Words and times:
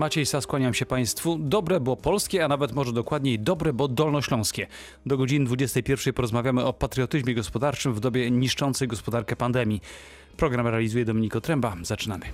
Maciej 0.00 0.26
Sa, 0.26 0.40
skłaniam 0.40 0.74
się 0.74 0.86
Państwu. 0.86 1.38
Dobre, 1.40 1.80
bo 1.80 1.96
polskie, 1.96 2.44
a 2.44 2.48
nawet 2.48 2.72
może 2.72 2.92
dokładniej 2.92 3.38
dobre, 3.38 3.72
bo 3.72 3.88
dolnośląskie. 3.88 4.66
Do 5.06 5.16
godziny 5.16 5.46
21 5.46 6.14
porozmawiamy 6.14 6.64
o 6.64 6.72
patriotyzmie 6.72 7.34
gospodarczym 7.34 7.94
w 7.94 8.00
dobie 8.00 8.30
niszczącej 8.30 8.88
gospodarkę 8.88 9.36
pandemii. 9.36 9.80
Program 10.36 10.66
realizuje 10.66 11.04
Dominiko 11.04 11.40
Tręba. 11.40 11.76
Zaczynamy. 11.82 12.26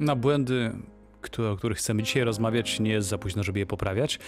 Na 0.00 0.16
błędy, 0.16 0.72
które, 1.20 1.50
o 1.50 1.56
których 1.56 1.78
chcemy 1.78 2.02
dzisiaj 2.02 2.24
rozmawiać, 2.24 2.80
nie 2.80 2.90
jest 2.90 3.08
za 3.08 3.18
późno, 3.18 3.42
żeby 3.42 3.58
je 3.58 3.66
poprawiać. 3.66 4.18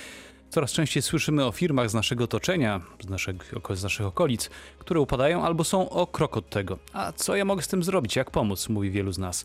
Coraz 0.50 0.72
częściej 0.72 1.02
słyszymy 1.02 1.45
o 1.45 1.52
firmach 1.52 1.90
z 1.90 1.95
naszego 1.95 2.24
otoczenia, 2.24 2.80
z, 3.04 3.08
naszego, 3.08 3.45
z 3.76 3.82
naszych 3.82 4.06
okolic, 4.06 4.50
które 4.79 5.00
upadają 5.00 5.45
albo 5.45 5.64
są 5.64 5.90
o 5.90 6.06
krok 6.06 6.36
od 6.36 6.50
tego. 6.50 6.79
A 6.92 7.12
co 7.12 7.36
ja 7.36 7.45
mogę 7.45 7.62
z 7.62 7.68
tym 7.68 7.82
zrobić? 7.82 8.16
Jak 8.16 8.30
pomóc? 8.30 8.68
Mówi 8.68 8.90
wielu 8.90 9.12
z 9.12 9.18
nas. 9.18 9.45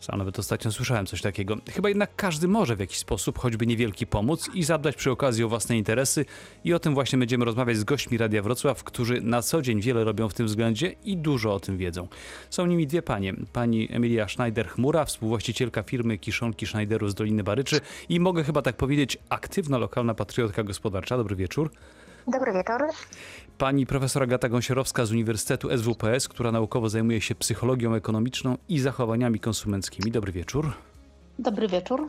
Sam 0.00 0.18
nawet 0.18 0.38
ostatnio 0.38 0.72
słyszałem 0.72 1.06
coś 1.06 1.22
takiego. 1.22 1.56
Chyba 1.70 1.88
jednak 1.88 2.10
każdy 2.16 2.48
może 2.48 2.76
w 2.76 2.80
jakiś 2.80 2.98
sposób, 2.98 3.38
choćby 3.38 3.66
niewielki, 3.66 4.06
pomóc 4.06 4.50
i 4.54 4.64
zadbać 4.64 4.96
przy 4.96 5.10
okazji 5.10 5.44
o 5.44 5.48
własne 5.48 5.78
interesy. 5.78 6.24
I 6.64 6.74
o 6.74 6.78
tym 6.78 6.94
właśnie 6.94 7.18
będziemy 7.18 7.44
rozmawiać 7.44 7.76
z 7.76 7.84
gośćmi 7.84 8.18
Radia 8.18 8.42
Wrocław, 8.42 8.84
którzy 8.84 9.20
na 9.20 9.42
co 9.42 9.62
dzień 9.62 9.80
wiele 9.80 10.04
robią 10.04 10.28
w 10.28 10.34
tym 10.34 10.46
względzie 10.46 10.94
i 11.04 11.16
dużo 11.16 11.54
o 11.54 11.60
tym 11.60 11.76
wiedzą. 11.78 12.08
Są 12.50 12.66
nimi 12.66 12.86
dwie 12.86 13.02
panie. 13.02 13.34
Pani 13.52 13.88
Emilia 13.92 14.26
Schneider-Chmura, 14.26 15.04
współwłaścicielka 15.04 15.82
firmy 15.82 16.18
Kiszonki 16.18 16.66
Schneideru 16.66 17.08
z 17.08 17.14
Doliny 17.14 17.42
Baryczy 17.44 17.80
i 18.08 18.20
mogę 18.20 18.44
chyba 18.44 18.62
tak 18.62 18.76
powiedzieć, 18.76 19.18
aktywna 19.28 19.78
lokalna 19.78 20.14
patriotka 20.14 20.64
gospodarcza. 20.64 21.16
Dobry 21.16 21.36
wieczór. 21.36 21.70
Dobry 22.32 22.52
wieczór. 22.52 22.82
Pani 23.58 23.86
profesor 23.86 24.22
Agata 24.22 24.48
Gąsiorowska 24.48 25.06
z 25.06 25.12
Uniwersytetu 25.12 25.68
SWPS, 25.78 26.28
która 26.28 26.52
naukowo 26.52 26.88
zajmuje 26.88 27.20
się 27.20 27.34
psychologią 27.34 27.94
ekonomiczną 27.94 28.56
i 28.68 28.78
zachowaniami 28.78 29.40
konsumenckimi. 29.40 30.12
Dobry 30.12 30.32
wieczór. 30.32 30.72
Dobry 31.38 31.68
wieczór. 31.68 32.08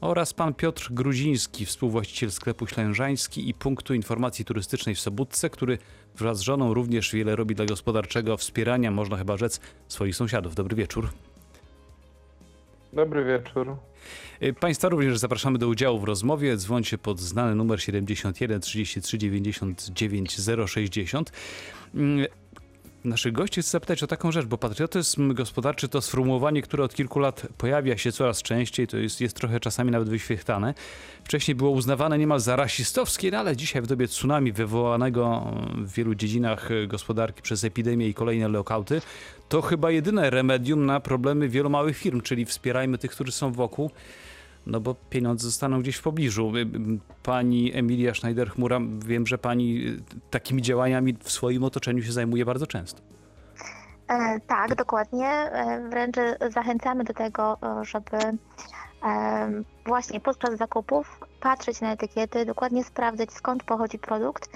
Oraz 0.00 0.32
pan 0.32 0.54
Piotr 0.54 0.88
Gruziński, 0.90 1.66
współwłaściciel 1.66 2.30
sklepu 2.30 2.66
Ślężański 2.66 3.48
i 3.48 3.54
punktu 3.54 3.94
informacji 3.94 4.44
turystycznej 4.44 4.94
w 4.94 5.00
Sobótce, 5.00 5.50
który 5.50 5.78
wraz 6.14 6.38
z 6.38 6.40
żoną 6.40 6.74
również 6.74 7.12
wiele 7.12 7.36
robi 7.36 7.54
dla 7.54 7.64
gospodarczego 7.64 8.36
wspierania, 8.36 8.90
można 8.90 9.16
chyba 9.16 9.36
rzec, 9.36 9.60
swoich 9.88 10.16
sąsiadów. 10.16 10.54
Dobry 10.54 10.76
wieczór. 10.76 11.10
Dobry 12.92 13.24
wieczór. 13.24 13.76
Y, 14.42 14.52
Państwa 14.52 14.88
również 14.88 15.18
zapraszamy 15.18 15.58
do 15.58 15.68
udziału 15.68 15.98
w 15.98 16.04
rozmowie. 16.04 16.56
Dzwońcie 16.56 16.98
pod 16.98 17.20
znany 17.20 17.54
numer 17.54 17.82
71 17.82 18.60
33 18.60 19.18
99 19.18 20.36
060. 20.66 21.32
Naszych 23.06 23.32
gości 23.32 23.62
chcę 23.62 23.70
zapytać 23.70 24.02
o 24.02 24.06
taką 24.06 24.32
rzecz, 24.32 24.46
bo 24.46 24.58
patriotyzm 24.58 25.34
gospodarczy 25.34 25.88
to 25.88 26.02
sformułowanie, 26.02 26.62
które 26.62 26.84
od 26.84 26.94
kilku 26.94 27.18
lat 27.18 27.46
pojawia 27.58 27.98
się 27.98 28.12
coraz 28.12 28.42
częściej, 28.42 28.86
to 28.86 28.96
jest, 28.96 29.20
jest 29.20 29.36
trochę 29.36 29.60
czasami 29.60 29.90
nawet 29.90 30.08
wyświechtane. 30.08 30.74
Wcześniej 31.24 31.54
było 31.54 31.70
uznawane 31.70 32.18
niemal 32.18 32.40
za 32.40 32.56
rasistowskie, 32.56 33.30
no 33.30 33.38
ale 33.38 33.56
dzisiaj 33.56 33.82
w 33.82 33.86
dobie 33.86 34.08
tsunami 34.08 34.52
wywołanego 34.52 35.52
w 35.74 35.92
wielu 35.92 36.14
dziedzinach 36.14 36.68
gospodarki 36.88 37.42
przez 37.42 37.64
epidemię 37.64 38.08
i 38.08 38.14
kolejne 38.14 38.48
lockouty, 38.48 39.02
to 39.48 39.62
chyba 39.62 39.90
jedyne 39.90 40.30
remedium 40.30 40.86
na 40.86 41.00
problemy 41.00 41.48
wielu 41.48 41.70
małych 41.70 41.96
firm, 41.96 42.20
czyli 42.20 42.44
wspierajmy 42.44 42.98
tych, 42.98 43.10
którzy 43.10 43.32
są 43.32 43.52
wokół, 43.52 43.90
no 44.66 44.80
bo 44.80 44.94
pieniądze 45.10 45.46
zostaną 45.46 45.80
gdzieś 45.80 45.96
w 45.96 46.02
pobliżu. 46.02 46.56
Y, 46.56 46.60
y, 46.60 46.66
Pani 47.22 47.74
Emilia 47.74 48.12
Schneider-Chmura, 48.12 49.04
wiem, 49.04 49.26
że 49.26 49.38
pani 49.38 49.86
y, 49.86 50.02
takimi 50.30 50.62
działaniami 50.62 51.16
w 51.22 51.32
swoim 51.32 51.64
otoczeniu 51.64 52.02
się 52.02 52.12
zajmuje 52.12 52.44
bardzo 52.44 52.66
często. 52.66 53.02
E, 54.08 54.40
tak, 54.40 54.74
dokładnie. 54.74 55.28
E, 55.28 55.88
wręcz 55.88 56.16
zachęcamy 56.50 57.04
do 57.04 57.14
tego, 57.14 57.58
e, 57.62 57.84
żeby 57.84 58.18
właśnie 59.86 60.20
podczas 60.20 60.58
zakupów 60.58 61.20
patrzeć 61.40 61.80
na 61.80 61.92
etykiety, 61.92 62.44
dokładnie 62.44 62.84
sprawdzać 62.84 63.32
skąd 63.32 63.62
pochodzi 63.62 63.98
produkt, 63.98 64.50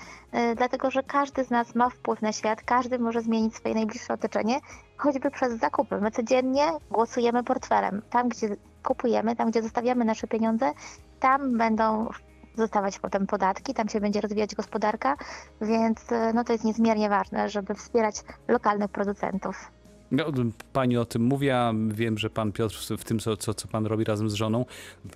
dlatego 0.56 0.90
że 0.90 1.02
każdy 1.02 1.44
z 1.44 1.50
nas 1.50 1.74
ma 1.74 1.90
wpływ 1.90 2.22
na 2.22 2.32
świat, 2.32 2.62
każdy 2.62 2.98
może 2.98 3.20
zmienić 3.20 3.56
swoje 3.56 3.74
najbliższe 3.74 4.14
otoczenie, 4.14 4.60
choćby 4.96 5.30
przez 5.30 5.58
zakupy. 5.60 6.00
My 6.00 6.10
codziennie 6.10 6.64
głosujemy 6.90 7.44
portfelem. 7.44 8.02
Tam, 8.10 8.28
gdzie 8.28 8.56
kupujemy, 8.82 9.36
tam, 9.36 9.50
gdzie 9.50 9.62
zostawiamy 9.62 10.04
nasze 10.04 10.26
pieniądze, 10.26 10.72
tam 11.20 11.58
będą 11.58 12.08
zostawać 12.54 12.98
potem 12.98 13.26
podatki, 13.26 13.74
tam 13.74 13.88
się 13.88 14.00
będzie 14.00 14.20
rozwijać 14.20 14.54
gospodarka, 14.54 15.16
więc 15.60 16.12
e, 16.12 16.32
no 16.32 16.44
to 16.44 16.52
jest 16.52 16.64
niezmiernie 16.64 17.08
ważne, 17.08 17.48
żeby 17.48 17.74
wspierać 17.74 18.14
lokalnych 18.48 18.90
producentów. 18.90 19.70
No, 20.10 20.24
pani 20.72 20.96
o 20.96 21.04
tym 21.04 21.22
mówi, 21.22 21.50
a 21.50 21.72
wiem, 21.88 22.18
że 22.18 22.30
pan 22.30 22.52
Piotr 22.52 22.76
w 22.98 23.04
tym, 23.04 23.18
co, 23.18 23.36
co, 23.36 23.54
co 23.54 23.68
pan 23.68 23.86
robi 23.86 24.04
razem 24.04 24.30
z 24.30 24.34
żoną, 24.34 24.64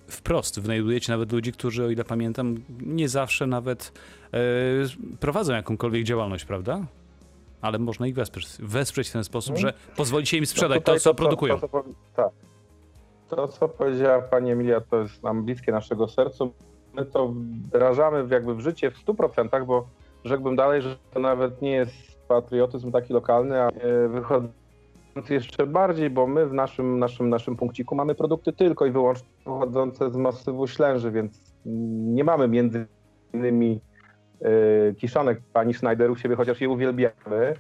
wprost 0.09 0.61
wynajdujecie 0.61 1.13
nawet 1.13 1.33
ludzi, 1.33 1.53
którzy, 1.53 1.85
o 1.85 1.91
ile 1.91 2.05
pamiętam, 2.05 2.57
nie 2.81 3.09
zawsze 3.09 3.47
nawet 3.47 3.93
e, 4.33 4.39
prowadzą 5.21 5.53
jakąkolwiek 5.53 6.05
działalność, 6.05 6.45
prawda? 6.45 6.81
Ale 7.61 7.79
można 7.79 8.07
ich 8.07 8.15
wesprzeć, 8.15 8.49
wesprzeć 8.59 9.09
w 9.09 9.13
ten 9.13 9.25
sposób, 9.25 9.57
że 9.59 9.73
pozwolicie 9.97 10.39
im 10.39 10.47
sprzedać 10.47 10.77
to, 10.77 10.81
tutaj 10.81 11.01
co 11.01 11.15
produkują. 11.15 11.61
To, 11.61 11.69
powi- 11.69 11.95
tak. 12.17 12.29
To, 13.37 13.49
co 13.49 13.69
powiedziała 13.69 14.23
pani 14.23 14.51
Emilia, 14.51 14.81
to 14.81 15.01
jest 15.01 15.23
nam 15.23 15.45
bliskie 15.45 15.73
naszego 15.73 16.09
sercu. 16.09 16.53
My 16.95 17.05
to 17.05 17.29
wdrażamy 17.29 18.27
jakby 18.31 18.55
w 18.55 18.61
życie 18.61 18.91
w 18.91 19.05
100%, 19.05 19.67
bo 19.67 19.87
rzekłbym 20.25 20.57
dalej, 20.57 20.83
że 20.83 20.97
to 21.13 21.21
nawet 21.21 21.63
nie 21.63 21.71
jest 21.71 22.29
patriotyzm 22.29 22.93
taki 22.93 23.13
lokalny, 23.13 23.63
a 23.63 23.69
e, 23.69 24.09
wychodzący 24.09 25.35
jeszcze 25.35 25.67
bardziej, 25.67 26.11
bo 26.11 26.27
my 26.27 26.47
w 26.47 26.53
naszym, 26.53 26.99
naszym, 26.99 27.29
naszym 27.29 27.57
punkciku 27.57 27.95
mamy 27.95 28.15
produkty 28.15 28.53
tylko 28.53 28.87
i 28.87 28.91
wyłącznie 28.91 29.29
pochodzące 29.45 30.11
z 30.11 30.17
masywu 30.17 30.67
Ślęży, 30.67 31.11
więc 31.11 31.55
nie 32.15 32.25
mamy 32.25 32.49
między 32.49 32.87
innymi 33.35 33.81
e, 34.41 34.95
kiszonek 34.95 35.41
pani 35.53 35.75
Schneider 35.75 36.11
u 36.11 36.17
siebie, 36.17 36.37
chociaż 36.37 36.61
je 36.61 36.69
uwielbiamy. 36.69 37.55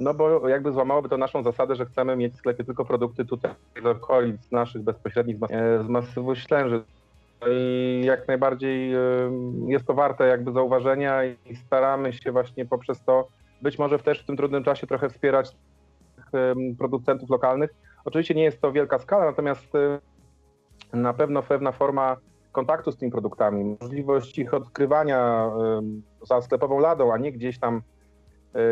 No 0.00 0.14
bo 0.14 0.48
jakby 0.48 0.72
złamałoby 0.72 1.08
to 1.08 1.16
naszą 1.16 1.42
zasadę, 1.42 1.74
że 1.74 1.86
chcemy 1.86 2.16
mieć 2.16 2.34
w 2.34 2.36
sklepie 2.36 2.64
tylko 2.64 2.84
produkty 2.84 3.24
tutaj 3.24 3.50
z 3.82 3.86
okolic 3.86 4.50
naszych 4.50 4.82
bezpośrednich, 4.82 5.36
z 5.36 5.40
mas- 5.40 5.50
e, 5.52 5.84
z 5.84 5.88
masywu 5.88 6.34
Ślęży. 6.34 6.82
I 7.50 8.02
jak 8.04 8.28
najbardziej 8.28 8.94
e, 8.94 8.98
jest 9.66 9.86
to 9.86 9.94
warte 9.94 10.26
jakby 10.26 10.52
zauważenia 10.52 11.24
i 11.24 11.56
staramy 11.66 12.12
się 12.12 12.32
właśnie 12.32 12.66
poprzez 12.66 13.04
to 13.04 13.28
być 13.62 13.78
może 13.78 13.98
też 13.98 14.22
w 14.22 14.26
tym 14.26 14.36
trudnym 14.36 14.64
czasie 14.64 14.86
trochę 14.86 15.08
wspierać 15.08 15.56
em, 16.32 16.76
producentów 16.78 17.30
lokalnych. 17.30 17.70
Oczywiście 18.04 18.34
nie 18.34 18.44
jest 18.44 18.60
to 18.60 18.72
wielka 18.72 18.98
skala, 18.98 19.24
natomiast 19.24 19.74
e, 19.74 19.98
na 20.96 21.12
pewno 21.12 21.42
pewna 21.42 21.72
forma 21.72 22.16
kontaktu 22.52 22.92
z 22.92 22.96
tymi 22.96 23.12
produktami, 23.12 23.76
możliwość 23.80 24.38
ich 24.38 24.54
odkrywania 24.54 25.50
za 26.22 26.42
sklepową 26.42 26.78
ladą, 26.78 27.12
a 27.12 27.18
nie 27.18 27.32
gdzieś 27.32 27.58
tam 27.58 27.76
e, 27.76 27.80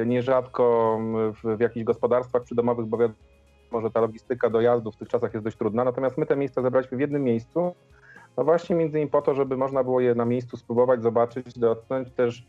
nierzadko 0.07 0.97
m, 1.01 1.33
w, 1.33 1.57
w 1.57 1.61
jakichś 1.61 1.85
gospodarstwach 1.85 2.43
przydomowych, 2.43 2.87
bo 2.87 2.99
wiadomo, 2.99 3.81
że 3.83 3.91
ta 3.91 4.01
logistyka 4.01 4.51
dojazdu 4.51 4.93
w 4.93 4.97
tych 4.97 5.09
czasach 5.09 5.35
jest 5.35 5.45
dość 5.45 5.57
trudna. 5.57 5.85
Natomiast 5.85 6.19
my 6.19 6.27
te 6.27 6.37
miejsca 6.37 6.63
zebraliśmy 6.63 6.97
w 6.97 7.01
jednym 7.01 7.25
miejscu, 7.25 7.75
no 8.37 8.45
właśnie 8.45 8.77
między 8.77 8.99
innymi 8.99 9.11
po 9.11 9.23
to, 9.23 9.35
żeby 9.35 9.57
można 9.57 9.85
było 9.85 10.01
je 10.01 10.15
na 10.15 10.25
miejscu 10.25 10.57
spróbować, 10.57 11.03
zobaczyć, 11.03 11.59
dotknąć 11.59 12.11
też. 12.11 12.47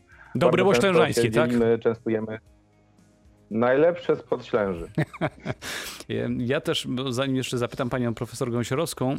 Łoślężańskie, 0.64 1.22
się 1.22 1.30
tak? 1.30 1.50
częstujemy. 1.80 2.38
Najlepsze 3.50 4.16
spod 4.16 4.46
Ślęży. 4.46 4.88
Ja 6.38 6.60
też, 6.60 6.88
zanim 7.10 7.36
jeszcze 7.36 7.58
zapytam 7.58 7.90
panią 7.90 8.14
profesor 8.14 8.50
Gąsiorowską, 8.50 9.16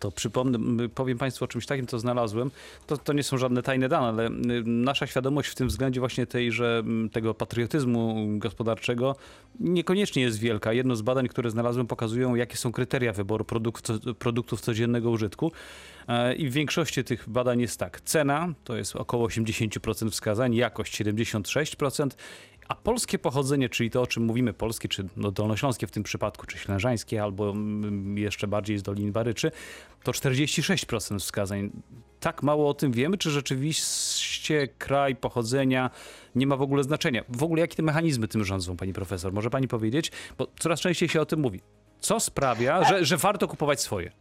to 0.00 0.12
przypomnę, 0.12 0.88
powiem 0.88 1.18
Państwu 1.18 1.44
o 1.44 1.48
czymś 1.48 1.66
takim, 1.66 1.86
co 1.86 1.98
znalazłem. 1.98 2.50
To, 2.86 2.96
to 2.96 3.12
nie 3.12 3.22
są 3.22 3.38
żadne 3.38 3.62
tajne 3.62 3.88
dane, 3.88 4.06
ale 4.06 4.30
nasza 4.64 5.06
świadomość 5.06 5.48
w 5.48 5.54
tym 5.54 5.68
względzie 5.68 6.00
właśnie 6.00 6.26
tej, 6.26 6.52
że 6.52 6.82
tego 7.12 7.34
patriotyzmu 7.34 8.26
gospodarczego 8.38 9.16
niekoniecznie 9.60 10.22
jest 10.22 10.38
wielka. 10.38 10.72
Jedno 10.72 10.96
z 10.96 11.02
badań, 11.02 11.28
które 11.28 11.50
znalazłem, 11.50 11.86
pokazują, 11.86 12.34
jakie 12.34 12.56
są 12.56 12.72
kryteria 12.72 13.12
wyboru 13.12 13.44
produktów, 13.44 13.96
produktów 14.18 14.60
codziennego 14.60 15.10
użytku. 15.10 15.52
E, 16.08 16.34
I 16.34 16.48
w 16.48 16.52
większości 16.52 17.04
tych 17.04 17.28
badań 17.28 17.60
jest 17.60 17.78
tak. 17.78 18.00
Cena 18.00 18.54
to 18.64 18.76
jest 18.76 18.96
około 18.96 19.28
80% 19.28 20.10
wskazań, 20.10 20.54
jakość 20.54 21.02
76%, 21.02 22.08
a 22.68 22.74
polskie 22.74 23.18
pochodzenie, 23.18 23.68
czyli 23.68 23.90
to, 23.90 24.02
o 24.02 24.06
czym 24.06 24.24
mówimy, 24.24 24.52
polskie 24.52 24.88
czy 24.88 25.08
no, 25.16 25.30
dolnośląskie 25.30 25.86
w 25.86 25.90
tym 25.90 26.02
przypadku, 26.02 26.46
czy 26.46 26.58
ślężańskie, 26.58 27.22
albo 27.22 27.50
mm, 27.50 28.18
jeszcze 28.18 28.48
bardziej 28.48 28.78
z 28.78 28.82
Doliny 28.82 29.12
Baryczy, 29.12 29.50
to 30.04 30.12
46% 30.12 31.18
wskazań. 31.18 31.70
Tak 32.20 32.42
mało 32.42 32.68
o 32.68 32.74
tym 32.74 32.92
wiemy, 32.92 33.18
czy 33.18 33.30
rzeczywiście 33.30 34.68
kraj 34.78 35.16
pochodzenia 35.16 35.90
nie 36.34 36.46
ma 36.46 36.56
w 36.56 36.62
ogóle 36.62 36.82
znaczenia? 36.82 37.24
W 37.28 37.42
ogóle 37.42 37.60
jakie 37.60 37.76
te 37.76 37.82
mechanizmy 37.82 38.28
tym 38.28 38.44
rządzą, 38.44 38.76
pani 38.76 38.92
profesor? 38.92 39.32
Może 39.32 39.50
pani 39.50 39.68
powiedzieć? 39.68 40.12
Bo 40.38 40.46
coraz 40.58 40.80
częściej 40.80 41.08
się 41.08 41.20
o 41.20 41.26
tym 41.26 41.40
mówi. 41.40 41.60
Co 42.00 42.20
sprawia, 42.20 42.84
że, 42.84 43.04
że 43.04 43.16
warto 43.16 43.48
kupować 43.48 43.80
swoje? 43.80 44.12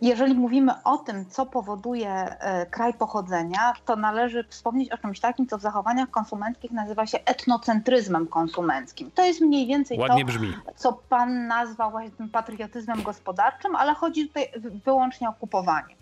Jeżeli 0.00 0.34
mówimy 0.34 0.82
o 0.84 0.98
tym, 0.98 1.26
co 1.26 1.46
powoduje 1.46 2.10
e, 2.10 2.66
kraj 2.66 2.94
pochodzenia, 2.94 3.72
to 3.84 3.96
należy 3.96 4.44
wspomnieć 4.48 4.92
o 4.92 4.98
czymś 4.98 5.20
takim, 5.20 5.46
co 5.46 5.58
w 5.58 5.60
zachowaniach 5.60 6.10
konsumenckich 6.10 6.70
nazywa 6.70 7.06
się 7.06 7.18
etnocentryzmem 7.24 8.26
konsumenckim. 8.26 9.10
To 9.14 9.24
jest 9.24 9.40
mniej 9.40 9.66
więcej 9.66 9.98
Ładnie 9.98 10.24
to, 10.24 10.26
brzmi. 10.26 10.54
co 10.76 10.92
pan 10.92 11.46
nazwał 11.46 11.90
właśnie 11.90 12.10
tym 12.10 12.28
patriotyzmem 12.28 13.02
gospodarczym, 13.02 13.76
ale 13.76 13.94
chodzi 13.94 14.28
tutaj 14.28 14.48
wyłącznie 14.84 15.28
o 15.28 15.32
kupowanie. 15.32 15.94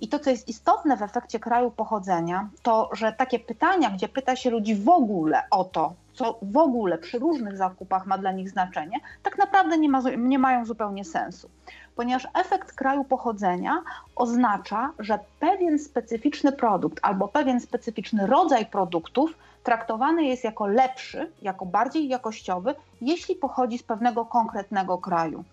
I 0.00 0.08
to, 0.08 0.18
co 0.18 0.30
jest 0.30 0.48
istotne 0.48 0.96
w 0.96 1.02
efekcie 1.02 1.40
kraju 1.40 1.70
pochodzenia, 1.70 2.48
to 2.62 2.90
że 2.92 3.12
takie 3.12 3.38
pytania, 3.38 3.90
gdzie 3.90 4.08
pyta 4.08 4.36
się 4.36 4.50
ludzi 4.50 4.74
w 4.74 4.88
ogóle 4.88 5.42
o 5.50 5.64
to, 5.64 5.94
co 6.14 6.38
w 6.42 6.56
ogóle 6.56 6.98
przy 6.98 7.18
różnych 7.18 7.56
zakupach 7.56 8.06
ma 8.06 8.18
dla 8.18 8.32
nich 8.32 8.50
znaczenie, 8.50 8.96
tak 9.22 9.38
naprawdę 9.38 9.78
nie, 9.78 9.88
ma, 9.88 10.02
nie 10.18 10.38
mają 10.38 10.64
zupełnie 10.64 11.04
sensu. 11.04 11.50
Ponieważ 11.96 12.28
efekt 12.34 12.72
kraju 12.72 13.04
pochodzenia 13.04 13.82
oznacza, 14.16 14.92
że 14.98 15.18
pewien 15.40 15.78
specyficzny 15.78 16.52
produkt 16.52 16.98
albo 17.02 17.28
pewien 17.28 17.60
specyficzny 17.60 18.26
rodzaj 18.26 18.66
produktów 18.66 19.34
traktowany 19.64 20.24
jest 20.24 20.44
jako 20.44 20.66
lepszy, 20.66 21.30
jako 21.42 21.66
bardziej 21.66 22.08
jakościowy, 22.08 22.74
jeśli 23.00 23.34
pochodzi 23.34 23.78
z 23.78 23.82
pewnego 23.82 24.24
konkretnego 24.24 24.98
kraju. 24.98 25.44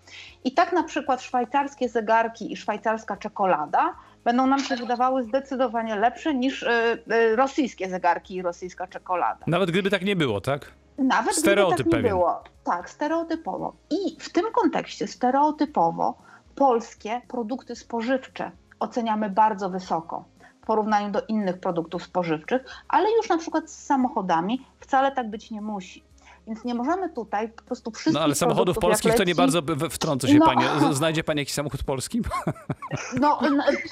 I 0.44 0.52
tak 0.52 0.72
na 0.72 0.82
przykład 0.82 1.22
szwajcarskie 1.22 1.88
zegarki 1.88 2.52
i 2.52 2.56
szwajcarska 2.56 3.16
czekolada 3.16 3.94
będą 4.24 4.46
nam 4.46 4.60
się 4.60 4.76
wydawały 4.76 5.24
zdecydowanie 5.24 5.96
lepsze 5.96 6.34
niż 6.34 6.62
y, 6.62 6.68
y, 7.12 7.36
rosyjskie 7.36 7.88
zegarki 7.90 8.34
i 8.34 8.42
rosyjska 8.42 8.86
czekolada. 8.86 9.44
Nawet 9.46 9.70
gdyby 9.70 9.90
tak 9.90 10.04
nie 10.04 10.16
było, 10.16 10.40
tak? 10.40 10.72
Nawet 10.98 11.34
Stereotyp 11.34 11.74
gdyby 11.74 11.90
tak 11.90 11.98
nie 11.98 12.02
pewien. 12.02 12.16
było. 12.18 12.42
Tak, 12.64 12.90
stereotypowo. 12.90 13.72
I 13.90 14.16
w 14.20 14.32
tym 14.32 14.44
kontekście 14.52 15.06
stereotypowo 15.06 16.27
polskie 16.58 17.20
produkty 17.28 17.76
spożywcze 17.76 18.50
oceniamy 18.80 19.30
bardzo 19.30 19.70
wysoko 19.70 20.24
w 20.62 20.66
porównaniu 20.66 21.10
do 21.10 21.22
innych 21.28 21.60
produktów 21.60 22.02
spożywczych, 22.02 22.64
ale 22.88 23.12
już 23.16 23.28
na 23.28 23.38
przykład 23.38 23.70
z 23.70 23.84
samochodami 23.84 24.66
wcale 24.80 25.12
tak 25.12 25.30
być 25.30 25.50
nie 25.50 25.60
musi. 25.60 26.04
Więc 26.46 26.64
nie 26.64 26.74
możemy 26.74 27.08
tutaj 27.08 27.48
po 27.48 27.62
prostu 27.62 27.90
wszystkich 27.90 28.14
No 28.14 28.20
ale 28.20 28.34
samochodów 28.34 28.78
polskich 28.78 29.14
to 29.14 29.24
nie 29.24 29.32
leci- 29.34 29.36
bardzo 29.36 29.62
wtrącę 29.90 30.28
się 30.28 30.34
No. 30.38 30.46
panie. 30.46 30.66
Z- 30.92 30.96
Znajdzie 30.96 31.24
pani 31.24 31.38
jakiś 31.40 31.54
samochód 31.54 31.82
polski? 31.82 32.20
No, 33.20 33.38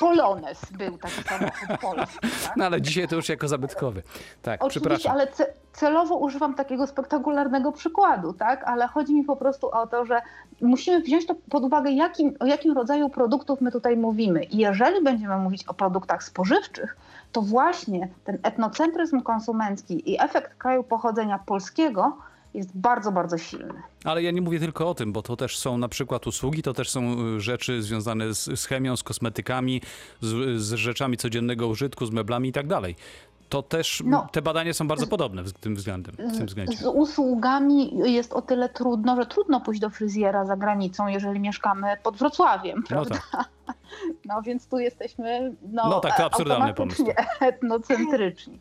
Polones 0.00 0.60
był 0.72 0.98
taki 0.98 1.22
samochód 1.22 1.80
polski. 1.80 2.18
Tak? 2.20 2.56
No 2.56 2.64
ale 2.64 2.82
dzisiaj 2.82 3.08
to 3.08 3.16
już 3.16 3.28
jako 3.28 3.48
zabytkowy. 3.48 4.02
Tak, 4.42 4.64
Oczywiście, 4.64 4.80
przepraszam. 4.80 5.12
ale 5.12 5.26
ce- 5.26 5.52
celowo 5.72 6.16
używam 6.16 6.54
takiego 6.54 6.86
spektakularnego 6.86 7.72
przykładu, 7.72 8.32
tak? 8.32 8.64
Ale 8.64 8.86
chodzi 8.88 9.14
mi 9.14 9.24
po 9.24 9.36
prostu 9.36 9.70
o 9.70 9.86
to, 9.86 10.04
że 10.06 10.20
musimy 10.60 11.00
wziąć 11.00 11.26
to 11.26 11.34
pod 11.50 11.64
uwagę, 11.64 11.90
jakim, 11.90 12.34
o 12.40 12.46
jakim 12.46 12.72
rodzaju 12.72 13.08
produktów 13.08 13.60
my 13.60 13.72
tutaj 13.72 13.96
mówimy. 13.96 14.44
I 14.44 14.58
jeżeli 14.58 15.04
będziemy 15.04 15.36
mówić 15.38 15.64
o 15.64 15.74
produktach 15.74 16.24
spożywczych, 16.24 16.96
to 17.32 17.42
właśnie 17.42 18.08
ten 18.24 18.38
etnocentryzm 18.42 19.20
konsumencki 19.20 20.10
i 20.12 20.20
efekt 20.20 20.54
kraju 20.54 20.82
pochodzenia 20.82 21.38
polskiego 21.38 22.16
jest 22.56 22.70
bardzo, 22.74 23.12
bardzo 23.12 23.38
silny. 23.38 23.74
Ale 24.04 24.22
ja 24.22 24.30
nie 24.30 24.42
mówię 24.42 24.60
tylko 24.60 24.90
o 24.90 24.94
tym, 24.94 25.12
bo 25.12 25.22
to 25.22 25.36
też 25.36 25.58
są 25.58 25.78
na 25.78 25.88
przykład 25.88 26.26
usługi, 26.26 26.62
to 26.62 26.72
też 26.72 26.90
są 26.90 27.26
y, 27.36 27.40
rzeczy 27.40 27.82
związane 27.82 28.34
z, 28.34 28.60
z 28.60 28.66
chemią, 28.66 28.96
z 28.96 29.02
kosmetykami, 29.02 29.82
z, 30.20 30.60
z 30.60 30.72
rzeczami 30.72 31.16
codziennego 31.16 31.68
użytku, 31.68 32.06
z 32.06 32.10
meblami 32.10 32.48
i 32.48 32.52
tak 32.52 32.66
dalej. 32.66 32.96
To 33.48 33.62
też 33.62 34.02
No. 34.06 34.26
te 34.32 34.42
badania 34.42 34.74
są 34.74 34.88
bardzo 34.88 35.06
podobne 35.06 35.42
w 35.42 35.52
tym 35.52 35.74
względem. 35.74 36.14
W 36.14 36.36
tym 36.38 36.46
względzie. 36.46 36.76
Z 36.76 36.86
usługami 36.86 37.92
jest 38.12 38.32
o 38.32 38.42
tyle 38.42 38.68
trudno, 38.68 39.16
że 39.16 39.26
trudno 39.26 39.60
pójść 39.60 39.80
do 39.80 39.90
fryzjera 39.90 40.44
za 40.44 40.56
granicą, 40.56 41.06
jeżeli 41.06 41.40
mieszkamy 41.40 41.96
pod 42.02 42.16
Wrocławiem, 42.16 42.76
No 42.78 42.86
prawda? 42.88 43.16
tak. 43.32 43.48
No 44.24 44.42
więc 44.42 44.68
tu 44.68 44.78
jesteśmy 44.78 45.54
no, 45.72 45.88
No 45.88 46.00
tak, 46.00 46.16
to 46.16 46.24
absurdalny 46.24 46.66
automatycznie 46.66 47.14
etnocentryczni. 47.40 48.58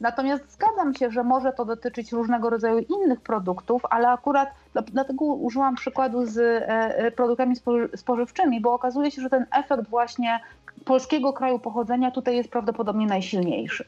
Natomiast 0.00 0.52
zgadzam 0.52 0.94
się, 0.94 1.10
że 1.10 1.24
może 1.24 1.52
to 1.52 1.64
dotyczyć 1.64 2.12
różnego 2.12 2.50
rodzaju 2.50 2.78
innych 2.78 3.20
produktów, 3.20 3.82
ale 3.90 4.08
akurat 4.08 4.48
dla- 4.72 4.82
dlatego 4.82 5.24
użyłam 5.24 5.74
przykładu 5.74 6.26
z 6.26 6.38
e, 6.38 6.68
e, 6.96 7.10
produktami 7.10 7.56
spoży- 7.56 7.96
spożywczymi, 7.96 8.60
bo 8.60 8.74
okazuje 8.74 9.10
się, 9.10 9.22
że 9.22 9.30
ten 9.30 9.46
efekt 9.52 9.88
właśnie 9.88 10.40
polskiego 10.84 11.32
kraju 11.32 11.58
pochodzenia 11.58 12.10
tutaj 12.10 12.36
jest 12.36 12.50
prawdopodobnie 12.50 13.06
najsilniejszy. 13.06 13.84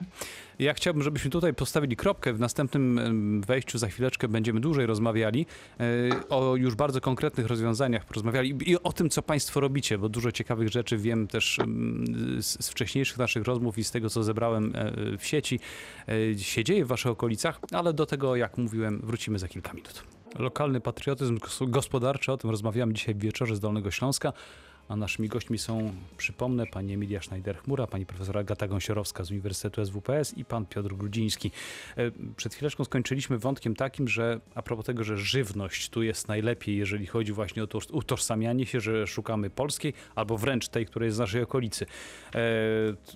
Ja 0.58 0.74
chciałbym, 0.74 1.02
żebyśmy 1.02 1.30
tutaj 1.30 1.54
postawili 1.54 1.96
kropkę. 1.96 2.32
W 2.32 2.40
następnym 2.40 3.40
wejściu 3.46 3.78
za 3.78 3.88
chwileczkę 3.88 4.28
będziemy 4.28 4.60
dłużej 4.60 4.86
rozmawiali 4.86 5.46
e, 5.80 5.84
o 6.28 6.56
już 6.56 6.74
bardzo 6.74 7.00
konkretnych 7.00 7.46
rozwiązaniach, 7.46 8.04
porozmawiali 8.04 8.70
i 8.70 8.82
o 8.82 8.92
tym, 8.92 9.10
co 9.10 9.22
Państwo 9.22 9.60
robicie, 9.60 9.98
bo 9.98 10.08
dużo 10.08 10.32
ciekawych 10.32 10.68
rzeczy 10.68 10.96
wiem 10.96 11.26
też 11.26 11.58
z, 12.38 12.70
wcześniejszych 12.70 13.18
naszych 13.18 13.44
rozmów 13.44 13.78
i 13.78 13.84
z 13.84 13.90
tego, 13.90 14.10
co 14.10 14.22
zebrałem 14.22 14.72
e, 14.74 15.18
w 15.18 15.26
sieci, 15.26 15.60
e, 16.32 16.38
się 16.38 16.64
dzieje 16.64 16.84
w 16.84 16.88
Waszych 16.88 17.10
okolicach, 17.10 17.60
ale 17.72 17.92
do 17.92 18.06
tego, 18.06 18.36
jak 18.36 18.58
mówiłem, 18.58 19.00
wrócimy 19.04 19.38
za 19.38 19.48
kilka 19.48 19.72
minut. 19.72 20.04
Lokalny 20.38 20.80
patriotyzm 20.80 21.38
gos- 21.38 21.70
gospodarczy, 21.70 22.32
o 22.32 22.36
tym 22.36 22.50
rozmawiamy 22.50 22.92
dzisiaj 22.92 23.14
w 23.14 23.18
wieczorze 23.18 23.56
z 23.56 23.60
Dolnego 23.60 23.90
Śląska. 23.90 24.32
A 24.88 24.96
naszymi 24.96 25.28
gośćmi 25.28 25.58
są, 25.58 25.92
przypomnę, 26.16 26.66
pani 26.66 26.92
Emilia 26.92 27.20
Schneider-Chmura, 27.20 27.86
pani 27.86 28.06
profesor 28.06 28.38
Agata 28.38 28.68
Gąsiorowska 28.68 29.24
z 29.24 29.30
Uniwersytetu 29.30 29.86
SWPS 29.86 30.34
i 30.36 30.44
pan 30.44 30.66
Piotr 30.66 30.94
Grudziński. 30.94 31.50
E, 31.96 32.10
Przed 32.36 32.54
chwileczką 32.54 32.84
skończyliśmy 32.84 33.38
wątkiem 33.38 33.76
takim, 33.76 34.08
że 34.08 34.40
a 34.54 34.62
propos 34.62 34.86
tego, 34.86 35.04
że 35.04 35.16
żywność 35.16 35.88
tu 35.88 36.02
jest 36.02 36.28
najlepiej, 36.28 36.76
jeżeli 36.76 37.06
chodzi 37.06 37.32
właśnie 37.32 37.64
o 37.64 37.66
to 37.66 37.78
utożsamianie 37.92 38.66
się, 38.66 38.80
że 38.80 39.06
szukamy 39.06 39.50
polskiej 39.50 39.92
albo 40.14 40.38
wręcz 40.38 40.68
tej, 40.68 40.86
która 40.86 41.04
jest 41.04 41.16
z 41.16 41.20
naszej 41.20 41.42
okolicy. 41.42 41.86
E, 42.34 42.40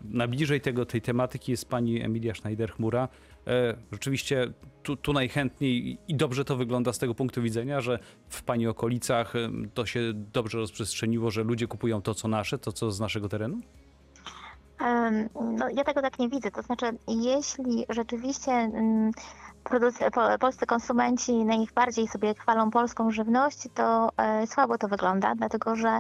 Najbliżej 0.05 0.61
tego, 0.61 0.87
tej 0.87 1.03
tematyki 1.03 1.50
jest 1.50 1.69
pani 1.69 2.03
Emilia 2.03 2.32
Schneider-Chmura. 2.32 3.09
E, 3.49 3.75
Rzeczywiście 3.93 4.53
tu, 4.83 4.97
tu 4.97 5.12
najchętniej 5.12 5.99
i 6.09 6.15
dobrze 6.15 6.45
to 6.45 6.56
wygląda 6.56 6.93
z 6.93 6.99
tego 6.99 7.15
punktu 7.15 7.43
widzenia, 7.43 7.81
że 7.81 7.99
w 8.29 8.43
Pani 8.43 8.67
okolicach 8.67 9.33
to 9.75 9.87
się 9.87 10.00
dobrze 10.15 10.59
rozprzestrzeniło, 10.59 11.31
że 11.31 11.43
ludzie 11.43 11.67
kupują 11.67 12.03
to, 12.03 12.15
co 12.15 12.29
nasze, 12.29 12.59
to, 12.59 12.73
co 12.73 12.91
z 12.91 13.00
naszego 13.00 13.29
terenu? 13.29 13.61
No, 15.59 15.69
ja 15.75 15.85
tego 15.85 16.03
tak 16.03 16.19
nie 16.19 16.29
widzę. 16.29 16.50
To 16.50 16.62
znaczy, 16.62 16.87
jeśli 17.09 17.85
rzeczywiście 17.89 18.71
polscy 20.41 20.67
konsumenci 20.67 21.45
najbardziej 21.45 22.09
sobie 22.09 22.35
chwalą 22.35 22.71
polską 22.71 23.11
żywność, 23.11 23.59
to 23.75 24.09
e, 24.17 24.47
słabo 24.47 24.79
to 24.79 24.89
wygląda, 24.89 25.35
dlatego 25.35 25.77
że 25.77 25.99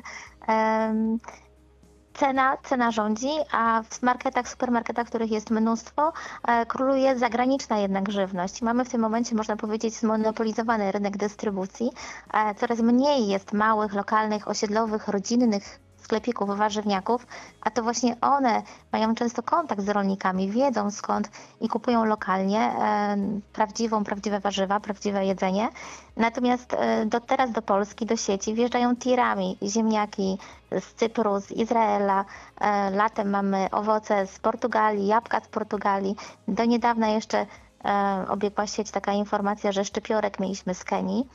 cena, 2.18 2.56
cena 2.62 2.90
rządzi, 2.90 3.30
a 3.52 3.82
w 3.90 4.02
marketach, 4.02 4.48
supermarketach, 4.48 5.06
których 5.06 5.30
jest 5.30 5.50
mnóstwo, 5.50 6.12
e, 6.48 6.66
króluje 6.66 7.18
zagraniczna 7.18 7.78
jednak 7.78 8.12
żywność. 8.12 8.62
Mamy 8.62 8.84
w 8.84 8.88
tym 8.88 9.00
momencie, 9.00 9.36
można 9.36 9.56
powiedzieć, 9.56 9.94
zmonopolizowany 9.94 10.92
rynek 10.92 11.16
dystrybucji. 11.16 11.90
E, 12.34 12.54
Coraz 12.54 12.80
mniej 12.80 13.28
jest 13.28 13.52
małych, 13.52 13.94
lokalnych, 13.94 14.48
osiedlowych, 14.48 15.08
rodzinnych 15.08 15.80
sklepików, 16.08 16.58
warzywniaków, 16.58 17.26
a 17.60 17.70
to 17.70 17.82
właśnie 17.82 18.16
one 18.20 18.62
mają 18.92 19.14
często 19.14 19.42
kontakt 19.42 19.82
z 19.82 19.88
rolnikami, 19.88 20.50
wiedzą 20.50 20.90
skąd 20.90 21.30
i 21.60 21.68
kupują 21.68 22.04
lokalnie 22.04 22.60
e, 22.60 23.16
prawdziwą, 23.52 24.04
prawdziwe 24.04 24.40
warzywa, 24.40 24.80
prawdziwe 24.80 25.26
jedzenie. 25.26 25.68
Natomiast 26.16 26.74
e, 26.74 27.06
do, 27.06 27.20
teraz 27.20 27.52
do 27.52 27.62
Polski, 27.62 28.06
do 28.06 28.16
sieci 28.16 28.54
wjeżdżają 28.54 28.96
tirami, 28.96 29.58
ziemniaki 29.62 30.38
z 30.72 30.94
Cypru, 30.94 31.40
z 31.40 31.50
Izraela. 31.50 32.24
E, 32.60 32.90
latem 32.90 33.30
mamy 33.30 33.68
owoce 33.70 34.26
z 34.26 34.38
Portugalii, 34.38 35.06
jabłka 35.06 35.40
z 35.40 35.48
Portugalii. 35.48 36.16
Do 36.48 36.64
niedawna 36.64 37.08
jeszcze 37.08 37.46
obiegła 38.28 38.66
sieć 38.66 38.90
taka 38.90 39.12
informacja, 39.12 39.72
że 39.72 39.84
szczypiorek 39.84 40.40
mieliśmy 40.40 40.74
z 40.74 40.84
Kenii. 40.84 41.28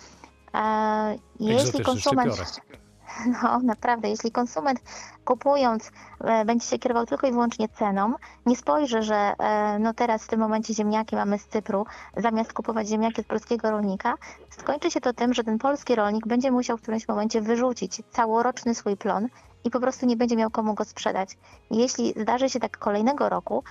Jeśli 1.39 1.83
konsument 1.83 2.33
szczypiorek. 2.35 2.82
no, 3.43 3.59
naprawdę, 3.59 4.09
jeśli 4.09 4.31
konsument 4.31 4.79
kupując 5.25 5.91
e, 6.23 6.45
będzie 6.45 6.67
się 6.67 6.79
kierował 6.79 7.05
tylko 7.05 7.27
i 7.27 7.31
wyłącznie 7.31 7.69
ceną, 7.69 8.13
nie 8.45 8.55
spojrzy, 8.55 9.01
że 9.01 9.33
e, 9.39 9.79
no 9.79 9.93
teraz 9.93 10.23
w 10.23 10.27
tym 10.27 10.39
momencie 10.39 10.73
ziemniaki 10.73 11.15
mamy 11.15 11.39
z 11.39 11.47
Cypru, 11.47 11.85
zamiast 12.17 12.53
kupować 12.53 12.87
ziemniaki 12.87 13.21
z 13.21 13.25
polskiego 13.25 13.71
rolnika, 13.71 14.13
skończy 14.49 14.91
się 14.91 15.01
to 15.01 15.13
tym, 15.13 15.33
że 15.33 15.43
ten 15.43 15.57
polski 15.57 15.95
rolnik 15.95 16.27
będzie 16.27 16.51
musiał 16.51 16.77
w 16.77 16.81
którymś 16.81 17.07
momencie 17.07 17.41
wyrzucić 17.41 18.01
całoroczny 18.11 18.75
swój 18.75 18.97
plon 18.97 19.27
i 19.63 19.71
po 19.71 19.79
prostu 19.79 20.05
nie 20.05 20.17
będzie 20.17 20.35
miał 20.35 20.49
komu 20.49 20.73
go 20.73 20.85
sprzedać. 20.85 21.37
Jeśli 21.71 22.13
zdarzy 22.17 22.49
się 22.49 22.59
tak 22.59 22.77
kolejnego 22.77 23.29
roku, 23.29 23.63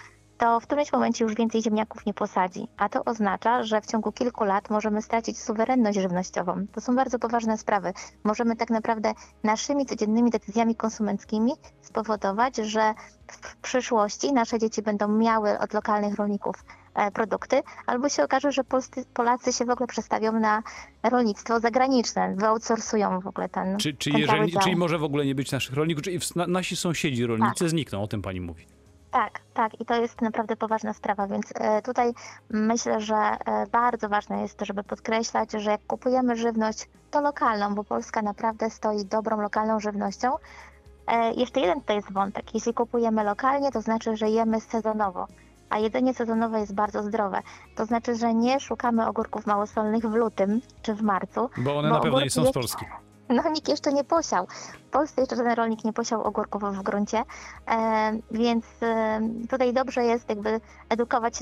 to 0.43 0.61
w 0.61 0.67
którymś 0.67 0.93
momencie 0.93 1.25
już 1.25 1.35
więcej 1.35 1.63
ziemniaków 1.63 2.07
nie 2.07 2.15
posadzi, 2.15 2.69
a 2.77 2.89
to 2.89 3.05
oznacza, 3.05 3.63
że 3.63 3.81
w 3.81 3.87
ciągu 3.87 4.13
kilku 4.13 4.45
lat 4.45 4.71
możemy 4.71 5.03
stracić 5.03 5.41
suwerenność 5.41 5.99
żywnościową. 5.99 6.67
To 6.73 6.81
są 6.81 6.97
bardzo 6.97 7.19
poważne 7.19 7.59
sprawy. 7.59 7.93
Możemy 8.25 8.57
tak 8.57 8.71
naprawdę 8.71 9.13
naszymi 9.43 9.87
codziennymi 9.87 10.31
decyzjami 10.31 10.75
konsumenckimi 10.77 11.53
spowodować, 11.83 12.57
że 12.57 12.95
w 13.27 13.57
przyszłości 13.57 14.33
nasze 14.33 14.59
dzieci 14.59 14.83
będą 14.83 15.09
miały 15.09 15.59
od 15.59 15.75
lokalnych 15.75 16.15
rolników 16.15 16.65
e, 16.95 17.11
produkty, 17.11 17.63
albo 17.87 18.09
się 18.09 18.25
okaże, 18.25 18.53
że 18.53 18.65
Polscy, 18.65 19.05
Polacy 19.15 19.53
się 19.53 19.65
w 19.65 19.71
ogóle 19.71 19.87
przestawią 19.87 20.33
na 20.33 20.63
rolnictwo 21.03 21.61
zagraniczne, 21.61 22.35
wyoutsourcują 22.37 23.21
w 23.21 23.27
ogóle 23.27 23.49
ten, 23.49 23.79
Czy, 23.79 23.95
czy 23.95 24.11
ten 24.11 24.21
jeżeli, 24.21 24.53
czyli 24.63 24.77
może 24.77 24.99
w 24.99 25.05
ogóle 25.05 25.27
nie 25.27 25.35
być 25.35 25.53
naszych 25.53 25.75
rolników, 25.75 26.03
czyli 26.03 26.19
nasi 26.49 26.77
sąsiedzi 26.77 27.27
rolnicy 27.27 27.69
znikną, 27.69 28.03
o 28.03 28.07
tym 28.07 28.23
pani 28.23 28.41
mówi. 28.41 28.82
Tak, 29.13 29.41
tak 29.55 29.81
i 29.81 29.85
to 29.85 29.95
jest 29.95 30.21
naprawdę 30.21 30.57
poważna 30.57 30.93
sprawa, 30.93 31.27
więc 31.27 31.53
e, 31.55 31.83
tutaj 31.83 32.13
myślę, 32.51 33.01
że 33.01 33.15
e, 33.17 33.67
bardzo 33.73 34.09
ważne 34.09 34.43
jest 34.43 34.57
to, 34.59 34.65
żeby 34.65 34.85
podkreślać, 34.85 35.53
że 35.53 35.71
jak 35.71 35.81
kupujemy 35.87 36.37
żywność, 36.37 36.89
to 37.11 37.21
lokalną, 37.21 37.75
bo 37.75 37.85
Polska 37.85 38.23
naprawdę 38.23 38.71
stoi 38.71 39.05
dobrą 39.05 39.41
lokalną 39.41 39.81
żywnością. 39.81 40.33
E, 41.07 41.33
Jeszcze 41.33 41.61
jeden 41.61 41.81
to 41.81 41.93
jest 41.93 42.13
wątek. 42.13 42.55
Jeśli 42.55 42.75
kupujemy 42.75 43.25
lokalnie, 43.25 43.73
to 43.73 43.81
znaczy, 43.81 44.17
że 44.17 44.29
jemy 44.29 44.61
sezonowo, 44.61 45.27
a 45.71 45.79
jedzenie 45.79 46.15
sezonowe 46.15 46.61
jest 46.61 46.75
bardzo 46.75 47.03
zdrowe. 47.03 47.41
To 47.77 47.87
znaczy, 47.87 48.15
że 48.17 48.35
nie 48.35 48.61
szukamy 48.61 49.07
ogórków 49.07 49.47
małosolnych 49.47 50.03
w 50.07 50.15
lutym 50.15 50.61
czy 50.83 50.95
w 50.95 51.03
marcu, 51.03 51.51
Bo 51.59 51.77
one 51.79 51.89
Bo 51.89 51.95
na 51.95 52.01
pewno 52.01 52.21
nie 52.21 52.31
są 52.31 52.41
z 52.41 52.45
jest- 52.45 52.55
Polski. 52.55 52.87
No 53.33 53.51
nikt 53.51 53.69
jeszcze 53.69 53.93
nie 53.93 54.05
posiał. 54.05 54.47
W 54.89 54.91
Polsce 54.91 55.21
jeszcze 55.21 55.37
żaden 55.37 55.53
rolnik 55.53 55.85
nie 55.85 55.93
posiał 55.93 56.23
ogórków 56.23 56.63
w 56.63 56.83
gruncie, 56.83 57.23
e, 57.69 58.19
więc 58.31 58.65
e, 58.83 59.21
tutaj 59.51 59.73
dobrze 59.73 60.05
jest 60.05 60.29
jakby 60.29 60.61
edukować 60.89 61.35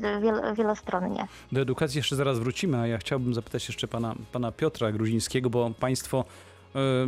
wielostronnie. 0.54 1.26
Do 1.52 1.60
edukacji 1.60 1.98
jeszcze 1.98 2.16
zaraz 2.16 2.38
wrócimy, 2.38 2.78
a 2.78 2.86
ja 2.86 2.98
chciałbym 2.98 3.34
zapytać 3.34 3.68
jeszcze 3.68 3.88
pana, 3.88 4.14
pana 4.32 4.52
Piotra 4.52 4.92
Gruzińskiego, 4.92 5.50
bo 5.50 5.70
państwo 5.80 6.24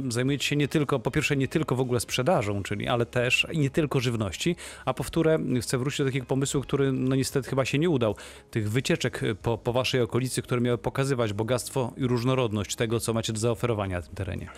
zajmujecie 0.08 0.44
się 0.44 0.56
nie 0.56 0.68
tylko, 0.68 0.98
po 0.98 1.10
pierwsze 1.10 1.36
nie 1.36 1.48
tylko 1.48 1.76
w 1.76 1.80
ogóle 1.80 2.00
sprzedażą, 2.00 2.62
czyli, 2.62 2.88
ale 2.88 3.06
też 3.06 3.46
nie 3.54 3.70
tylko 3.70 4.00
żywności, 4.00 4.56
a 4.84 4.94
po 4.94 5.02
wtóre 5.02 5.38
chcę 5.60 5.78
wrócić 5.78 5.98
do 5.98 6.04
takiego 6.04 6.26
pomysłu, 6.26 6.60
który 6.60 6.92
no 6.92 7.16
niestety 7.16 7.50
chyba 7.50 7.64
się 7.64 7.78
nie 7.78 7.90
udał, 7.90 8.14
tych 8.50 8.70
wycieczek 8.70 9.22
y, 9.22 9.34
po, 9.34 9.58
po 9.58 9.72
waszej 9.72 10.00
okolicy, 10.00 10.42
które 10.42 10.60
miały 10.60 10.78
pokazywać 10.78 11.32
bogactwo 11.32 11.92
i 11.96 12.06
różnorodność 12.06 12.76
tego, 12.76 13.00
co 13.00 13.12
macie 13.12 13.32
do 13.32 13.38
zaoferowania 13.38 13.96
na 13.96 14.02
tym 14.02 14.14
terenie. 14.14 14.48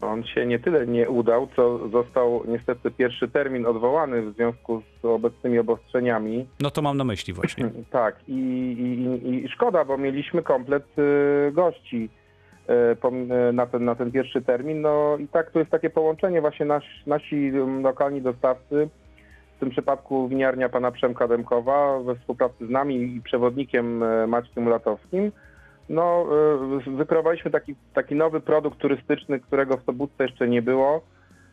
On 0.00 0.24
się 0.24 0.46
nie 0.46 0.58
tyle 0.58 0.86
nie 0.86 1.10
udał, 1.10 1.48
co 1.56 1.88
został 1.88 2.42
niestety 2.48 2.90
pierwszy 2.90 3.28
termin 3.28 3.66
odwołany 3.66 4.22
w 4.22 4.34
związku 4.34 4.82
z 5.02 5.04
obecnymi 5.04 5.58
obostrzeniami. 5.58 6.46
No 6.60 6.70
to 6.70 6.82
mam 6.82 6.96
na 6.96 7.04
myśli 7.04 7.32
właśnie. 7.32 7.70
Tak, 7.90 8.16
i, 8.28 8.32
i, 8.32 9.44
i, 9.44 9.48
szkoda, 9.48 9.84
bo 9.84 9.98
mieliśmy 9.98 10.42
komplet 10.42 10.84
y, 10.98 11.52
gości 11.52 11.96
y, 11.96 12.18
y, 12.18 12.21
na, 13.52 13.66
ten, 13.66 13.84
na 13.84 13.94
ten 13.94 14.12
pierwszy 14.12 14.42
termin. 14.42 14.80
No 14.80 15.16
i 15.16 15.28
tak 15.28 15.50
to 15.50 15.58
jest 15.58 15.70
takie 15.70 15.90
połączenie 15.90 16.40
właśnie 16.40 16.66
nasz, 16.66 17.02
nasi 17.06 17.48
ym, 17.48 17.82
lokalni 17.82 18.22
dostawcy, 18.22 18.88
w 19.56 19.60
tym 19.60 19.70
przypadku 19.70 20.28
winiarnia 20.28 20.68
pana 20.68 20.90
Przemka 20.90 21.28
Demkowa 21.28 22.00
we 22.00 22.14
współpracy 22.16 22.66
z 22.66 22.70
nami 22.70 23.16
i 23.16 23.20
przewodnikiem 23.20 24.02
y, 24.02 24.26
Maćkiem 24.26 24.68
Latowskim. 24.68 25.32
No, 25.88 26.26
y, 26.86 26.90
wykreowaliśmy 26.90 27.50
taki, 27.50 27.74
taki 27.94 28.14
nowy 28.14 28.40
produkt 28.40 28.78
turystyczny, 28.78 29.40
którego 29.40 29.76
w 29.76 29.84
Sobótce 29.84 30.24
jeszcze 30.24 30.48
nie 30.48 30.62
było, 30.62 31.02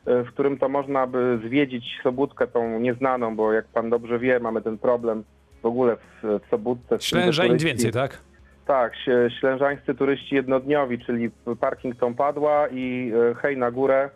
w 0.06 0.28
którym 0.28 0.58
to 0.58 0.70
można 0.70 1.08
by 1.08 1.40
zwiedzić 1.46 2.00
Sobótkę 2.04 2.48
tą 2.48 2.80
nieznaną, 2.80 3.36
bo 3.36 3.54
jak 3.54 3.66
pan 3.66 3.90
dobrze 3.90 4.20
wie, 4.20 4.40
mamy 4.40 4.62
ten 4.62 4.78
problem 4.78 5.24
w 5.62 5.66
ogóle 5.66 5.96
w, 5.96 6.24
w 6.24 6.50
Sobótce. 6.50 7.00
Ślęża 7.00 7.44
turyści- 7.44 7.66
więcej, 7.66 7.92
tak? 7.92 8.22
Tak, 8.70 8.94
ślę- 8.96 9.30
ślężańscy 9.40 9.96
turyści 9.96 10.36
jednodniowi, 10.36 11.00
czyli 11.00 11.30
parking 11.60 11.96
tą 11.96 12.16
padła 12.16 12.68
i 12.68 13.12
e, 13.32 13.36
hej 13.36 13.58
na 13.58 13.72
górę 13.72 14.10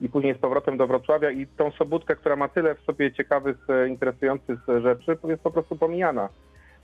i 0.00 0.08
później 0.08 0.34
z 0.34 0.38
powrotem 0.38 0.76
do 0.76 0.86
Wrocławia 0.86 1.30
i 1.30 1.46
tą 1.46 1.70
Sobótkę, 1.70 2.16
która 2.16 2.36
ma 2.36 2.48
tyle 2.48 2.74
w 2.74 2.80
sobie 2.80 3.12
ciekawych, 3.12 3.56
e, 3.68 3.88
interesujących 3.88 4.68
e, 4.68 4.80
rzeczy, 4.80 5.18
jest 5.24 5.42
po 5.42 5.50
prostu 5.50 5.76
pomijana. 5.76 6.28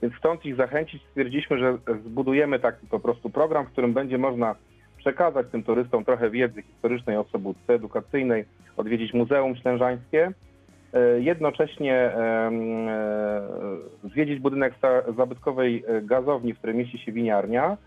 Więc 0.01 0.13
chcąc 0.15 0.45
ich 0.45 0.55
zachęcić, 0.55 1.03
stwierdziliśmy, 1.09 1.57
że 1.59 1.77
zbudujemy 2.05 2.59
taki 2.59 2.87
po 2.87 2.99
prostu 2.99 3.29
program, 3.29 3.65
w 3.65 3.71
którym 3.71 3.93
będzie 3.93 4.17
można 4.17 4.55
przekazać 4.97 5.47
tym 5.51 5.63
turystom 5.63 6.05
trochę 6.05 6.29
wiedzy 6.29 6.61
historycznej 6.61 7.17
o 7.17 7.23
Sobótce, 7.23 7.73
edukacyjnej, 7.73 8.45
odwiedzić 8.77 9.13
Muzeum 9.13 9.55
Ślężańskie, 9.55 10.31
jednocześnie 11.19 11.95
em, 11.95 12.89
e, 12.89 13.41
zwiedzić 14.03 14.39
budynek 14.39 14.73
zabytkowej 15.17 15.83
e, 15.87 16.01
gazowni, 16.01 16.53
w 16.53 16.57
której 16.57 16.75
mieści 16.75 16.97
się 16.97 17.11
winiarnia, 17.11 17.77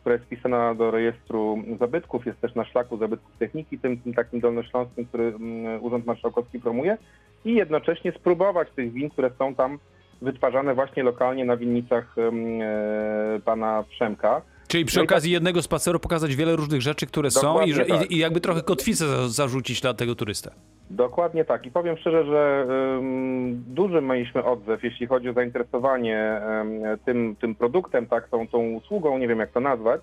która 0.00 0.14
jest 0.14 0.26
wpisana 0.26 0.74
do 0.74 0.90
rejestru 0.90 1.58
zabytków, 1.78 2.26
jest 2.26 2.40
też 2.40 2.54
na 2.54 2.64
szlaku 2.64 2.96
zabytków 2.96 3.38
techniki, 3.38 3.78
tym, 3.78 3.98
tym 3.98 4.14
takim 4.14 4.40
dolnośląskim, 4.40 5.06
który 5.06 5.34
Urząd 5.80 6.06
Marszałkowski 6.06 6.60
promuje 6.60 6.98
i 7.44 7.54
jednocześnie 7.54 8.12
spróbować 8.12 8.68
tych 8.70 8.92
win, 8.92 9.10
które 9.10 9.30
są 9.38 9.54
tam 9.54 9.78
wytwarzane 10.22 10.74
właśnie 10.74 11.02
lokalnie 11.02 11.44
na 11.44 11.56
winnicach 11.56 12.16
e, 12.18 13.40
pana 13.40 13.84
Przemka. 13.88 14.42
Czyli 14.68 14.84
przy 14.84 14.98
No 14.98 15.04
okazji 15.04 15.32
jednego 15.32 15.62
spaceru 15.62 16.00
pokazać 16.00 16.36
wiele 16.36 16.56
różnych 16.56 16.82
rzeczy, 16.82 17.06
które 17.06 17.30
są 17.30 17.62
i, 17.62 17.70
Dokładnie 17.70 17.98
tak. 17.98 18.10
i, 18.10 18.18
jakby 18.18 18.40
trochę 18.40 18.62
kotwicę 18.62 19.06
za, 19.06 19.28
zarzucić 19.28 19.80
dla 19.80 19.94
tego 19.94 20.14
turystę. 20.14 20.50
Dokładnie 20.90 21.44
tak. 21.44 21.66
I 21.66 21.70
powiem 21.70 21.96
szczerze, 21.96 22.24
że 22.24 22.66
um, 22.68 23.64
duży 23.66 24.02
mieliśmy 24.02 24.44
odzew, 24.44 24.84
jeśli 24.84 25.06
chodzi 25.06 25.28
o 25.28 25.32
zainteresowanie 25.32 26.18
em, 26.20 26.82
tym, 27.04 27.36
tym 27.40 27.54
produktem, 27.54 28.06
tak, 28.06 28.28
tą, 28.28 28.48
tą 28.48 28.58
usługą, 28.72 29.18
nie 29.18 29.28
wiem 29.28 29.38
jak 29.38 29.52
to 29.52 29.60
nazwać. 29.60 30.00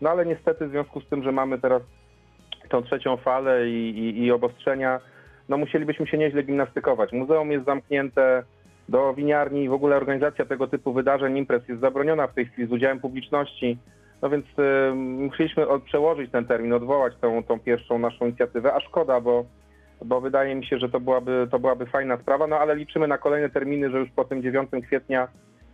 No 0.00 0.10
ale 0.10 0.26
niestety 0.26 0.66
w 0.66 0.70
związku 0.70 1.00
z 1.00 1.08
tym, 1.08 1.22
że 1.22 1.32
mamy 1.32 1.58
teraz 1.58 1.82
tą 2.68 2.82
trzecią 2.82 3.16
falę 3.16 3.68
i, 3.68 3.98
i, 3.98 4.24
i 4.24 4.32
obostrzenia, 4.32 5.00
no 5.48 5.58
musielibyśmy 5.58 6.06
się 6.06 6.18
nieźle 6.18 6.42
gimnastykować. 6.42 7.12
Muzeum 7.12 7.52
jest 7.52 7.64
zamknięte, 7.64 8.42
do 8.88 9.14
winiarni 9.14 9.68
w 9.68 9.72
ogóle 9.72 9.96
organizacja 9.96 10.44
tego 10.44 10.66
typu 10.66 10.92
wydarzeń, 10.92 11.36
imprez 11.36 11.68
jest 11.68 11.80
zabroniona 11.80 12.26
w 12.26 12.34
tej 12.34 12.46
chwili 12.46 12.68
z 12.68 12.72
udziałem 12.72 13.00
publiczności. 13.00 13.78
No 14.22 14.30
więc 14.30 14.46
y, 14.46 14.94
musieliśmy 14.94 15.68
od, 15.68 15.82
przełożyć 15.82 16.30
ten 16.30 16.44
termin, 16.44 16.72
odwołać 16.72 17.12
tą, 17.20 17.44
tą 17.44 17.60
pierwszą 17.60 17.98
naszą 17.98 18.26
inicjatywę, 18.26 18.74
a 18.74 18.80
szkoda, 18.80 19.20
bo, 19.20 19.44
bo 20.04 20.20
wydaje 20.20 20.54
mi 20.54 20.66
się, 20.66 20.78
że 20.78 20.88
to 20.88 21.00
byłaby, 21.00 21.48
to 21.50 21.58
byłaby 21.58 21.86
fajna 21.86 22.16
sprawa, 22.16 22.46
no 22.46 22.58
ale 22.58 22.76
liczymy 22.76 23.08
na 23.08 23.18
kolejne 23.18 23.50
terminy, 23.50 23.90
że 23.90 23.98
już 23.98 24.10
po 24.10 24.24
tym 24.24 24.42
9 24.42 24.70
kwietnia 24.86 25.28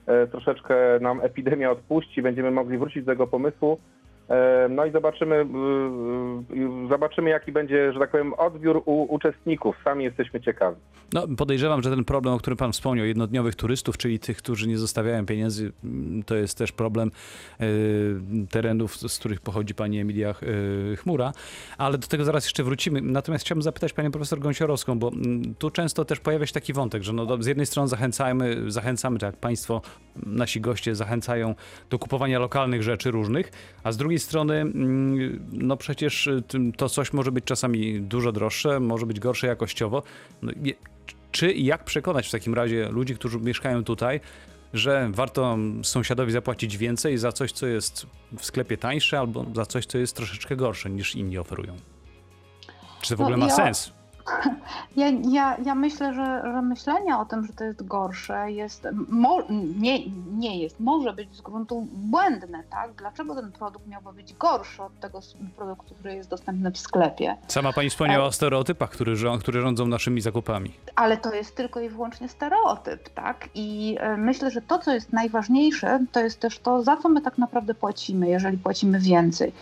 e, 0.06 0.26
troszeczkę 0.26 0.74
nam 1.00 1.20
epidemia 1.20 1.70
odpuści, 1.70 2.22
będziemy 2.22 2.50
mogli 2.50 2.78
wrócić 2.78 3.04
do 3.04 3.12
tego 3.12 3.26
pomysłu. 3.26 3.78
E, 4.32 4.68
No 4.68 4.86
i 4.86 4.92
zobaczymy, 4.92 5.46
zobaczymy 6.88 7.30
jaki 7.30 7.52
będzie, 7.52 7.92
że 7.92 7.98
tak 7.98 8.10
powiem, 8.10 8.34
odbiór 8.34 8.82
u 8.84 9.14
uczestników. 9.14 9.76
Sami 9.84 10.04
jesteśmy 10.04 10.40
ciekawi. 10.40 10.76
No, 11.12 11.26
podejrzewam, 11.36 11.82
że 11.82 11.90
ten 11.90 12.04
problem, 12.04 12.34
o 12.34 12.38
którym 12.38 12.56
pan 12.56 12.72
wspomniał, 12.72 13.06
jednodniowych 13.06 13.54
turystów, 13.54 13.98
czyli 13.98 14.18
tych, 14.18 14.36
którzy 14.36 14.68
nie 14.68 14.78
zostawiają 14.78 15.26
pieniędzy, 15.26 15.72
mm, 15.84 16.22
to 16.22 16.34
jest 16.34 16.58
też 16.58 16.72
problem 16.72 17.10
e, 17.60 17.66
terenów, 18.50 18.96
z 18.96 19.18
których 19.18 19.40
pochodzi 19.40 19.74
pani 19.74 20.00
Emilia 20.00 20.30
e, 20.30 20.96
Chmura, 20.96 21.32
ale 21.78 21.98
do 21.98 22.06
tego 22.06 22.24
zaraz 22.24 22.44
jeszcze 22.44 22.64
wrócimy. 22.64 23.00
Natomiast 23.00 23.44
chciałbym 23.44 23.62
zapytać 23.62 23.92
panią 23.92 24.10
profesor 24.10 24.38
Gąsiorowską, 24.38 24.98
bo 24.98 25.08
mm, 25.08 25.54
tu 25.54 25.70
często 25.70 26.04
też 26.04 26.20
pojawia 26.20 26.46
się 26.46 26.52
taki 26.52 26.72
wątek, 26.72 27.02
że 27.02 27.12
no, 27.12 27.42
z 27.42 27.46
jednej 27.46 27.66
strony 27.66 27.88
zachęcamy, 27.88 28.70
zachęcamy, 28.70 29.18
tak 29.18 29.32
jak 29.32 29.40
państwo, 29.40 29.82
nasi 30.26 30.60
goście 30.60 30.94
zachęcają 30.94 31.54
do 31.90 31.98
kupowania 31.98 32.38
lokalnych 32.38 32.82
rzeczy 32.82 33.10
różnych, 33.10 33.52
a 33.84 33.92
z 33.92 33.96
drugiej 33.96 34.18
strony, 34.22 34.54
mm, 34.60 35.48
no 35.52 35.76
przecież 35.76 36.26
y, 36.26 36.42
to 36.76 36.88
coś 36.88 37.12
może 37.12 37.32
być 37.32 37.44
czasami 37.44 38.00
dużo 38.00 38.32
droższe, 38.32 38.80
może 38.80 39.06
być 39.06 39.20
gorsze 39.20 39.46
jakościowo. 39.46 40.02
No, 40.42 40.52
czy 41.32 41.52
i 41.52 41.64
jak 41.64 41.84
przekonać 41.84 42.28
w 42.28 42.30
takim 42.30 42.54
razie 42.54 42.88
ludzi, 42.88 43.14
którzy 43.14 43.38
mieszkają 43.40 43.84
tutaj, 43.84 44.20
że 44.74 45.08
warto 45.12 45.58
sąsiadowi 45.82 46.32
zapłacić 46.32 46.76
więcej 46.76 47.18
za 47.18 47.32
coś, 47.32 47.52
co 47.52 47.66
jest 47.66 48.06
w 48.38 48.44
sklepie 48.44 48.76
tańsze, 48.76 49.18
albo 49.18 49.46
za 49.54 49.66
coś, 49.66 49.86
co 49.86 49.98
jest 49.98 50.16
troszeczkę 50.16 50.56
gorsze 50.56 50.90
niż 50.90 51.14
inni 51.16 51.38
oferują? 51.38 51.76
Czy 53.02 53.08
to 53.08 53.16
w 53.16 53.18
No, 53.18 53.24
ogóle 53.24 53.36
ma 53.36 53.46
ja- 53.46 53.56
sens? 53.56 53.92
Ja, 54.96 55.06
ja, 55.30 55.56
ja 55.64 55.74
myślę, 55.74 56.14
że, 56.14 56.42
że 56.44 56.62
myślenie 56.62 57.16
o 57.16 57.24
tym, 57.24 57.46
że 57.46 57.52
to 57.52 57.64
jest 57.64 57.86
gorsze, 57.86 58.52
jest, 58.52 58.88
mo, 59.08 59.42
nie, 59.78 59.98
nie 60.38 60.58
jest, 60.58 60.80
może 60.80 61.12
być 61.12 61.36
z 61.36 61.40
gruntu 61.40 61.86
błędne, 61.92 62.62
tak? 62.70 62.92
Dlaczego 62.92 63.34
ten 63.34 63.52
produkt 63.52 63.86
miałby 63.86 64.12
być 64.12 64.34
gorszy 64.34 64.82
od 64.82 65.00
tego 65.00 65.20
produktu, 65.56 65.94
który 65.94 66.14
jest 66.14 66.30
dostępny 66.30 66.70
w 66.70 66.78
sklepie? 66.78 67.36
Sama 67.48 67.72
pani 67.72 67.90
wspomniała 67.90 68.24
o 68.24 68.32
stereotypach, 68.32 68.90
które, 68.90 69.12
które 69.40 69.60
rządzą 69.60 69.86
naszymi 69.86 70.20
zakupami. 70.20 70.72
Ale 70.96 71.16
to 71.16 71.34
jest 71.34 71.56
tylko 71.56 71.80
i 71.80 71.88
wyłącznie 71.88 72.28
stereotyp, 72.28 73.08
tak? 73.08 73.48
I 73.54 73.96
e, 74.00 74.16
myślę, 74.16 74.50
że 74.50 74.62
to, 74.62 74.78
co 74.78 74.94
jest 74.94 75.12
najważniejsze, 75.12 76.00
to 76.12 76.20
jest 76.20 76.40
też 76.40 76.58
to, 76.58 76.82
za 76.82 76.96
co 76.96 77.08
my 77.08 77.20
tak 77.20 77.38
naprawdę 77.38 77.74
płacimy, 77.74 78.28
jeżeli 78.28 78.58
płacimy 78.58 78.98
więcej. 79.00 79.52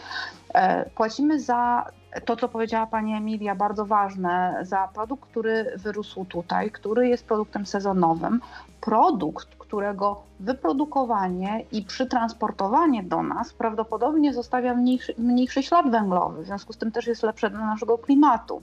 E, 0.54 0.90
Płacimy 0.90 1.40
za 1.40 1.86
to, 2.24 2.36
co 2.36 2.48
powiedziała 2.48 2.86
pani 2.86 3.14
Emilia, 3.14 3.54
bardzo 3.54 3.86
ważne, 3.86 4.58
za 4.62 4.88
produkt, 4.94 5.30
który 5.30 5.72
wyrósł 5.76 6.24
tutaj, 6.24 6.70
który 6.70 7.08
jest 7.08 7.26
produktem 7.26 7.66
sezonowym. 7.66 8.40
Produkt, 8.80 9.48
którego 9.58 10.22
wyprodukowanie 10.40 11.64
i 11.72 11.82
przytransportowanie 11.82 13.02
do 13.02 13.22
nas 13.22 13.52
prawdopodobnie 13.52 14.34
zostawia 14.34 14.74
mniejszy, 14.74 15.14
mniejszy 15.18 15.62
ślad 15.62 15.90
węglowy, 15.90 16.42
w 16.42 16.46
związku 16.46 16.72
z 16.72 16.76
tym 16.76 16.92
też 16.92 17.06
jest 17.06 17.22
lepsze 17.22 17.50
dla 17.50 17.66
naszego 17.66 17.98
klimatu. 17.98 18.62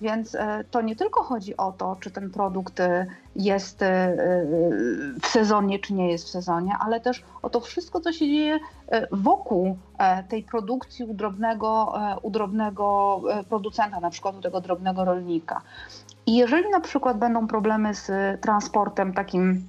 Więc 0.00 0.34
e, 0.34 0.64
to 0.70 0.80
nie 0.80 0.96
tylko 0.96 1.22
chodzi 1.22 1.56
o 1.56 1.72
to, 1.72 1.96
czy 2.00 2.10
ten 2.10 2.30
produkt 2.30 2.80
e, 2.80 3.06
jest 3.36 3.82
e, 3.82 4.16
w 5.22 5.26
sezonie, 5.26 5.78
czy 5.78 5.94
nie 5.94 6.10
jest 6.10 6.24
w 6.24 6.30
sezonie, 6.30 6.72
ale 6.80 7.00
też 7.00 7.22
o 7.42 7.50
to 7.50 7.60
wszystko, 7.60 8.00
co 8.00 8.12
się 8.12 8.26
dzieje 8.26 8.58
wokół 9.12 9.78
tej 10.28 10.42
produkcji 10.42 11.04
u 11.04 11.14
drobnego, 11.14 11.94
u 12.22 12.30
drobnego 12.30 13.20
producenta, 13.48 14.00
na 14.00 14.10
przykład 14.10 14.36
u 14.36 14.40
tego 14.40 14.60
drobnego 14.60 15.04
rolnika. 15.04 15.60
I 16.26 16.36
jeżeli 16.36 16.70
na 16.70 16.80
przykład 16.80 17.18
będą 17.18 17.46
problemy 17.46 17.94
z 17.94 18.10
transportem 18.40 19.12
takim 19.12 19.66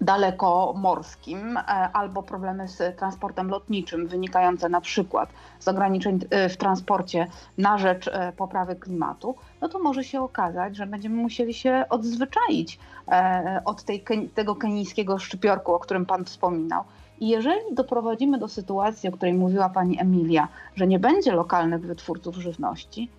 dalekomorskim 0.00 1.58
albo 1.92 2.22
problemy 2.22 2.68
z 2.68 2.98
transportem 2.98 3.48
lotniczym 3.48 4.06
wynikające 4.06 4.68
na 4.68 4.80
przykład 4.80 5.28
z 5.60 5.68
ograniczeń 5.68 6.20
w 6.50 6.56
transporcie 6.56 7.26
na 7.58 7.78
rzecz 7.78 8.10
poprawy 8.36 8.76
klimatu, 8.76 9.34
no 9.60 9.68
to 9.68 9.78
może 9.78 10.04
się 10.04 10.22
okazać, 10.22 10.76
że 10.76 10.86
będziemy 10.86 11.16
musieli 11.16 11.54
się 11.54 11.84
odzwyczaić 11.90 12.78
e, 13.08 13.62
od 13.64 13.82
tej, 13.82 14.04
tego 14.34 14.56
kenijskiego 14.56 15.18
szczypiorku, 15.18 15.74
o 15.74 15.78
którym 15.78 16.06
Pan 16.06 16.24
wspominał. 16.24 16.84
I 17.20 17.28
jeżeli 17.28 17.74
doprowadzimy 17.74 18.38
do 18.38 18.48
sytuacji, 18.48 19.08
o 19.08 19.12
której 19.12 19.34
mówiła 19.34 19.68
Pani 19.68 20.00
Emilia, 20.00 20.48
że 20.74 20.86
nie 20.86 20.98
będzie 20.98 21.32
lokalnych 21.32 21.86
wytwórców 21.86 22.36
żywności, 22.36 23.10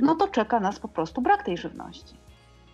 no 0.00 0.14
to 0.14 0.28
czeka 0.28 0.60
nas 0.60 0.78
po 0.78 0.88
prostu 0.88 1.20
brak 1.20 1.42
tej 1.42 1.56
żywności. 1.56 2.21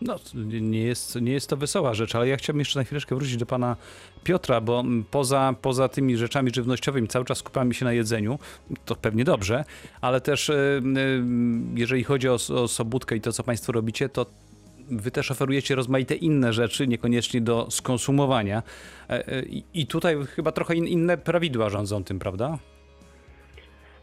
No, 0.03 0.17
nie 0.61 0.83
jest, 0.83 1.21
nie 1.21 1.33
jest 1.33 1.49
to 1.49 1.57
wesoła 1.57 1.95
rzecz, 1.95 2.15
ale 2.15 2.29
ja 2.29 2.37
chciałbym 2.37 2.59
jeszcze 2.59 2.79
na 2.79 2.85
chwileczkę 2.85 3.15
wrócić 3.15 3.37
do 3.37 3.47
pana 3.47 3.77
Piotra, 4.25 4.61
bo 4.61 4.85
poza, 5.11 5.55
poza 5.63 5.89
tymi 5.89 6.17
rzeczami 6.17 6.51
żywnościowymi 6.55 7.09
cały 7.09 7.25
czas 7.25 7.39
skupiamy 7.39 7.75
się 7.75 7.85
na 7.85 7.93
jedzeniu, 7.93 8.39
to 8.85 8.97
pewnie 8.97 9.25
dobrze, 9.25 9.65
ale 10.01 10.21
też 10.21 10.51
e, 10.51 10.55
e, 10.55 10.81
jeżeli 11.75 12.05
chodzi 12.05 12.29
o, 12.29 12.35
o 12.35 12.69
sobótkę 12.69 13.17
i 13.17 13.21
to, 13.21 13.33
co 13.33 13.43
państwo 13.43 13.73
robicie, 13.73 14.09
to 14.09 14.27
wy 14.91 15.11
też 15.11 15.31
oferujecie 15.31 15.75
rozmaite 15.75 16.15
inne 16.15 16.53
rzeczy, 16.53 16.87
niekoniecznie 16.87 17.41
do 17.41 17.67
skonsumowania. 17.71 18.63
E, 19.09 19.43
I 19.75 19.87
tutaj 19.87 20.17
chyba 20.27 20.53
trochę 20.53 20.75
inne 20.75 21.19
prawidła 21.19 21.71
rządzą 21.71 22.05
tym, 22.05 22.19
prawda? 22.19 22.59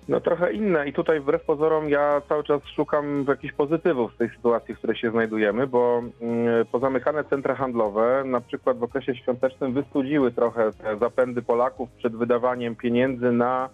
No 0.07 0.19
trochę 0.19 0.53
inne 0.53 0.87
i 0.87 0.93
tutaj 0.93 1.19
wbrew 1.19 1.43
pozorom 1.43 1.89
ja 1.89 2.21
cały 2.29 2.43
czas 2.43 2.61
szukam 2.75 3.25
jakichś 3.27 3.53
pozytywów 3.53 4.13
z 4.13 4.17
tej 4.17 4.29
sytuacji, 4.29 4.75
w 4.75 4.77
której 4.77 4.97
się 4.97 5.11
znajdujemy, 5.11 5.67
bo 5.67 6.03
mm, 6.21 6.65
pozamykane 6.71 7.23
centra 7.23 7.55
handlowe 7.55 8.23
na 8.25 8.41
przykład 8.41 8.77
w 8.77 8.83
okresie 8.83 9.15
świątecznym 9.15 9.73
wystudziły 9.73 10.31
trochę 10.31 10.71
te 10.71 10.97
zapędy 10.97 11.41
Polaków 11.41 11.89
przed 11.91 12.15
wydawaniem 12.15 12.75
pieniędzy 12.75 13.31
na 13.31 13.69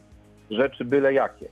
rzeczy 0.52 0.86
byle 0.86 1.14
jakie. 1.14 1.50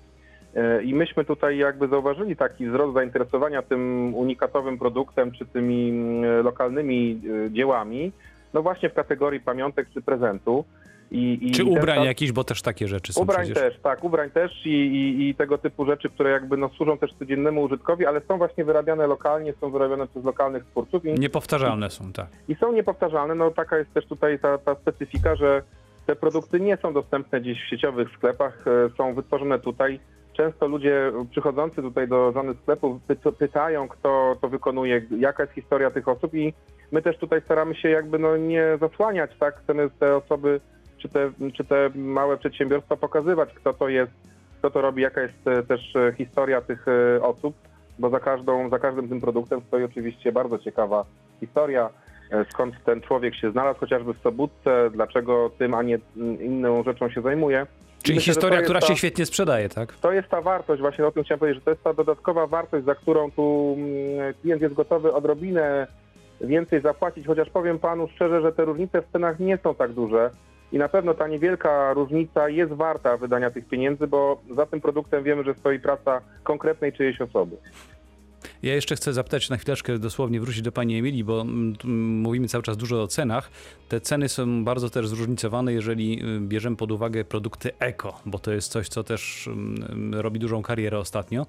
E, 0.55 0.83
I 0.83 0.95
myśmy 0.95 1.25
tutaj 1.25 1.57
jakby 1.57 1.87
zauważyli 1.87 2.35
taki 2.35 2.67
wzrost 2.67 2.93
zainteresowania 2.93 3.61
tym 3.61 4.13
unikatowym 4.15 4.77
produktem 4.77 5.31
czy 5.31 5.45
tymi 5.45 5.89
mm, 5.89 6.45
lokalnymi 6.45 7.21
e, 7.45 7.51
dziełami, 7.51 8.11
no 8.53 8.61
właśnie 8.61 8.89
w 8.89 8.93
kategorii 8.93 9.39
pamiątek 9.39 9.87
czy 9.93 10.01
prezentu. 10.01 10.65
I, 11.11 11.39
i 11.41 11.51
Czy 11.51 11.63
ubrań 11.63 12.03
jakiś, 12.03 12.31
bo 12.31 12.43
też 12.43 12.61
takie 12.61 12.87
rzeczy 12.87 13.13
są 13.13 13.21
Ubrań 13.21 13.45
przecież. 13.45 13.63
też, 13.63 13.81
tak, 13.83 14.03
ubrań 14.03 14.29
też 14.29 14.65
i, 14.65 14.69
i, 14.69 15.29
i, 15.29 15.35
tego 15.35 15.57
typu 15.57 15.85
rzeczy, 15.85 16.09
które 16.09 16.31
jakby 16.31 16.57
no, 16.57 16.69
służą 16.69 16.97
też 16.97 17.13
codziennemu 17.13 17.61
użytkowi, 17.61 18.05
ale 18.05 18.21
są 18.21 18.37
właśnie 18.37 18.65
wyrabiane 18.65 19.07
lokalnie, 19.07 19.53
są 19.61 19.71
wyrabiane 19.71 20.07
przez 20.07 20.23
lokalnych 20.23 20.65
twórców. 20.65 21.05
I, 21.05 21.13
niepowtarzalne 21.13 21.89
są, 21.89 22.13
tak. 22.13 22.27
I 22.47 22.55
są 22.55 22.71
niepowtarzalne, 22.71 23.35
no 23.35 23.51
taka 23.51 23.77
jest 23.77 23.93
też 23.93 24.05
tutaj 24.05 24.39
ta, 24.39 24.57
ta 24.57 24.75
specyfika, 24.75 25.35
że 25.35 25.61
te 26.05 26.15
produkty 26.15 26.59
nie 26.59 26.77
są 26.77 26.93
dostępne 26.93 27.41
gdzieś 27.41 27.63
w 27.63 27.69
sieciowych 27.69 28.09
sklepach, 28.17 28.65
e, 28.67 28.89
są 28.97 29.13
wytworzone 29.13 29.59
tutaj. 29.59 29.99
Często 30.33 30.67
ludzie 30.67 31.11
przychodzący 31.31 31.81
tutaj 31.81 32.07
do 32.07 32.31
żony 32.31 32.53
sklepów 32.61 33.01
pytają, 33.39 33.87
kto 33.87 34.35
to 34.41 34.49
wykonuje, 34.49 35.01
jaka 35.19 35.43
jest 35.43 35.55
historia 35.55 35.91
tych 35.91 36.07
osób 36.07 36.33
i 36.33 36.53
my 36.91 37.01
też 37.01 37.17
tutaj 37.17 37.41
staramy 37.41 37.75
się 37.75 37.89
jakby 37.89 38.19
no 38.19 38.37
nie 38.37 38.77
zasłaniać, 38.81 39.31
tak, 39.39 39.61
chcemy 39.63 39.89
te 39.99 40.15
osoby 40.15 40.59
czy 40.99 41.09
te, 41.09 41.31
czy 41.53 41.63
te 41.63 41.89
małe 41.95 42.37
przedsiębiorstwa 42.37 42.97
pokazywać, 42.97 43.49
kto 43.53 43.73
to 43.73 43.89
jest, 43.89 44.11
kto 44.59 44.69
to 44.69 44.81
robi, 44.81 45.01
jaka 45.01 45.21
jest 45.21 45.47
e, 45.47 45.63
też 45.63 45.95
e, 45.95 46.13
historia 46.17 46.61
tych 46.61 46.85
e, 46.87 47.23
osób, 47.23 47.55
bo 47.99 48.09
za, 48.09 48.19
każdą, 48.19 48.69
za 48.69 48.79
każdym 48.79 49.09
tym 49.09 49.21
produktem 49.21 49.61
stoi 49.67 49.83
oczywiście 49.83 50.31
bardzo 50.31 50.59
ciekawa 50.59 51.05
historia, 51.39 51.89
skąd 52.49 52.75
ten 52.85 53.01
człowiek 53.01 53.35
się 53.35 53.51
znalazł, 53.51 53.79
chociażby 53.79 54.13
w 54.13 54.21
Sobótce, 54.21 54.89
dlaczego 54.93 55.51
tym, 55.57 55.73
a 55.73 55.83
nie 55.83 55.99
inną 56.39 56.83
rzeczą 56.83 57.09
się 57.09 57.21
zajmuje. 57.21 57.67
Czyli 58.03 58.17
Myślę, 58.17 58.33
historia, 58.33 58.61
która 58.61 58.79
ta, 58.79 58.87
się 58.87 58.95
świetnie 58.95 59.25
sprzedaje, 59.25 59.69
tak? 59.69 59.93
To 59.93 60.11
jest 60.11 60.29
ta 60.29 60.41
wartość, 60.41 60.81
właśnie 60.81 61.07
o 61.07 61.11
tym 61.11 61.23
chciałem 61.23 61.39
powiedzieć, 61.39 61.61
że 61.61 61.65
to 61.65 61.71
jest 61.71 61.83
ta 61.83 61.93
dodatkowa 61.93 62.47
wartość, 62.47 62.85
za 62.85 62.95
którą 62.95 63.31
tu 63.31 63.75
mm, 63.77 64.33
klient 64.41 64.61
jest 64.61 64.73
gotowy 64.73 65.13
odrobinę 65.13 65.87
więcej 66.41 66.81
zapłacić, 66.81 67.27
chociaż 67.27 67.49
powiem 67.49 67.79
panu 67.79 68.07
szczerze, 68.07 68.41
że 68.41 68.51
te 68.51 68.65
różnice 68.65 69.01
w 69.01 69.11
cenach 69.11 69.39
nie 69.39 69.57
są 69.57 69.75
tak 69.75 69.91
duże. 69.91 70.29
I 70.71 70.77
na 70.77 70.89
pewno 70.89 71.13
ta 71.13 71.27
niewielka 71.27 71.93
różnica 71.93 72.49
jest 72.49 72.73
warta 72.73 73.17
wydania 73.17 73.51
tych 73.51 73.67
pieniędzy, 73.67 74.07
bo 74.07 74.41
za 74.55 74.65
tym 74.65 74.81
produktem 74.81 75.23
wiemy, 75.23 75.43
że 75.43 75.53
stoi 75.53 75.79
praca 75.79 76.21
konkretnej 76.43 76.93
czyjejś 76.93 77.21
osoby. 77.21 77.57
Ja 78.63 78.75
jeszcze 78.75 78.95
chcę 78.95 79.13
zapytać 79.13 79.49
na 79.49 79.57
chwileczkę, 79.57 79.99
dosłownie 79.99 80.41
wrócić 80.41 80.61
do 80.61 80.71
Pani 80.71 80.97
Emilii, 80.97 81.23
bo 81.23 81.45
mówimy 82.23 82.47
cały 82.47 82.63
czas 82.63 82.77
dużo 82.77 83.01
o 83.01 83.07
cenach. 83.07 83.49
Te 83.89 84.01
ceny 84.01 84.29
są 84.29 84.63
bardzo 84.63 84.89
też 84.89 85.07
zróżnicowane, 85.07 85.73
jeżeli 85.73 86.23
y, 86.37 86.39
bierzemy 86.39 86.75
pod 86.75 86.91
uwagę 86.91 87.25
produkty 87.25 87.71
eko, 87.79 88.19
bo 88.25 88.39
to 88.39 88.51
jest 88.51 88.71
coś, 88.71 88.87
co 88.87 89.03
też 89.03 89.49
robi 90.11 90.39
dużą 90.39 90.61
karierę 90.61 90.99
ostatnio. 90.99 91.45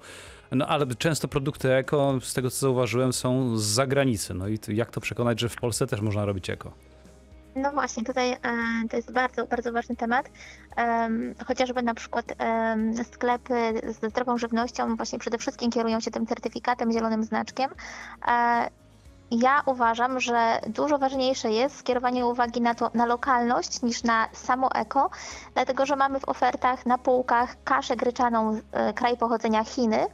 No 0.51 0.67
ale 0.67 0.85
często 0.95 1.27
produkty 1.27 1.73
eko, 1.73 2.19
z 2.21 2.33
tego 2.33 2.49
co 2.49 2.57
zauważyłem, 2.57 3.13
są 3.13 3.57
z 3.57 3.63
zagranicy. 3.63 4.33
No 4.33 4.47
i 4.47 4.57
jak 4.67 4.91
to 4.91 5.01
przekonać, 5.01 5.39
że 5.39 5.49
w 5.49 5.55
Polsce 5.55 5.87
też 5.87 6.01
można 6.01 6.25
robić 6.25 6.49
eko? 6.49 6.71
No 7.55 7.71
właśnie, 7.71 8.03
tutaj 8.03 8.31
e, 8.31 8.37
to 8.89 8.97
jest 8.97 9.11
bardzo, 9.11 9.47
bardzo 9.47 9.71
ważny 9.71 9.95
temat. 9.95 10.29
Chociażby 11.47 11.81
na 11.81 11.93
przykład 11.93 12.25
sklepy 13.11 13.53
z 13.87 14.11
zdrową 14.11 14.37
żywnością 14.37 14.95
właśnie 14.95 15.19
przede 15.19 15.37
wszystkim 15.37 15.71
kierują 15.71 15.99
się 15.99 16.11
tym 16.11 16.27
certyfikatem, 16.27 16.91
zielonym 16.91 17.23
znaczkiem. 17.23 17.71
Ja 19.31 19.63
uważam, 19.65 20.19
że 20.19 20.59
dużo 20.67 20.97
ważniejsze 20.97 21.51
jest 21.51 21.77
skierowanie 21.77 22.25
uwagi 22.25 22.61
na, 22.61 22.75
to, 22.75 22.91
na 22.93 23.05
lokalność 23.05 23.81
niż 23.81 24.03
na 24.03 24.27
samo 24.33 24.71
eko, 24.75 25.09
dlatego 25.53 25.85
że 25.85 25.95
mamy 25.95 26.19
w 26.19 26.29
ofertach 26.29 26.85
na 26.85 26.97
półkach 26.97 27.55
kaszę 27.63 27.95
gryczaną 27.95 28.59
e, 28.71 28.93
kraj 28.93 29.17
pochodzenia 29.17 29.63
Chiny, 29.63 30.07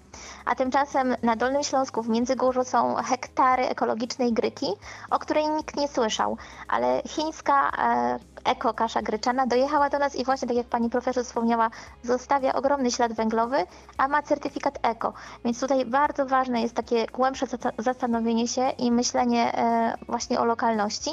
a 0.45 0.55
tymczasem 0.55 1.15
na 1.23 1.35
Dolnym 1.35 1.63
Śląsku 1.63 2.01
w 2.01 2.09
Międzygórzu 2.09 2.63
są 2.63 2.95
hektary 2.95 3.67
ekologicznej 3.67 4.33
gryki, 4.33 4.67
o 5.09 5.19
której 5.19 5.49
nikt 5.49 5.75
nie 5.77 5.87
słyszał, 5.87 6.37
ale 6.67 7.01
chińska 7.07 7.71
e, 7.77 8.19
eko 8.45 8.73
kasza 8.73 9.01
gryczana 9.01 9.47
dojechała 9.47 9.89
do 9.89 9.99
nas 9.99 10.15
i 10.15 10.25
właśnie 10.25 10.47
tak 10.47 10.57
jak 10.57 10.67
pani 10.67 10.89
profesor 10.89 11.23
wspomniała, 11.23 11.69
zostawia 12.03 12.53
ogromny 12.53 12.91
ślad 12.91 13.13
węglowy, 13.13 13.57
a 13.97 14.07
ma 14.07 14.23
certyfikat 14.23 14.79
eko. 14.81 15.13
Więc 15.45 15.59
tutaj 15.59 15.85
bardzo 15.85 16.25
ważne 16.25 16.61
jest 16.61 16.75
takie 16.75 17.05
głębsze 17.05 17.45
zastanowienie 17.77 18.47
się 18.47 18.69
i 18.69 18.91
myślenie 18.91 19.06
e, 19.15 19.93
właśnie 20.07 20.39
o 20.39 20.45
lokalności 20.45 21.11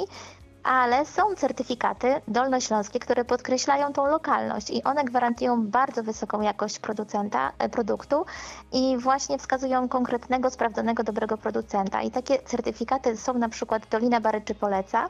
ale 0.65 1.05
są 1.05 1.35
certyfikaty 1.35 2.21
dolnośląskie, 2.27 2.99
które 2.99 3.25
podkreślają 3.25 3.93
tą 3.93 4.05
lokalność 4.07 4.69
i 4.69 4.83
one 4.83 5.03
gwarantują 5.03 5.67
bardzo 5.67 6.03
wysoką 6.03 6.41
jakość 6.41 6.79
producenta, 6.79 7.51
e, 7.59 7.69
produktu 7.69 8.25
i 8.71 8.97
właśnie 8.97 9.37
wskazują 9.37 9.89
konkretnego, 9.89 10.49
sprawdzonego, 10.49 11.03
dobrego 11.03 11.37
producenta. 11.37 12.01
I 12.01 12.11
takie 12.11 12.39
certyfikaty 12.39 13.17
są 13.17 13.33
na 13.33 13.49
przykład 13.49 13.87
Dolina 13.91 14.21
Baryczy 14.21 14.55
Poleca, 14.55 15.09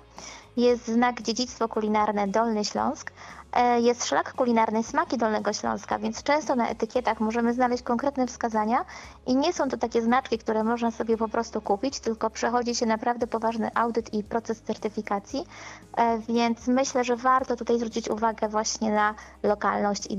jest 0.57 0.87
znak 0.87 1.21
dziedzictwo 1.21 1.67
kulinarne 1.67 2.27
Dolny 2.27 2.65
Śląsk, 2.65 3.11
jest 3.81 4.05
szlak 4.05 4.33
kulinarny 4.33 4.83
Smaki 4.83 5.17
Dolnego 5.17 5.53
Śląska, 5.53 5.99
więc 5.99 6.23
często 6.23 6.55
na 6.55 6.69
etykietach 6.69 7.19
możemy 7.19 7.53
znaleźć 7.53 7.83
konkretne 7.83 8.27
wskazania 8.27 8.85
i 9.27 9.35
nie 9.35 9.53
są 9.53 9.69
to 9.69 9.77
takie 9.77 10.01
znaczki, 10.01 10.37
które 10.37 10.63
można 10.63 10.91
sobie 10.91 11.17
po 11.17 11.27
prostu 11.27 11.61
kupić, 11.61 11.99
tylko 11.99 12.29
przechodzi 12.29 12.75
się 12.75 12.85
naprawdę 12.85 13.27
poważny 13.27 13.69
audyt 13.75 14.13
i 14.13 14.23
proces 14.23 14.61
certyfikacji, 14.61 15.43
e, 15.97 16.19
więc 16.29 16.67
myślę, 16.67 17.03
że 17.03 17.15
warto 17.15 17.55
tutaj 17.55 17.77
zwrócić 17.77 18.09
uwagę 18.09 18.49
właśnie 18.49 18.91
na 18.91 19.15
lokalność 19.43 20.07
i 20.09 20.17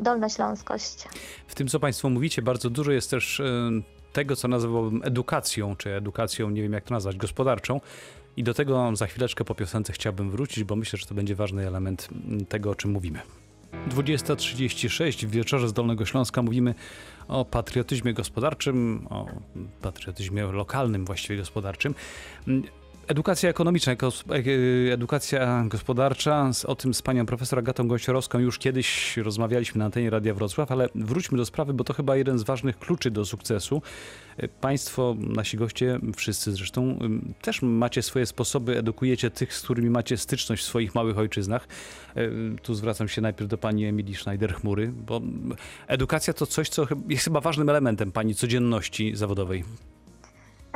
dolnośląskość. 0.00 1.08
W 1.46 1.54
tym, 1.54 1.68
co 1.68 1.80
Państwo 1.80 2.10
mówicie, 2.10 2.42
bardzo 2.42 2.70
dużo 2.70 2.92
jest 2.92 3.10
też 3.10 3.40
e, 3.40 3.70
tego, 4.12 4.36
co 4.36 4.48
nazwałbym 4.48 5.00
edukacją, 5.04 5.76
czy 5.76 5.94
edukacją, 5.94 6.50
nie 6.50 6.62
wiem 6.62 6.72
jak 6.72 6.84
to 6.84 6.94
nazwać, 6.94 7.16
gospodarczą. 7.16 7.80
I 8.38 8.42
do 8.42 8.54
tego 8.54 8.96
za 8.96 9.06
chwileczkę 9.06 9.44
po 9.44 9.54
piosence 9.54 9.92
chciałbym 9.92 10.30
wrócić, 10.30 10.64
bo 10.64 10.76
myślę, 10.76 10.98
że 10.98 11.06
to 11.06 11.14
będzie 11.14 11.34
ważny 11.34 11.66
element 11.66 12.08
tego, 12.48 12.70
o 12.70 12.74
czym 12.74 12.90
mówimy. 12.90 13.20
20.36 13.88 15.26
w 15.26 15.30
wieczorze 15.30 15.68
z 15.68 15.72
Dolnego 15.72 16.04
Śląska 16.04 16.42
mówimy 16.42 16.74
o 17.28 17.44
patriotyzmie 17.44 18.14
gospodarczym, 18.14 19.06
o 19.10 19.26
patriotyzmie 19.82 20.42
lokalnym 20.42 21.04
właściwie 21.04 21.36
gospodarczym. 21.36 21.94
Edukacja 23.08 23.50
ekonomiczna, 23.50 23.92
e- 23.92 24.92
edukacja 24.92 25.64
gospodarcza, 25.68 26.50
o 26.66 26.74
tym 26.74 26.94
z 26.94 27.02
panią 27.02 27.26
profesor 27.26 27.58
Agatą 27.58 27.88
Gąsiorowską 27.88 28.38
już 28.38 28.58
kiedyś 28.58 29.16
rozmawialiśmy 29.16 29.78
na 29.78 29.84
antenie 29.84 30.10
Radia 30.10 30.34
Wrocław, 30.34 30.72
ale 30.72 30.88
wróćmy 30.94 31.38
do 31.38 31.46
sprawy, 31.46 31.74
bo 31.74 31.84
to 31.84 31.92
chyba 31.92 32.16
jeden 32.16 32.38
z 32.38 32.42
ważnych 32.42 32.78
kluczy 32.78 33.10
do 33.10 33.24
sukcesu. 33.24 33.82
E, 34.36 34.48
Państwo, 34.48 35.16
nasi 35.18 35.56
goście, 35.56 35.98
wszyscy 36.16 36.52
zresztą, 36.52 36.98
też 37.42 37.62
macie 37.62 38.02
swoje 38.02 38.26
sposoby, 38.26 38.78
edukujecie 38.78 39.30
tych, 39.30 39.54
z 39.54 39.62
którymi 39.62 39.90
macie 39.90 40.16
styczność 40.16 40.62
w 40.62 40.66
swoich 40.66 40.94
małych 40.94 41.18
ojczyznach. 41.18 41.68
E, 42.16 42.28
Tu 42.62 42.74
zwracam 42.74 43.08
się 43.08 43.20
najpierw 43.20 43.50
do 43.50 43.58
pani 43.58 43.86
Emilii 43.86 44.14
Schneider-Chmury, 44.14 44.88
bo 44.88 45.20
edukacja 45.86 46.34
to 46.34 46.46
coś, 46.46 46.68
co 46.68 46.86
jest 47.08 47.24
chyba 47.24 47.40
ważnym 47.40 47.68
elementem 47.68 48.12
pani 48.12 48.34
codzienności 48.34 49.16
zawodowej. 49.16 49.64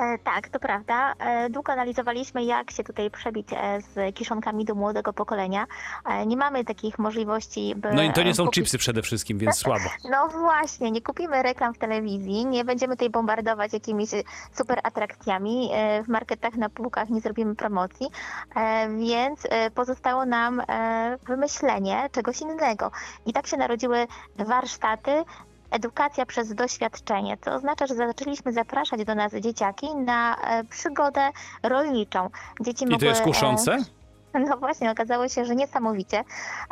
E, 0.02 0.18
tak, 0.18 0.48
to 0.48 0.58
prawda. 0.58 1.14
E, 1.18 1.50
długo 1.50 1.72
analizowaliśmy, 1.72 2.44
jak 2.44 2.70
się 2.70 2.84
tutaj 2.84 3.10
przebić 3.10 3.48
e, 3.52 3.80
z 3.80 4.14
kiszonkami 4.14 4.64
do 4.64 4.74
młodego 4.74 5.12
pokolenia. 5.12 5.66
Nie 6.26 6.36
mamy 6.36 6.64
takich 6.64 6.98
możliwości, 6.98 7.74
by. 7.76 7.92
No 7.92 8.02
i 8.02 8.12
to 8.12 8.22
nie 8.22 8.34
są 8.34 8.44
kupić- 8.44 8.54
chipsy 8.54 8.78
przede 8.78 9.02
wszystkim, 9.02 9.38
więc 9.38 9.56
słabo. 9.62 9.84
No 10.10 10.28
właśnie, 10.28 10.90
nie 10.90 11.02
kupimy 11.02 11.42
reklam 11.42 11.74
w 11.74 11.78
telewizji, 11.78 12.46
nie 12.46 12.64
będziemy 12.64 12.94
tutaj 12.94 13.10
bombardować 13.10 13.72
jakimiś 13.72 14.10
super 14.52 14.80
atrakcjami, 14.82 15.70
w 16.04 16.08
marketach 16.08 16.54
na 16.54 16.68
półkach 16.68 17.10
nie 17.10 17.20
zrobimy 17.20 17.54
promocji, 17.56 18.06
więc 18.98 19.46
pozostało 19.74 20.26
nam 20.26 20.62
wymyślenie 21.26 22.08
czegoś 22.12 22.40
innego. 22.40 22.90
I 23.26 23.32
tak 23.32 23.46
się 23.46 23.56
narodziły 23.56 24.06
warsztaty. 24.36 25.24
Edukacja 25.72 26.26
przez 26.26 26.54
doświadczenie. 26.54 27.36
To 27.36 27.54
oznacza, 27.54 27.86
że 27.86 27.94
zaczęliśmy 27.94 28.52
zapraszać 28.52 29.04
do 29.04 29.14
nas 29.14 29.32
dzieciaki 29.34 29.94
na 29.94 30.36
e, 30.36 30.64
przygodę 30.64 31.30
rolniczą. 31.62 32.30
Dzieci 32.60 32.84
I 32.84 32.86
to 32.86 32.92
mogły, 32.92 33.08
jest 33.08 33.20
e, 33.20 33.24
kuszące? 33.24 33.78
no 34.48 34.56
właśnie, 34.56 34.90
okazało 34.90 35.28
się, 35.28 35.44
że 35.44 35.56
niesamowicie, 35.56 36.24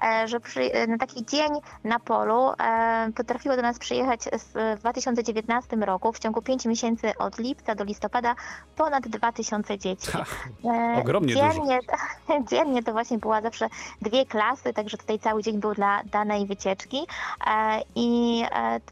e, 0.02 0.28
że 0.28 0.40
przy, 0.40 0.72
e, 0.72 0.86
na 0.86 0.98
taki 0.98 1.26
dzień 1.26 1.50
na 1.84 1.98
polu 1.98 2.50
e, 2.50 3.10
potrafiło 3.16 3.56
do 3.56 3.62
nas 3.62 3.78
przyjechać 3.78 4.20
w 4.76 4.80
2019 4.80 5.76
roku 5.76 6.12
w 6.12 6.18
ciągu 6.18 6.42
5 6.42 6.66
miesięcy 6.66 7.12
od 7.18 7.38
lipca 7.38 7.74
do 7.74 7.84
listopada 7.84 8.34
ponad 8.76 9.08
2000 9.08 9.78
dzieci. 9.78 10.10
Ha, 10.10 10.24
ogromnie 11.00 11.34
dziennie, 11.34 11.78
dziennie 12.50 12.82
to 12.82 12.92
właśnie 12.92 13.18
była 13.18 13.42
zawsze 13.42 13.68
dwie 14.02 14.26
klasy, 14.26 14.72
także 14.72 14.96
tutaj 14.96 15.18
cały 15.18 15.42
dzień 15.42 15.58
był 15.58 15.74
dla 15.74 16.02
danej 16.04 16.46
wycieczki 16.46 17.06
i 17.94 18.42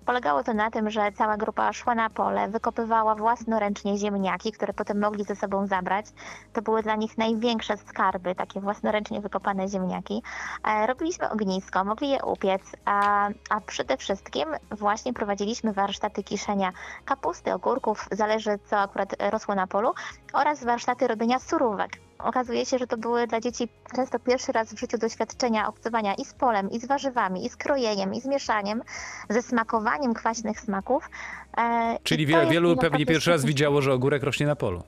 polegało 0.07 0.45
to 0.45 0.55
na 0.55 0.71
tym, 0.71 0.91
że 0.91 1.13
cała 1.13 1.37
grupa 1.37 1.73
szła 1.73 1.95
na 1.95 2.11
pole, 2.11 2.49
wykopywała 2.49 3.15
własnoręcznie 3.15 3.99
ziemniaki, 3.99 4.53
które 4.53 4.73
potem 4.73 5.01
mogli 5.01 5.25
ze 5.25 5.37
sobą 5.37 5.67
zabrać. 5.67 6.07
To 6.53 6.63
były 6.63 6.83
dla 6.83 6.97
nich 6.97 7.19
największe 7.19 7.77
skarby, 7.77 8.35
takie 8.35 8.58
własnoręcznie 8.61 9.21
wykopane 9.21 9.69
ziemniaki. 9.69 10.23
E, 10.65 10.87
Robiliśmy 10.87 11.31
ognisko, 11.31 11.85
mogli 11.85 12.09
je 12.09 12.25
upiec, 12.25 12.63
a, 12.85 13.29
a 13.51 13.61
przede 13.61 13.97
wszystkim 13.97 14.45
właśnie 14.71 15.13
prowadziliśmy 15.13 15.73
warsztaty 15.73 16.23
kiszenia 16.23 16.73
kapusty, 17.05 17.53
ogórków, 17.53 18.09
zależy 18.13 18.59
co 18.71 18.79
akurat 18.79 19.15
rosło 19.31 19.55
na 19.55 19.67
polu, 19.67 19.95
oraz 20.33 20.65
warsztaty 20.65 21.07
robienia 21.07 21.39
surówek. 21.39 21.91
Okazuje 22.19 22.67
się, 22.67 22.79
że 22.79 22.87
to 22.87 22.97
były 22.97 23.27
dla 23.27 23.41
dzieci 23.41 23.69
często 23.97 24.19
pierwszy 24.19 24.53
raz 24.53 24.75
w 24.75 24.79
życiu 24.79 24.99
doświadczenia 24.99 25.69
obcowania 25.69 26.15
i 26.15 26.25
z 26.25 26.35
polem, 26.35 26.71
i 26.71 26.81
z 26.81 26.87
warzywami, 26.87 27.47
i 27.47 27.49
z 27.49 27.57
krojeniem, 27.57 28.15
i 28.15 28.21
z 28.21 28.27
mieszaniem, 28.27 28.83
ze 29.29 29.43
smakowaniem 29.43 30.15
kwaśnych 30.15 30.61
smaków. 30.61 31.11
E, 31.59 31.99
Czyli 32.03 32.33
jest 32.33 32.51
wielu 32.51 32.77
pewnie 32.77 33.07
pierwszy 33.07 33.31
raz 33.31 33.45
widziało, 33.45 33.83
że 33.83 33.93
ogórek 33.93 34.23
rośnie 34.23 34.47
na 34.47 34.57
polu. 34.57 34.83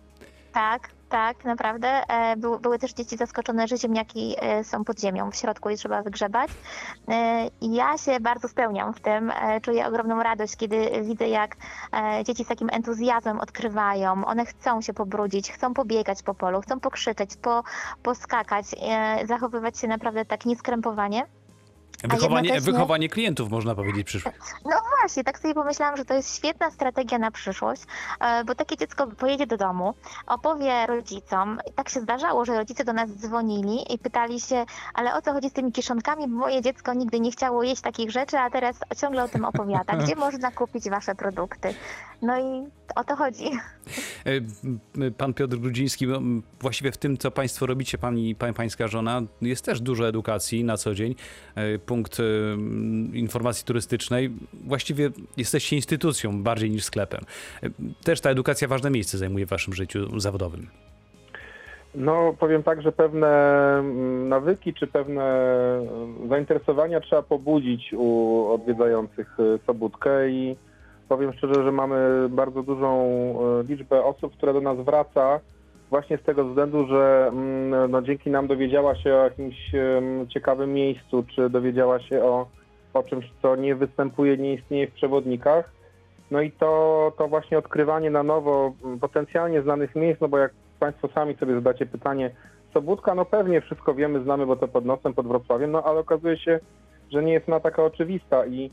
Tak, 0.52 0.90
tak, 1.10 1.44
naprawdę. 1.44 1.88
E, 2.08 2.36
Były, 2.36 2.78
też 2.78 2.92
dzieci 2.92 3.16
zaskoczone, 3.16 3.68
że 3.68 3.76
ziemniaki 3.76 4.34
e, 4.38 4.64
są 4.64 4.84
pod 4.84 5.00
ziemią, 5.00 5.30
w 5.30 5.36
środku 5.36 5.70
je 5.70 5.76
trzeba 5.76 6.02
wygrzebać. 6.02 6.50
E, 7.08 7.46
i 7.60 7.74
Ja 7.74 7.98
się 7.98 8.20
bardzo 8.20 8.48
spełniam 8.48 8.94
w 8.94 9.00
tym. 9.00 9.32
Czuję 9.62 9.86
ogromną 9.86 10.22
radość, 10.22 10.56
kiedy 10.56 10.90
widzę, 11.02 11.28
jak 11.28 11.56
dzieci 12.24 12.44
z 12.44 12.48
takim 12.48 12.68
entuzjazmem 12.72 13.40
odkrywają. 13.40 14.24
One 14.24 14.46
chcą 14.46 14.80
się 14.80 14.92
pobrudzić, 14.94 15.52
chcą 15.52 15.74
pobiegać 15.74 16.22
po 16.22 16.34
polu, 16.34 16.60
chcą 16.60 16.80
pokrzyczeć, 16.80 17.36
po, 17.36 17.62
poskakać, 18.02 18.66
zachowywać 19.24 19.78
się 19.78 19.88
naprawdę 19.88 20.24
tak 20.24 20.46
nieskrępowanie. 20.46 21.26
Wychowanie, 22.04 22.60
wychowanie 22.60 23.08
klientów, 23.08 23.50
można 23.50 23.74
powiedzieć, 23.74 24.06
przyszło. 24.06 24.32
No 24.64 24.76
właśnie, 25.00 25.24
tak 25.24 25.38
sobie 25.38 25.54
pomyślałam, 25.54 25.96
że 25.96 26.04
to 26.04 26.14
jest 26.14 26.36
świetna 26.36 26.70
strategia 26.70 27.18
na 27.18 27.30
przyszłość, 27.30 27.82
e, 28.20 28.44
bo 28.44 28.54
takie 28.54 28.76
dziecko 28.76 29.06
pojedzie 29.06 29.46
do 29.46 29.56
domu, 29.56 29.94
opowie 30.26 30.86
rodzicom. 30.86 31.58
Tak 31.74 31.88
się 31.88 32.00
zdarzało, 32.00 32.44
że 32.44 32.56
rodzice 32.56 32.84
do 32.84 32.92
nas 32.92 33.10
dzwonili 33.10 33.94
i 33.94 33.98
pytali 33.98 34.40
się, 34.40 34.64
ale 34.94 35.14
o 35.14 35.22
co 35.22 35.32
chodzi 35.32 35.50
z 35.50 35.52
tymi 35.52 35.72
kiszonkami, 35.72 36.28
bo 36.28 36.36
moje 36.36 36.62
dziecko 36.62 36.94
nigdy 36.94 37.20
nie 37.20 37.32
chciało 37.32 37.62
jeść 37.62 37.82
takich 37.82 38.10
rzeczy, 38.10 38.38
a 38.38 38.50
teraz 38.50 38.76
ciągle 39.00 39.24
o 39.24 39.28
tym 39.28 39.44
opowiada. 39.44 39.96
Gdzie 39.96 40.16
można 40.26 40.50
kupić 40.50 40.90
wasze 40.90 41.14
produkty? 41.14 41.74
No 42.22 42.40
i 42.40 42.68
o 42.96 43.04
to 43.04 43.16
chodzi. 43.16 43.44
E, 45.00 45.10
Pan 45.10 45.34
Piotr 45.34 45.56
Grudziński, 45.56 46.06
właściwie 46.60 46.92
w 46.92 46.96
tym, 46.96 47.18
co 47.18 47.30
Państwo 47.30 47.66
robicie, 47.66 47.98
pani, 47.98 48.34
pani 48.34 48.54
pańska 48.54 48.88
żona, 48.88 49.22
jest 49.42 49.64
też 49.64 49.80
dużo 49.80 50.08
edukacji 50.08 50.64
na 50.64 50.76
co 50.76 50.94
dzień. 50.94 51.14
Punkt 51.86 52.20
m, 52.20 53.10
informacji 53.14 53.66
turystycznej. 53.66 54.30
Właściwie 54.66 55.10
jesteście 55.36 55.76
instytucją 55.76 56.42
bardziej 56.42 56.70
niż 56.70 56.84
sklepem. 56.84 57.20
Też 58.04 58.20
ta 58.20 58.30
edukacja 58.30 58.68
ważne 58.68 58.90
miejsce 58.90 59.18
zajmuje 59.18 59.46
w 59.46 59.50
Waszym 59.50 59.74
życiu 59.74 60.20
zawodowym. 60.20 60.66
No, 61.94 62.34
powiem 62.38 62.62
tak, 62.62 62.82
że 62.82 62.92
pewne 62.92 63.28
mm, 63.78 64.28
nawyki 64.28 64.74
czy 64.74 64.86
pewne 64.86 65.22
mm, 65.22 66.28
zainteresowania 66.28 67.00
trzeba 67.00 67.22
pobudzić 67.22 67.92
u 67.92 68.46
odwiedzających 68.52 69.40
y, 69.40 69.58
Sobótkę 69.66 70.30
i 70.30 70.56
powiem 71.08 71.32
szczerze, 71.32 71.64
że 71.64 71.72
mamy 71.72 72.28
bardzo 72.28 72.62
dużą 72.62 73.10
y, 73.60 73.64
liczbę 73.64 74.04
osób, 74.04 74.36
które 74.36 74.52
do 74.52 74.60
nas 74.60 74.78
wraca 74.78 75.40
właśnie 75.90 76.18
z 76.18 76.22
tego 76.22 76.44
względu, 76.44 76.86
że 76.86 77.26
mm, 77.32 77.90
no, 77.90 78.02
dzięki 78.02 78.30
nam 78.30 78.46
dowiedziała 78.46 78.94
się 78.94 79.14
o 79.14 79.24
jakimś 79.24 79.56
ciekawym 80.28 80.74
miejscu, 80.74 81.24
czy 81.34 81.50
dowiedziała 81.50 82.00
się 82.00 82.24
o, 82.24 82.46
o 82.94 83.02
czymś, 83.02 83.30
co 83.42 83.56
nie 83.56 83.74
występuje, 83.74 84.36
nie 84.36 84.54
istnieje 84.54 84.88
w 84.88 84.94
przewodnikach. 84.94 85.70
No 86.30 86.40
i 86.40 86.52
to, 86.52 87.12
to 87.18 87.28
właśnie 87.28 87.58
odkrywanie 87.58 88.10
na 88.10 88.22
nowo 88.22 88.72
potencjalnie 89.00 89.62
znanych 89.62 89.94
miejsc, 89.94 90.20
no 90.20 90.28
bo 90.28 90.38
jak 90.38 90.52
Państwo 90.80 91.08
sami 91.14 91.36
sobie 91.36 91.54
zadacie 91.54 91.86
pytanie, 91.86 92.30
Sobótka, 92.74 93.14
no 93.14 93.24
pewnie 93.24 93.60
wszystko 93.60 93.94
wiemy, 93.94 94.22
znamy, 94.22 94.46
bo 94.46 94.56
to 94.56 94.68
pod 94.68 94.84
nosem, 94.84 95.14
pod 95.14 95.26
Wrocławiem, 95.26 95.70
no 95.70 95.82
ale 95.82 96.00
okazuje 96.00 96.38
się, 96.38 96.60
że 97.12 97.22
nie 97.22 97.32
jest 97.32 97.48
ona 97.48 97.60
taka 97.60 97.84
oczywista 97.84 98.46
i 98.46 98.70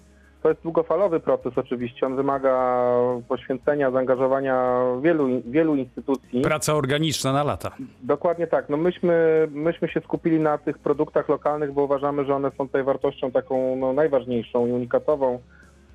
to 0.48 0.52
jest 0.52 0.64
długofalowy 0.64 1.20
proces 1.20 1.54
oczywiście, 1.56 2.06
on 2.06 2.16
wymaga 2.16 2.84
poświęcenia, 3.28 3.92
zaangażowania 3.92 4.82
wielu, 5.02 5.28
wielu 5.46 5.76
instytucji. 5.76 6.42
Praca 6.42 6.74
organiczna 6.74 7.34
na 7.34 7.44
lata. 7.44 7.72
Dokładnie 8.04 8.48
tak. 8.48 8.70
No 8.70 8.78
myśmy, 8.78 9.48
myśmy 9.52 9.88
się 9.88 10.02
skupili 10.02 10.40
na 10.40 10.58
tych 10.58 10.78
produktach 10.78 11.30
lokalnych, 11.30 11.74
bo 11.74 11.84
uważamy, 11.84 12.26
że 12.26 12.36
one 12.36 12.52
są 12.58 12.68
tutaj 12.68 12.84
wartością 12.84 13.32
taką 13.32 13.76
no, 13.76 13.94
najważniejszą 13.94 14.68
i 14.68 14.72
unikatową. 14.72 15.40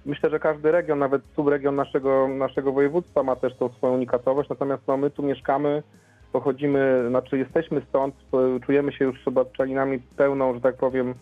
Myślę, 0.06 0.30
że 0.30 0.40
każdy 0.40 0.72
region, 0.72 0.98
nawet 0.98 1.22
subregion 1.36 1.76
naszego, 1.76 2.28
naszego 2.28 2.72
województwa 2.72 3.22
ma 3.22 3.36
też 3.36 3.56
tą 3.56 3.68
swoją 3.68 3.94
unikatowość, 3.94 4.48
natomiast 4.48 4.82
no, 4.88 4.96
my 4.96 5.10
tu 5.10 5.22
mieszkamy, 5.22 5.82
pochodzimy, 6.32 7.04
znaczy 7.08 7.38
jesteśmy 7.38 7.82
stąd, 7.88 8.14
czujemy 8.66 8.92
się 8.92 9.04
już 9.04 9.24
sobatczaninami 9.24 9.98
pełną, 9.98 10.54
że 10.54 10.60
tak 10.60 10.76
powiem, 10.76 11.14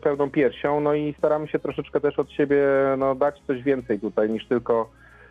pełną 0.00 0.30
piersią, 0.30 0.80
no 0.80 0.94
i 0.94 1.14
staramy 1.18 1.48
się 1.48 1.58
troszeczkę 1.58 2.00
też 2.00 2.18
od 2.18 2.30
siebie 2.30 2.66
no, 2.98 3.14
dać 3.14 3.42
coś 3.46 3.62
więcej 3.62 4.00
tutaj 4.00 4.30
niż 4.30 4.46
tylko 4.46 4.90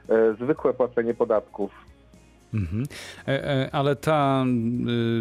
e, 0.09 0.33
zwykłe 0.33 0.73
płacenie 0.73 1.13
podatków. 1.13 1.71
Mhm. 2.55 2.83
E, 3.27 3.45
e, 3.45 3.69
Ale 3.71 3.95
ta, 3.95 4.45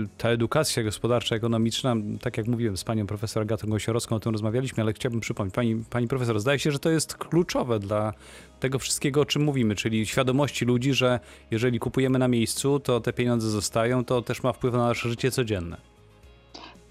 y, 0.05 0.09
ta 0.18 0.29
edukacja 0.29 0.83
gospodarcza, 0.83 1.37
ekonomiczna, 1.37 1.94
tak 2.20 2.37
jak 2.37 2.46
mówiłem 2.46 2.77
z 2.77 2.85
panią 2.85 3.07
profesor 3.07 3.42
Agatą 3.42 3.68
Gąsiorowską 3.68 4.16
o 4.16 4.20
tym 4.20 4.33
rozmawialiśmy, 4.33 4.83
ale 4.83 4.92
chciałbym 4.92 5.20
przypomnieć, 5.20 5.55
pani, 5.55 5.85
pani 5.90 6.09
profesor, 6.09 6.40
zdaje 6.40 6.59
się, 6.59 6.70
że 6.70 6.79
to 6.79 6.90
jest 6.90 7.14
kluczowe 7.14 7.79
dla 7.79 8.12
tego 8.61 8.79
wszystkiego, 8.79 9.20
o 9.20 9.24
czym 9.24 9.42
mówimy, 9.42 9.74
czyli 9.74 10.07
świadomości 10.07 10.64
ludzi, 10.64 10.94
że 10.94 11.20
jeżeli 11.50 11.79
kupujemy 11.79 12.18
na 12.18 12.29
miejscu, 12.29 12.81
to 12.81 13.00
te 13.00 13.12
pieniądze 13.12 13.48
zostają, 13.50 14.05
to 14.05 14.22
też 14.22 14.42
ma 14.42 14.53
wpływ 14.53 14.74
na 14.74 14.87
nasze 14.87 15.09
życie 15.09 15.31
codzienne. 15.31 15.94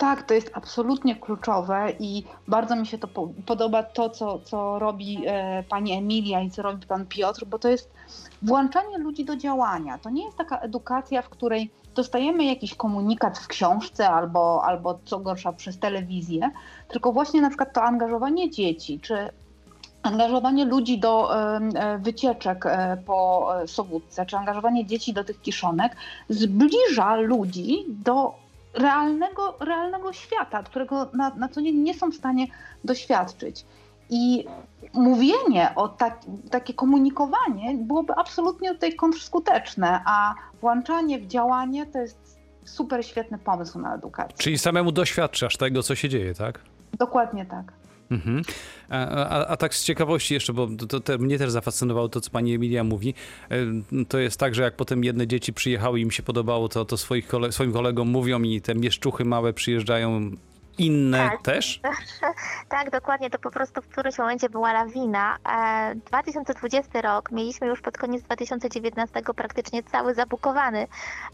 Tak, 0.03 0.23
to 0.23 0.33
jest 0.33 0.51
absolutnie 0.53 1.15
kluczowe 1.15 1.91
i 1.99 2.23
bardzo 2.47 2.75
mi 2.75 2.87
się 2.87 2.97
to 2.97 3.07
po- 3.07 3.29
podoba 3.45 3.83
to, 3.83 4.09
co, 4.09 4.39
co 4.39 4.79
robi 4.79 5.23
e, 5.27 5.63
pani 5.69 5.93
Emilia 5.93 6.41
i 6.41 6.49
co 6.51 6.61
robi 6.61 6.87
pan 6.87 7.05
Piotr, 7.05 7.45
bo 7.45 7.59
to 7.59 7.69
jest 7.69 7.91
włączanie 8.41 8.97
ludzi 8.97 9.25
do 9.25 9.35
działania. 9.35 9.97
To 9.97 10.09
nie 10.09 10.25
jest 10.25 10.37
taka 10.37 10.57
edukacja, 10.59 11.21
w 11.21 11.29
której 11.29 11.71
dostajemy 11.95 12.45
jakiś 12.45 12.75
komunikat 12.75 13.39
w 13.39 13.47
książce 13.47 14.09
albo, 14.09 14.65
albo 14.65 14.99
co 15.05 15.19
gorsza 15.19 15.53
przez 15.53 15.79
telewizję, 15.79 16.51
tylko 16.87 17.11
właśnie 17.11 17.41
na 17.41 17.49
przykład 17.49 17.73
to 17.73 17.83
angażowanie 17.83 18.49
dzieci, 18.49 18.99
czy 18.99 19.29
angażowanie 20.01 20.65
ludzi 20.65 20.99
do 20.99 21.37
e, 21.37 21.99
wycieczek 21.99 22.65
e, 22.65 22.97
po 23.05 23.49
e, 23.61 23.67
Sobótce, 23.67 24.25
czy 24.25 24.37
angażowanie 24.37 24.85
dzieci 24.85 25.13
do 25.13 25.23
tych 25.23 25.41
kiszonek 25.41 25.95
zbliża 26.29 27.15
ludzi 27.15 27.85
do 27.87 28.42
realnego, 28.73 29.57
realnego 29.59 30.13
świata, 30.13 30.63
którego 30.63 31.09
na, 31.13 31.29
na 31.29 31.49
co 31.49 31.61
dzień 31.61 31.75
nie 31.75 31.93
są 31.93 32.11
w 32.11 32.15
stanie 32.15 32.47
doświadczyć. 32.83 33.65
I 34.09 34.45
mówienie 34.93 35.71
o 35.75 35.87
tak, 35.87 36.19
takie 36.51 36.73
komunikowanie 36.73 37.77
byłoby 37.77 38.13
absolutnie 38.15 38.73
tutaj 38.73 38.93
kontrskuteczne, 38.95 40.01
a 40.05 40.35
włączanie 40.61 41.19
w 41.19 41.27
działanie 41.27 41.85
to 41.85 41.99
jest 41.99 42.39
super 42.65 43.05
świetny 43.05 43.37
pomysł 43.37 43.79
na 43.79 43.95
edukację. 43.95 44.37
Czyli 44.37 44.57
samemu 44.57 44.91
doświadczasz 44.91 45.57
tego, 45.57 45.83
co 45.83 45.95
się 45.95 46.09
dzieje, 46.09 46.33
tak? 46.33 46.59
Dokładnie 46.97 47.45
tak. 47.45 47.73
Mhm. 48.13 48.41
A, 48.89 49.07
a, 49.07 49.47
a, 49.47 49.57
tak 49.57 49.75
z 49.75 49.83
ciekawości 49.83 50.33
jeszcze, 50.33 50.53
bo 50.53 50.67
to, 50.87 50.99
to, 50.99 51.17
mnie 51.17 51.37
też 51.37 51.51
zafascynowało 51.51 52.09
to, 52.09 52.21
co 52.21 52.31
pani 52.31 52.53
Emilia 52.53 52.83
mówi. 52.83 53.13
E, 53.51 53.55
to 54.07 54.19
jest 54.19 54.39
tak, 54.39 54.55
że 54.55 54.63
jak 54.63 54.75
potem 54.75 55.03
jedne 55.03 55.27
dzieci 55.27 55.53
przyjechały 55.53 55.99
i 55.99 56.03
im 56.03 56.11
się 56.11 56.23
podobało, 56.23 56.69
to, 56.69 56.85
to 56.85 56.97
swoich 56.97 57.27
kole 57.27 57.51
swoim 57.51 57.73
kolegom 57.73 58.07
mówią 58.07 58.43
i 58.43 58.61
te 58.61 58.75
mieszczuchy 58.75 59.25
małe 59.25 59.53
przyjeżdżają 59.53 60.31
inne 60.77 61.29
Tak. 61.29 61.41
też? 61.41 61.79
Tak, 62.69 62.89
dokładnie, 62.89 63.29
to 63.29 63.39
po 63.39 63.51
prostu 63.51 63.81
w 63.81 63.87
którymś 63.87 64.17
momencie 64.17 64.49
była 64.49 64.73
lawina. 64.73 65.37
E, 65.49 65.95
2020 65.95 67.01
rok 67.01 67.31
mieliśmy 67.31 67.67
już 67.67 67.81
pod 67.81 67.97
koniec 67.97 68.23
2019 68.23 69.21
praktycznie 69.35 69.83
cały 69.83 70.13
zabukowany 70.13 70.87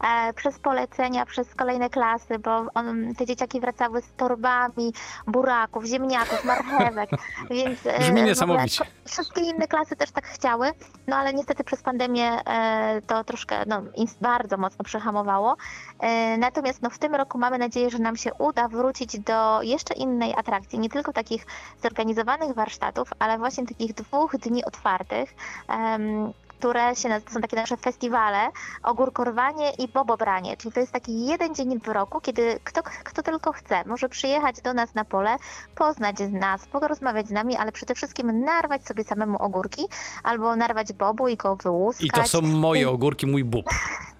e, 0.04 0.32
przez 0.32 0.58
polecenia, 0.58 1.26
przez 1.26 1.54
kolejne 1.54 1.90
klasy, 1.90 2.38
bo 2.38 2.66
on, 2.74 3.14
te 3.14 3.26
dzieciaki 3.26 3.60
wracały 3.60 4.02
z 4.02 4.12
torbami 4.16 4.92
buraków, 5.26 5.84
ziemniaków, 5.84 6.44
marchewek, 6.44 7.10
więc 7.50 7.86
e, 7.86 7.98
Brzmi 7.98 8.22
niesamowicie. 8.22 8.84
Wszystkie 9.04 9.40
inne 9.40 9.68
klasy 9.68 9.96
też 9.96 10.10
tak 10.10 10.26
chciały, 10.26 10.72
no 11.06 11.16
ale 11.16 11.34
niestety 11.34 11.64
przez 11.64 11.82
pandemię 11.82 12.30
e, 12.46 13.02
to 13.06 13.24
troszkę, 13.24 13.64
no 13.66 13.82
bardzo 14.20 14.56
mocno 14.56 14.84
przehamowało. 14.84 15.56
E, 16.00 16.38
Natomiast 16.38 16.82
no, 16.82 16.90
w 16.90 16.98
tym 16.98 17.14
roku 17.14 17.38
mamy 17.38 17.58
nadzieję, 17.58 17.90
że 17.90 17.98
nam 17.98 18.16
się 18.16 18.34
uda 18.34 18.68
wrócić 18.68 19.18
do 19.18 19.29
jeszcze 19.62 19.94
innej 19.94 20.34
atrakcji, 20.34 20.78
nie 20.78 20.88
tylko 20.88 21.12
takich 21.12 21.46
zorganizowanych 21.82 22.54
warsztatów, 22.54 23.10
ale 23.18 23.38
właśnie 23.38 23.66
takich 23.66 23.94
dwóch 23.94 24.36
dni 24.36 24.64
otwartych, 24.64 25.34
em, 25.68 26.32
które 26.60 26.96
się 26.96 27.20
są 27.28 27.40
takie 27.40 27.56
nasze 27.56 27.76
festiwale, 27.76 28.48
ogórkorwanie 28.82 29.70
i 29.70 29.88
bobobranie, 29.88 30.56
czyli 30.56 30.72
to 30.72 30.80
jest 30.80 30.92
taki 30.92 31.26
jeden 31.26 31.54
dzień 31.54 31.80
w 31.80 31.88
roku, 31.88 32.20
kiedy 32.20 32.60
kto, 32.64 32.82
kto 32.82 33.22
tylko 33.22 33.52
chce 33.52 33.84
może 33.86 34.08
przyjechać 34.08 34.60
do 34.60 34.74
nas 34.74 34.94
na 34.94 35.04
pole, 35.04 35.36
poznać 35.74 36.16
nas, 36.30 36.66
porozmawiać 36.66 37.28
z 37.28 37.30
nami, 37.30 37.56
ale 37.56 37.72
przede 37.72 37.94
wszystkim 37.94 38.44
narwać 38.44 38.86
sobie 38.86 39.04
samemu 39.04 39.42
ogórki 39.42 39.82
albo 40.22 40.56
narwać 40.56 40.92
bobu 40.92 41.28
i 41.28 41.36
go 41.36 41.56
wyłuskać. 41.56 42.06
I 42.06 42.10
to 42.10 42.24
są 42.24 42.42
moje 42.42 42.90
ogórki, 42.90 43.26
mój 43.26 43.44
bób. 43.44 43.66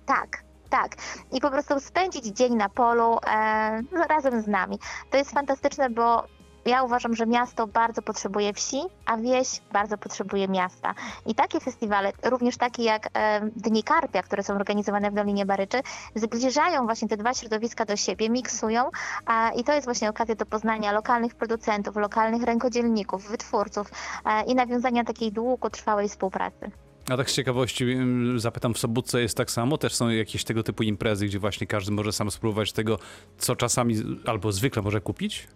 Tak, 0.06 0.42
tak. 0.70 0.96
I 1.32 1.40
po 1.40 1.50
prostu 1.50 1.80
spędzić 1.80 2.24
dzień 2.24 2.54
na 2.54 2.68
polu 2.68 3.18
e, 3.26 3.82
no, 3.92 4.04
razem 4.04 4.42
z 4.42 4.46
nami. 4.46 4.78
To 5.10 5.16
jest 5.16 5.30
fantastyczne, 5.30 5.90
bo 5.90 6.24
ja 6.64 6.82
uważam, 6.82 7.14
że 7.16 7.26
miasto 7.26 7.66
bardzo 7.66 8.02
potrzebuje 8.02 8.52
wsi, 8.52 8.82
a 9.06 9.16
wieś 9.16 9.60
bardzo 9.72 9.98
potrzebuje 9.98 10.48
miasta. 10.48 10.94
I 11.26 11.34
takie 11.34 11.60
festiwale, 11.60 12.12
również 12.22 12.56
takie 12.56 12.82
jak 12.82 13.08
e, 13.14 13.40
Dni 13.56 13.82
Karpia, 13.82 14.22
które 14.22 14.42
są 14.42 14.54
organizowane 14.54 15.10
w 15.10 15.14
Dolinie 15.14 15.46
Baryczy, 15.46 15.80
zbliżają 16.14 16.84
właśnie 16.84 17.08
te 17.08 17.16
dwa 17.16 17.34
środowiska 17.34 17.84
do 17.84 17.96
siebie, 17.96 18.30
miksują 18.30 18.90
a, 19.26 19.50
i 19.50 19.64
to 19.64 19.72
jest 19.72 19.86
właśnie 19.86 20.10
okazja 20.10 20.34
do 20.34 20.46
poznania 20.46 20.92
lokalnych 20.92 21.34
producentów, 21.34 21.96
lokalnych 21.96 22.42
rękodzielników, 22.42 23.28
wytwórców 23.28 23.90
e, 24.24 24.44
i 24.44 24.54
nawiązania 24.54 25.04
takiej 25.04 25.32
długotrwałej 25.32 26.08
współpracy. 26.08 26.70
A 27.10 27.16
tak 27.16 27.30
z 27.30 27.34
ciekawości 27.34 27.96
zapytam, 28.36 28.74
w 28.74 28.78
Sobótce 28.78 29.20
jest 29.20 29.36
tak 29.36 29.50
samo? 29.50 29.78
Też 29.78 29.94
są 29.94 30.08
jakieś 30.08 30.44
tego 30.44 30.62
typu 30.62 30.82
imprezy, 30.82 31.26
gdzie 31.26 31.38
właśnie 31.38 31.66
każdy 31.66 31.92
może 31.92 32.12
sam 32.12 32.30
spróbować 32.30 32.72
tego, 32.72 32.98
co 33.36 33.56
czasami 33.56 33.94
albo 34.26 34.52
zwykle 34.52 34.82
może 34.82 35.00
kupić? 35.00 35.48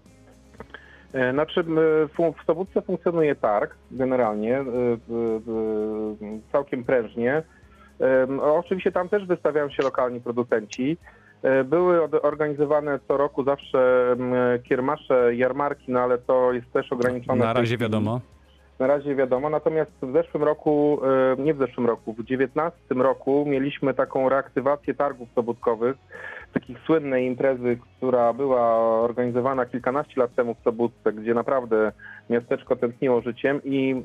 E, 1.13 1.33
Znaczy 1.33 1.65
w 2.19 2.45
Sobótce 2.47 2.83
funkcjonuje 2.83 3.35
targ 3.35 3.75
generalnie, 3.91 4.59
e, 4.59 4.65
całkiem 6.53 6.85
prężnie. 6.85 7.43
Oczywiście 8.41 8.93
tam 8.93 9.09
też 9.09 9.27
wystawiają 9.27 9.71
się 9.71 9.83
lokalni 9.83 10.21
producenci. 10.21 10.97
E, 11.43 11.65
Były 11.65 12.03
organizowane 12.23 12.99
co 13.09 13.17
roku 13.17 13.45
zawsze 13.45 14.07
kiermasze, 14.69 15.35
jarmarki, 15.35 15.93
no 15.93 16.01
ale 16.01 16.19
to 16.19 16.53
jest 16.53 16.73
też 16.73 16.93
ograniczone. 16.93 17.45
Na 17.45 17.53
razie 17.53 17.79
wiadomo. 17.79 18.21
Na 18.79 18.87
razie 18.87 19.15
wiadomo, 19.15 19.51
natomiast 19.51 19.91
w 20.03 20.13
zeszłym 20.13 20.43
roku, 20.43 21.01
e, 21.39 21.43
nie 21.43 21.55
w 21.55 21.59
zeszłym 21.59 21.87
roku, 21.87 22.13
w 22.13 22.17
2019 22.17 23.03
roku 23.03 23.45
mieliśmy 23.49 23.95
taką 23.95 24.29
reaktywację 24.29 24.95
targów 24.95 25.29
sobótkowych, 25.35 25.97
takiej 26.55 26.77
słynnej 26.87 27.27
imprezy, 27.27 27.79
która 27.97 28.33
była 28.33 28.77
organizowana 29.01 29.67
kilkanaście 29.67 30.21
lat 30.21 30.35
temu 30.35 30.55
w 30.55 30.65
Sobótce, 30.65 31.13
gdzie 31.13 31.35
naprawdę 31.35 31.93
miasteczko 32.31 32.77
tętniło 32.77 33.21
życiem 33.21 33.61
i 33.65 33.91
mm, 33.91 34.03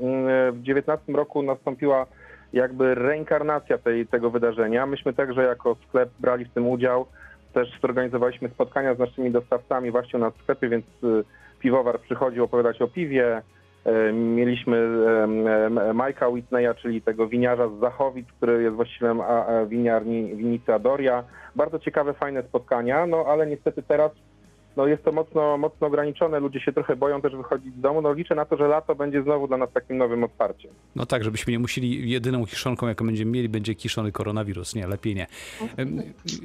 w 0.52 0.62
2019 0.62 1.14
roku 1.14 1.44
nastąpiła 1.44 2.06
jakby 2.54 2.96
reinkarnacja 2.96 3.78
tej, 3.78 4.08
tego 4.08 4.30
wydarzenia. 4.30 4.86
Myśmy 4.86 5.14
także 5.14 5.44
jako 5.44 5.76
sklep 5.88 6.10
brali 6.20 6.46
w 6.46 6.54
tym 6.54 6.68
udział, 6.68 7.06
też 7.54 7.80
zorganizowaliśmy 7.82 8.50
spotkania 8.50 8.96
z 8.96 9.00
naszymi 9.00 9.32
dostawcami 9.32 9.92
właśnie 9.92 10.20
w 10.20 10.42
sklepie, 10.44 10.70
więc 10.70 10.86
y, 11.04 11.24
piwowar 11.60 12.00
przychodził 12.00 12.44
opowiadać 12.44 12.82
o 12.82 12.88
piwie, 12.88 13.42
E, 13.42 13.59
Mieliśmy 14.14 14.78
em, 15.24 15.48
em, 15.48 15.96
Majka 15.96 16.28
Whitneya, 16.28 16.74
czyli 16.74 17.02
tego 17.02 17.28
winiarza 17.28 17.68
z 17.68 17.80
Zachowic, 17.80 18.28
który 18.28 18.64
jest 18.64 18.76
właścicielem 18.76 19.22
winiarni 19.68 20.36
Winicy 20.36 20.74
Adoria. 20.74 21.24
Bardzo 21.56 21.80
ciekawe, 21.80 22.14
fajne 22.14 22.44
spotkania, 22.44 23.06
no 23.06 23.26
ale 23.28 23.48
niestety 23.48 23.84
teraz 23.84 24.12
no, 24.78 24.88
jest 24.88 25.04
to 25.04 25.12
mocno, 25.12 25.58
mocno 25.58 25.88
ograniczone. 25.88 26.40
Ludzie 26.40 26.60
się 26.60 26.74
trochę 26.74 26.96
boją 26.96 27.22
też 27.22 27.36
wychodzić 27.36 27.76
z 27.76 27.82
domu. 27.82 28.02
No 28.02 28.14
liczę 28.14 28.36
na 28.36 28.46
to, 28.46 28.58
że 28.58 28.68
lato 28.68 28.96
będzie 28.96 29.24
znowu 29.24 29.48
dla 29.48 29.58
nas 29.58 29.72
takim 29.74 29.98
nowym 29.98 30.24
otwarciem. 30.24 30.72
No 30.96 31.06
tak, 31.06 31.24
żebyśmy 31.24 31.52
nie 31.52 31.60
musieli, 31.60 32.10
jedyną 32.10 32.46
kiszonką, 32.46 32.88
jaką 32.88 33.06
będziemy 33.06 33.32
mieli, 33.32 33.50
będzie 33.50 33.76
kiszony 33.76 34.12
koronawirus. 34.12 34.76
Nie, 34.76 34.88
lepiej 34.88 35.16
nie. 35.16 35.28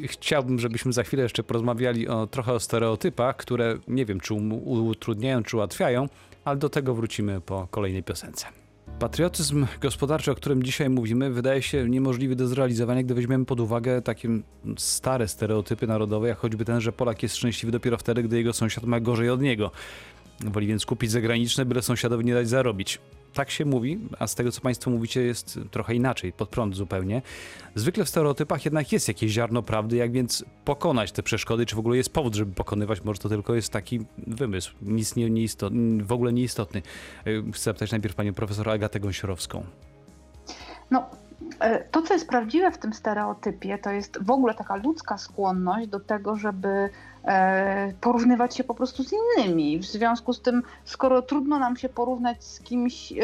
Chciałbym, 0.05 0.59
żebyśmy 0.59 0.93
za 0.93 1.03
chwilę 1.03 1.23
jeszcze 1.23 1.43
porozmawiali 1.43 2.09
o, 2.09 2.27
trochę 2.27 2.53
o 2.53 2.61
stereotypach, 2.61 3.37
które 3.37 3.75
nie 3.89 4.05
wiem, 4.05 4.21
czy 4.21 4.35
um- 4.35 4.53
utrudniają, 4.69 5.43
czy 5.43 5.57
ułatwiają, 5.57 6.09
ale 6.45 6.57
do 6.57 6.69
tego 6.69 6.95
wrócimy 6.95 7.41
po 7.41 7.69
kolejnej 7.71 8.03
piosence. 8.03 8.64
Patriotyzm 8.99 9.67
gospodarczy, 9.81 10.31
o 10.31 10.35
którym 10.35 10.63
dzisiaj 10.63 10.91
mówimy, 10.91 11.31
wydaje 11.31 11.63
się 11.63 11.89
niemożliwy 11.89 12.37
do 12.37 12.47
zrealizowania, 12.47 13.03
gdy 13.03 13.15
weźmiemy 13.15 13.45
pod 13.45 13.61
uwagę 13.61 14.03
takie 14.03 14.29
stare 14.77 15.29
stereotypy 15.29 15.87
narodowe, 15.87 16.29
jak 16.29 16.39
choćby 16.39 16.65
ten, 16.65 16.81
że 16.81 16.93
Polak 16.93 17.23
jest 17.23 17.37
szczęśliwy 17.37 17.73
dopiero 17.73 17.97
wtedy, 17.99 18.23
gdy 18.23 18.37
jego 18.37 18.53
sąsiad 18.53 18.85
ma 18.85 19.01
gorzej 19.01 19.31
od 19.31 19.41
niego. 19.41 19.71
Woli 20.41 20.67
więc 20.67 20.87
kupić 20.87 21.11
zagraniczne, 21.11 21.65
byle 21.65 21.83
sąsiadowi 21.83 22.25
nie 22.25 22.35
dać 22.35 22.49
zarobić. 22.49 23.01
Tak 23.35 23.51
się 23.51 23.65
mówi, 23.65 24.09
a 24.19 24.27
z 24.27 24.35
tego 24.35 24.53
co 24.53 24.61
Państwo 24.61 24.91
mówicie 24.91 25.23
jest 25.23 25.59
trochę 25.71 25.95
inaczej, 25.95 26.33
pod 26.33 26.49
prąd 26.49 26.77
zupełnie. 26.77 27.23
Zwykle 27.75 28.05
w 28.05 28.09
stereotypach 28.09 28.65
jednak 28.65 28.93
jest 28.93 29.09
jakieś 29.09 29.33
ziarno 29.33 29.63
prawdy, 29.63 29.97
jak 29.97 30.13
więc 30.13 30.45
pokonać 30.65 31.13
te 31.13 31.23
przeszkody, 31.23 31.67
czy 31.67 31.77
w 31.77 31.79
ogóle 31.79 31.97
jest 31.97 32.13
powód, 32.13 32.35
żeby 32.35 32.55
pokonywać, 32.55 33.05
może 33.05 33.21
to 33.21 33.29
tylko 33.29 33.55
jest 33.55 33.73
taki 33.73 34.01
wymysł, 34.27 34.75
nic 34.83 35.17
nie, 35.17 35.31
nieistot, 35.31 35.73
w 36.03 36.13
ogóle 36.13 36.33
nieistotny. 36.33 36.83
Y, 37.27 37.45
Chcę 37.53 37.65
zapytać 37.65 37.91
najpierw 37.91 38.15
panią 38.15 38.35
profesor 38.35 38.71
Agatę 38.71 39.01
Gąsiorowską. 39.01 39.65
No, 40.91 41.11
e, 41.61 41.85
to, 41.85 42.03
co 42.03 42.15
jest 42.15 42.29
prawdziwe 42.29 42.73
w 42.73 42.79
tym 42.79 42.93
stereotypie, 42.93 43.79
to 43.79 43.91
jest 43.91 44.19
w 44.25 44.31
ogóle 44.31 44.55
taka 44.55 44.77
ludzka 44.77 45.19
skłonność 45.19 45.89
do 45.89 46.01
tego, 46.01 46.37
żeby 46.37 46.69
e, 46.69 46.91
porównywać 48.01 48.57
się 48.57 48.65
po 48.65 48.75
prostu 48.75 49.05
z 49.05 49.13
innymi. 49.13 49.79
W 49.79 49.85
związku 49.85 50.33
z 50.33 50.41
tym, 50.41 50.63
skoro 50.85 51.23
trudno 51.23 51.59
nam 51.59 51.77
się 51.77 51.89
porównać 51.89 52.45
z 52.45 52.61
kimś, 52.61 53.13
e, 53.13 53.17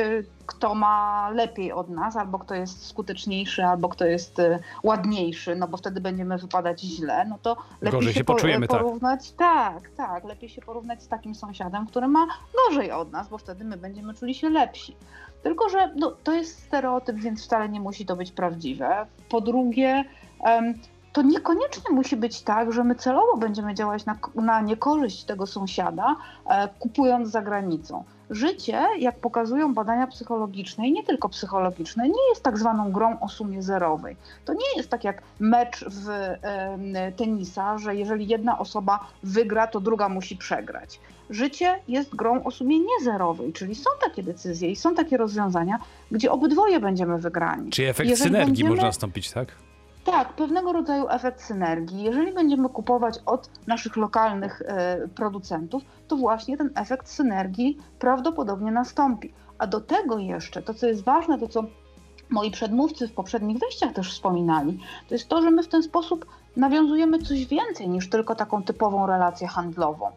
kto 0.46 0.74
ma 0.74 1.30
lepiej 1.30 1.72
od 1.72 1.88
nas, 1.88 2.16
albo 2.16 2.38
kto 2.38 2.54
jest 2.54 2.86
skuteczniejszy, 2.86 3.64
albo 3.64 3.88
kto 3.88 4.04
jest 4.04 4.38
e, 4.38 4.58
ładniejszy, 4.82 5.56
no 5.56 5.68
bo 5.68 5.76
wtedy 5.76 6.00
będziemy 6.00 6.38
wypadać 6.38 6.80
źle, 6.80 7.24
no 7.24 7.38
to 7.42 7.56
lepiej 7.80 8.00
Gorzej 8.00 8.14
się 8.14 8.24
tak. 8.24 8.80
porównać. 8.80 9.32
Tak, 9.32 9.90
tak, 9.90 10.24
lepiej 10.24 10.48
się 10.48 10.62
porównać 10.62 11.02
z 11.02 11.08
takim 11.08 11.34
sąsiadem, 11.34 11.86
który 11.86 12.08
ma 12.08 12.26
gorzej 12.54 12.92
od 12.92 13.12
nas, 13.12 13.28
bo 13.28 13.38
wtedy 13.38 13.64
my 13.64 13.76
będziemy 13.76 14.14
czuli 14.14 14.34
się 14.34 14.50
lepsi. 14.50 14.96
Tylko, 15.42 15.68
że 15.68 15.94
no, 15.96 16.10
to 16.24 16.32
jest 16.32 16.62
stereotyp, 16.62 17.16
więc 17.16 17.44
wcale 17.44 17.68
nie 17.68 17.80
musi 17.80 18.06
to 18.06 18.16
być 18.16 18.32
prawdziwe. 18.32 19.06
Po 19.28 19.40
drugie, 19.40 20.04
to 21.12 21.22
niekoniecznie 21.22 21.94
musi 21.94 22.16
być 22.16 22.42
tak, 22.42 22.72
że 22.72 22.84
my 22.84 22.94
celowo 22.94 23.36
będziemy 23.36 23.74
działać 23.74 24.04
na, 24.04 24.18
na 24.34 24.60
niekorzyść 24.60 25.24
tego 25.24 25.46
sąsiada, 25.46 26.16
e, 26.46 26.68
kupując 26.78 27.28
za 27.28 27.42
granicą. 27.42 28.04
Życie, 28.30 28.86
jak 28.98 29.18
pokazują 29.18 29.74
badania 29.74 30.06
psychologiczne 30.06 30.88
i 30.88 30.92
nie 30.92 31.04
tylko 31.04 31.28
psychologiczne, 31.28 32.08
nie 32.08 32.28
jest 32.28 32.42
tak 32.42 32.58
zwaną 32.58 32.92
grą 32.92 33.20
o 33.20 33.28
sumie 33.28 33.62
zerowej. 33.62 34.16
To 34.44 34.52
nie 34.52 34.76
jest 34.76 34.90
tak 34.90 35.04
jak 35.04 35.22
mecz 35.40 35.84
w 35.88 36.08
e, 36.08 37.12
tenisa, 37.16 37.78
że 37.78 37.94
jeżeli 37.94 38.28
jedna 38.28 38.58
osoba 38.58 39.06
wygra, 39.22 39.66
to 39.66 39.80
druga 39.80 40.08
musi 40.08 40.36
przegrać. 40.36 41.00
Życie 41.30 41.78
jest 41.88 42.16
grą 42.16 42.44
o 42.44 42.50
sumie 42.50 42.76
niezerowej, 42.80 43.52
czyli 43.52 43.74
są 43.74 43.90
takie 44.00 44.22
decyzje 44.22 44.70
i 44.70 44.76
są 44.76 44.94
takie 44.94 45.16
rozwiązania, 45.16 45.78
gdzie 46.10 46.32
obydwoje 46.32 46.80
będziemy 46.80 47.18
wygrani. 47.18 47.70
Czyli 47.70 47.88
efekt 47.88 48.10
Jeżeli 48.10 48.28
synergii 48.30 48.46
będziemy- 48.48 48.70
może 48.70 48.82
nastąpić, 48.82 49.30
tak? 49.30 49.48
Tak, 50.04 50.32
pewnego 50.32 50.72
rodzaju 50.72 51.08
efekt 51.08 51.42
synergii. 51.42 52.02
Jeżeli 52.02 52.32
będziemy 52.32 52.68
kupować 52.68 53.18
od 53.26 53.50
naszych 53.66 53.96
lokalnych 53.96 54.62
e, 54.62 55.08
producentów, 55.08 55.82
to 56.08 56.16
właśnie 56.16 56.56
ten 56.56 56.70
efekt 56.74 57.08
synergii 57.08 57.78
prawdopodobnie 57.98 58.72
nastąpi. 58.72 59.32
A 59.58 59.66
do 59.66 59.80
tego 59.80 60.18
jeszcze, 60.18 60.62
to 60.62 60.74
co 60.74 60.86
jest 60.86 61.04
ważne, 61.04 61.38
to 61.38 61.48
co 61.48 61.64
moi 62.30 62.50
przedmówcy 62.50 63.08
w 63.08 63.12
poprzednich 63.12 63.58
wejściach 63.58 63.92
też 63.92 64.12
wspominali, 64.12 64.80
to 65.08 65.14
jest 65.14 65.28
to, 65.28 65.42
że 65.42 65.50
my 65.50 65.62
w 65.62 65.68
ten 65.68 65.82
sposób 65.82 66.26
nawiązujemy 66.56 67.18
coś 67.18 67.46
więcej 67.46 67.88
niż 67.88 68.10
tylko 68.10 68.34
taką 68.34 68.62
typową 68.62 69.06
relację 69.06 69.48
handlową. 69.48 70.10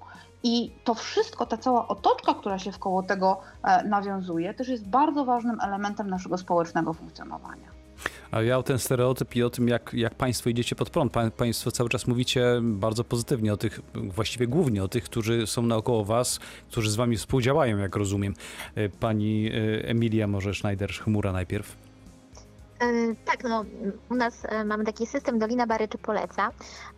I 0.44 0.72
to 0.84 0.94
wszystko, 0.94 1.46
ta 1.46 1.58
cała 1.58 1.88
otoczka, 1.88 2.34
która 2.34 2.60
się 2.60 2.72
wkoło 2.72 3.04
tego 3.04 3.40
e, 3.64 3.84
nawiązuje, 3.84 4.54
też 4.54 4.68
jest 4.68 4.88
bardzo 4.88 5.26
ważnym 5.26 5.62
elementem 5.62 6.10
naszego 6.10 6.38
społecznego 6.38 6.94
funkcjonowania. 6.94 7.73
A 8.32 8.42
ja 8.42 8.58
o 8.58 8.64
ten 8.64 8.80
stereotyp 8.80 9.36
i 9.36 9.44
o 9.44 9.50
tym, 9.50 9.68
jak, 9.68 9.94
jak 9.94 10.16
państwo 10.16 10.50
idziecie 10.50 10.76
pod 10.76 10.90
prąd. 10.90 11.14
Pa, 11.14 11.32
państwo 11.32 11.72
cały 11.72 11.90
czas 11.90 12.08
mówicie 12.08 12.46
bardzo 12.62 13.04
pozytywnie 13.04 13.54
o 13.54 13.58
tych, 13.58 13.80
właściwie 13.94 14.48
głównie 14.48 14.84
o 14.84 14.88
tych, 14.88 15.04
którzy 15.04 15.48
są 15.48 15.62
naokoło 15.62 16.06
was, 16.06 16.40
którzy 16.72 16.92
z 16.92 16.96
wami 16.96 17.18
współdziałają, 17.18 17.78
jak 17.78 17.96
rozumiem. 17.96 18.34
E, 18.76 18.90
Pani 18.90 19.48
e, 19.48 19.88
Emilia 19.88 20.28
może 20.28 20.52
Schneider-Chmura 20.52 21.34
najpierw. 21.34 21.83
Tak, 23.26 23.44
no 23.44 23.66
u 24.10 24.16
nas 24.16 24.46
e, 24.46 24.66
mamy 24.66 24.84
taki 24.84 25.06
system 25.06 25.40
Dolina 25.40 25.68
Baryczy 25.68 25.98
Poleca 25.98 26.50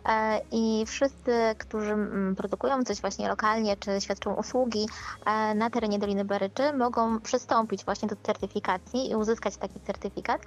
e, 0.08 0.40
i 0.52 0.84
wszyscy, 0.86 1.32
którzy 1.58 1.96
produkują 2.36 2.84
coś 2.84 3.00
właśnie 3.00 3.28
lokalnie, 3.28 3.76
czy 3.76 4.00
świadczą 4.00 4.34
usługi 4.34 4.86
e, 5.26 5.54
na 5.54 5.70
terenie 5.70 5.98
Doliny 5.98 6.24
Baryczy, 6.24 6.72
mogą 6.72 7.20
przystąpić 7.20 7.84
właśnie 7.84 8.08
do 8.08 8.16
certyfikacji 8.22 9.10
i 9.10 9.14
uzyskać 9.14 9.56
taki 9.56 9.80
certyfikat. 9.80 10.42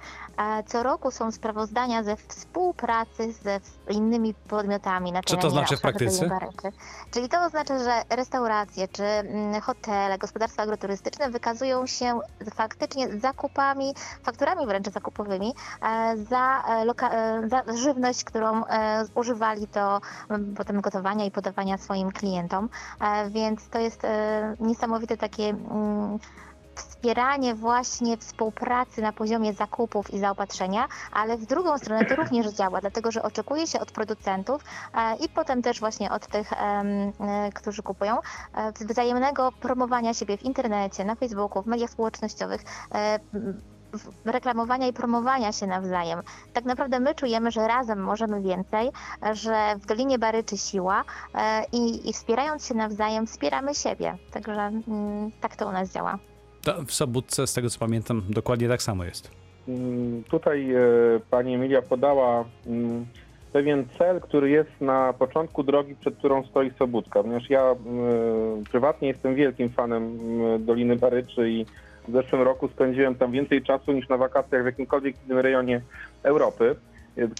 Co 0.66 0.82
roku 0.82 1.10
są 1.10 1.32
sprawozdania 1.32 2.02
ze 2.02 2.16
współpracy 2.16 3.32
ze 3.32 3.60
innymi 3.90 4.34
podmiotami 4.34 5.12
na 5.12 5.20
Co 5.22 5.36
to 5.36 5.36
terenie 5.36 5.50
znaczy 5.50 5.76
w 5.76 5.80
praktyce? 5.80 6.30
Czyli 7.10 7.28
to 7.28 7.44
oznacza, 7.44 7.78
że 7.78 8.16
restauracje, 8.16 8.88
czy 8.88 9.02
mm, 9.02 9.60
hotele, 9.60 10.18
gospodarstwa 10.18 10.62
agroturystyczne 10.62 11.30
wykazują 11.30 11.86
się 11.86 12.20
faktycznie 12.54 13.18
zakupami, 13.18 13.94
fakturami 14.22 14.66
wręcz 14.66 14.88
zakupowymi 14.88 15.29
e, 15.34 16.16
za, 16.16 16.62
e, 16.68 17.06
e, 17.12 17.48
za 17.48 17.76
żywność, 17.76 18.24
którą 18.24 18.62
używali 19.14 19.66
do 19.66 20.00
potem 20.56 20.80
gotowania 20.80 21.24
i 21.24 21.30
podawania 21.30 21.78
swoim 21.78 22.12
klientom. 22.12 22.68
Więc 23.30 23.68
to 23.68 23.78
jest 23.78 24.02
niesamowite 24.60 25.16
takie 25.16 25.48
mm, 25.48 26.18
wspieranie 26.74 27.54
właśnie 27.54 28.16
współpracy 28.16 29.02
na 29.02 29.12
poziomie 29.12 29.52
zakupów 29.52 30.14
i 30.14 30.18
zaopatrzenia, 30.18 30.88
ale 31.12 31.36
w 31.36 31.46
drugą 31.46 31.78
stronę 31.78 32.04
to 32.04 32.16
również 32.16 32.46
działa, 32.46 32.80
dlatego 32.80 33.12
że 33.12 33.22
oczekuje 33.22 33.66
się 33.66 33.80
od 33.80 33.92
producentów 33.92 34.64
i 35.20 35.28
potem 35.28 35.62
też 35.62 35.80
właśnie 35.80 36.10
od 36.10 36.26
tych, 36.26 36.50
którzy 37.54 37.82
kupują, 37.82 38.18
wzajemnego 38.80 39.52
promowania 39.52 40.14
siebie 40.14 40.36
w 40.36 40.42
internecie, 40.42 41.04
na 41.04 41.14
Facebooku, 41.14 41.62
w 41.62 41.66
mediach 41.66 41.90
społecznościowych, 41.90 42.60
reklamowania 44.24 44.88
i 44.88 44.92
promowania 44.92 45.52
się 45.52 45.66
nawzajem. 45.66 46.20
Tak 46.52 46.64
naprawdę 46.64 47.00
my 47.00 47.14
czujemy, 47.14 47.50
że 47.50 47.68
razem 47.68 48.00
możemy 48.02 48.40
więcej, 48.42 48.88
że 49.32 49.74
w 49.76 49.86
Dolinie 49.86 50.18
Baryczy 50.18 50.56
siła 50.56 51.04
e, 51.34 51.64
i, 51.72 52.08
i 52.10 52.12
wspierając 52.12 52.66
się 52.66 52.74
nawzajem 52.74 53.26
wspieramy 53.26 53.74
siebie. 53.74 54.16
Także 54.32 54.52
mm, 54.52 55.30
tak 55.40 55.56
to 55.56 55.68
u 55.68 55.72
nas 55.72 55.92
działa. 55.92 56.18
Ta, 56.64 56.74
w 56.86 56.92
Sobótce, 56.92 57.46
z 57.46 57.54
tego 57.54 57.70
co 57.70 57.78
pamiętam, 57.78 58.22
dokładnie 58.28 58.68
tak 58.68 58.82
samo 58.82 59.04
jest. 59.04 59.30
Mm, 59.68 60.24
Tutaj 60.24 60.74
e, 60.74 60.80
pani 61.30 61.54
Emilia 61.54 61.82
podała 61.82 62.44
mm, 62.66 63.06
pewien 63.52 63.84
cel, 63.98 64.20
który 64.20 64.50
jest 64.50 64.80
na 64.80 65.12
początku 65.12 65.62
drogi, 65.62 65.94
przed 65.94 66.16
którą 66.16 66.44
stoi 66.46 66.70
Sobótka. 66.78 67.22
Ponieważ 67.22 67.50
ja 67.50 67.74
prywatnie 68.70 69.08
jestem 69.08 69.34
wielkim 69.34 69.70
fanem 69.70 70.18
Doliny 70.64 70.96
Baryczy 70.96 71.50
i 71.50 71.66
w 72.10 72.12
zeszłym 72.12 72.42
roku 72.42 72.68
spędziłem 72.68 73.14
tam 73.14 73.32
więcej 73.32 73.62
czasu 73.62 73.92
niż 73.92 74.08
na 74.08 74.16
wakacjach 74.16 74.62
w 74.62 74.66
jakimkolwiek 74.66 75.16
innym 75.24 75.38
rejonie 75.38 75.80
Europy. 76.22 76.76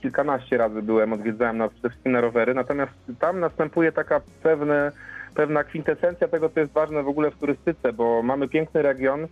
Kilkanaście 0.02 0.56
razy 0.56 0.82
byłem, 0.82 1.12
odwiedzałem 1.12 1.58
na, 1.58 1.68
przede 1.68 1.88
wszystkim 1.88 2.12
na 2.12 2.20
rowery, 2.20 2.54
natomiast 2.54 2.92
tam 3.20 3.40
następuje 3.40 3.92
taka 3.92 4.20
pewne, 4.42 4.92
pewna 5.34 5.64
kwintesencja 5.64 6.28
tego, 6.28 6.48
co 6.48 6.60
jest 6.60 6.72
ważne 6.72 7.02
w 7.02 7.08
ogóle 7.08 7.30
w 7.30 7.38
turystyce, 7.38 7.92
bo 7.92 8.22
mamy 8.22 8.48
piękny 8.48 8.82
region, 8.82 9.28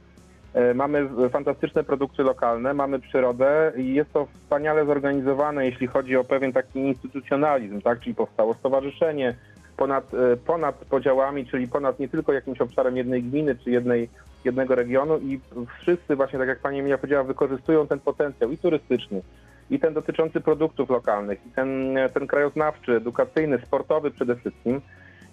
E, 0.55 0.74
Mamy 0.74 1.09
fantastyczne 1.31 1.85
produkty 1.85 2.22
lokalne, 2.22 2.74
mamy 2.74 2.98
przyrodę 3.01 3.72
i 3.77 3.94
jest 3.94 4.12
to 4.12 4.27
wspaniale 4.27 4.87
zorganizowane, 4.87 5.66
jeśli 5.66 5.87
chodzi 5.87 6.16
o 6.16 6.24
pewien 6.24 6.53
taki 6.53 6.79
instytucjonalizm, 6.79 7.81
tak? 7.81 8.01
Czyli 8.01 8.14
powstało 8.14 8.55
stowarzyszenie 8.55 9.35
ponad, 9.78 10.14
e, 10.14 10.36
ponad 10.36 10.76
podziałami, 10.76 11.46
czyli 11.46 11.68
ponad 11.68 11.98
nie 11.98 12.08
tylko 12.08 12.32
jakimś 12.32 12.60
obszarem 12.60 12.96
jednej 12.96 13.22
gminy 13.22 13.56
czy 13.64 13.70
jednej, 13.70 14.08
jednego 14.44 14.74
regionu 14.74 15.18
i 15.18 15.40
wszyscy 15.80 16.16
właśnie, 16.16 16.38
tak 16.38 16.48
jak 16.48 16.58
pani 16.58 16.78
Emilia 16.78 16.98
powiedziała, 16.98 17.24
wykorzystują 17.24 17.86
ten 17.86 18.00
potencjał 18.00 18.50
i 18.50 18.58
turystyczny, 18.58 19.22
i 19.70 19.78
ten 19.78 19.94
dotyczący 19.94 20.40
produktów 20.40 20.90
lokalnych, 20.90 21.46
i 21.46 21.50
ten, 21.50 21.98
ten 22.14 22.26
krajoznawczy, 22.26 22.96
edukacyjny, 22.96 23.58
sportowy 23.58 24.10
przede 24.10 24.36
wszystkim. 24.36 24.80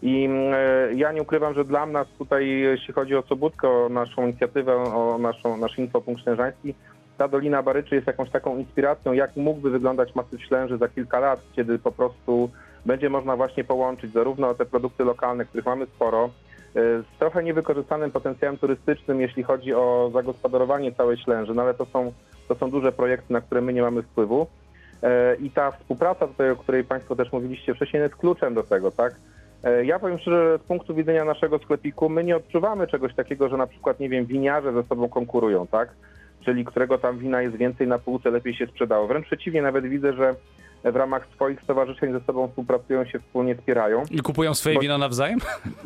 I 0.02 0.30
e, 0.54 0.94
ja 0.94 1.12
nie 1.12 1.22
ukrywam, 1.22 1.54
że 1.54 1.66
dla 1.66 1.86
nas 1.86 2.08
tutaj, 2.18 2.50
jeśli 2.50 2.94
chodzi 2.94 3.16
o 3.16 3.22
Sobótkę, 3.22 3.70
o 3.70 3.90
naszą 3.90 4.24
inicjatywę, 4.24 4.76
o 4.76 5.18
naszą, 5.18 5.58
nasz 5.58 5.78
infopunkt 5.78 6.24
ślężański, 6.24 6.74
ta 7.18 7.28
Dolina 7.28 7.64
Baryczy 7.64 7.96
jest 7.96 8.08
jakąś 8.08 8.30
taką 8.30 8.58
inspiracją, 8.58 9.14
jak 9.14 9.36
mógłby 9.36 9.70
wyglądać 9.70 10.16
masyw 10.16 10.44
ślęży 10.44 10.78
za 10.78 10.88
kilka 10.88 11.20
lat, 11.20 11.40
kiedy 11.56 11.80
po 11.80 11.92
prostu 11.92 12.50
będzie 12.86 13.10
można 13.10 13.36
właśnie 13.36 13.64
połączyć 13.64 14.14
zarówno 14.14 14.54
te 14.54 14.66
produkty 14.66 15.04
lokalne, 15.04 15.46
których 15.46 15.66
mamy 15.66 15.86
sporo, 15.86 16.26
e, 16.26 16.30
z 17.02 17.20
trochę 17.20 17.44
niewykorzystanym 17.44 18.12
potencjałem 18.12 18.58
turystycznym, 18.58 19.22
jeśli 19.22 19.44
chodzi 19.44 19.74
o 19.74 20.10
zagospodarowanie 20.14 20.92
całej 20.92 21.18
ślęży, 21.18 21.54
no 21.54 21.62
ale 21.62 21.74
to 21.74 21.86
są, 21.86 22.12
to 22.48 22.56
są 22.56 22.72
duże 22.72 22.92
projekty, 22.92 23.34
na 23.34 23.42
które 23.42 23.62
my 23.62 23.74
nie 23.74 23.82
mamy 23.82 24.02
wpływu. 24.02 24.48
E, 25.04 25.36
I 25.36 25.52
ta 25.52 25.72
współpraca, 25.72 26.28
o 26.54 26.56
której 26.56 26.84
Państwo 26.84 27.16
też 27.16 27.32
mówiliście 27.32 27.76
wcześniej, 27.76 28.04
jest 28.04 28.16
kluczem 28.16 28.54
do 28.54 28.64
tego, 28.64 28.92
tak? 28.92 29.16
E, 29.64 29.86
Ja 29.86 30.00
powiem 30.00 30.18
szczerze, 30.20 30.52
że 30.52 30.58
z 30.64 30.68
punktu 30.68 30.96
widzenia 30.96 31.26
naszego 31.26 31.60
sklepiku 31.60 32.10
my 32.10 32.24
nie 32.24 32.36
odczuwamy 32.36 32.88
czegoś 32.88 33.16
takiego, 33.16 33.50
że 33.50 33.58
na 33.58 33.68
przykład, 33.68 34.00
nie 34.00 34.10
wiem, 34.10 34.26
winiarze 34.26 34.74
ze 34.74 34.84
sobą 34.84 35.10
konkurują, 35.10 35.68
tak? 35.68 35.90
Czyli 36.46 36.66
którego 36.66 36.98
tam 36.98 37.18
wina 37.18 37.42
jest 37.42 37.56
więcej 37.56 37.88
na 37.88 38.00
półce, 38.00 38.32
lepiej 38.32 38.54
się 38.54 38.68
sprzedało. 38.68 39.08
Wręcz 39.08 39.26
przeciwnie, 39.26 39.62
nawet 39.62 39.86
widzę, 39.86 40.14
że 40.14 40.36
w 40.92 40.96
ramach 40.96 41.28
swoich 41.36 41.62
stowarzyszeń 41.62 42.12
ze 42.12 42.20
sobą 42.20 42.48
współpracują, 42.48 43.06
się 43.06 43.20
wspólnie 43.20 43.56
wspierają. 43.56 44.04
I 44.12 44.20
kupują 44.20 44.54
swoje 44.54 44.76
Bo- 44.76 44.82
wina 44.82 44.98
nawzajem? 44.98 45.40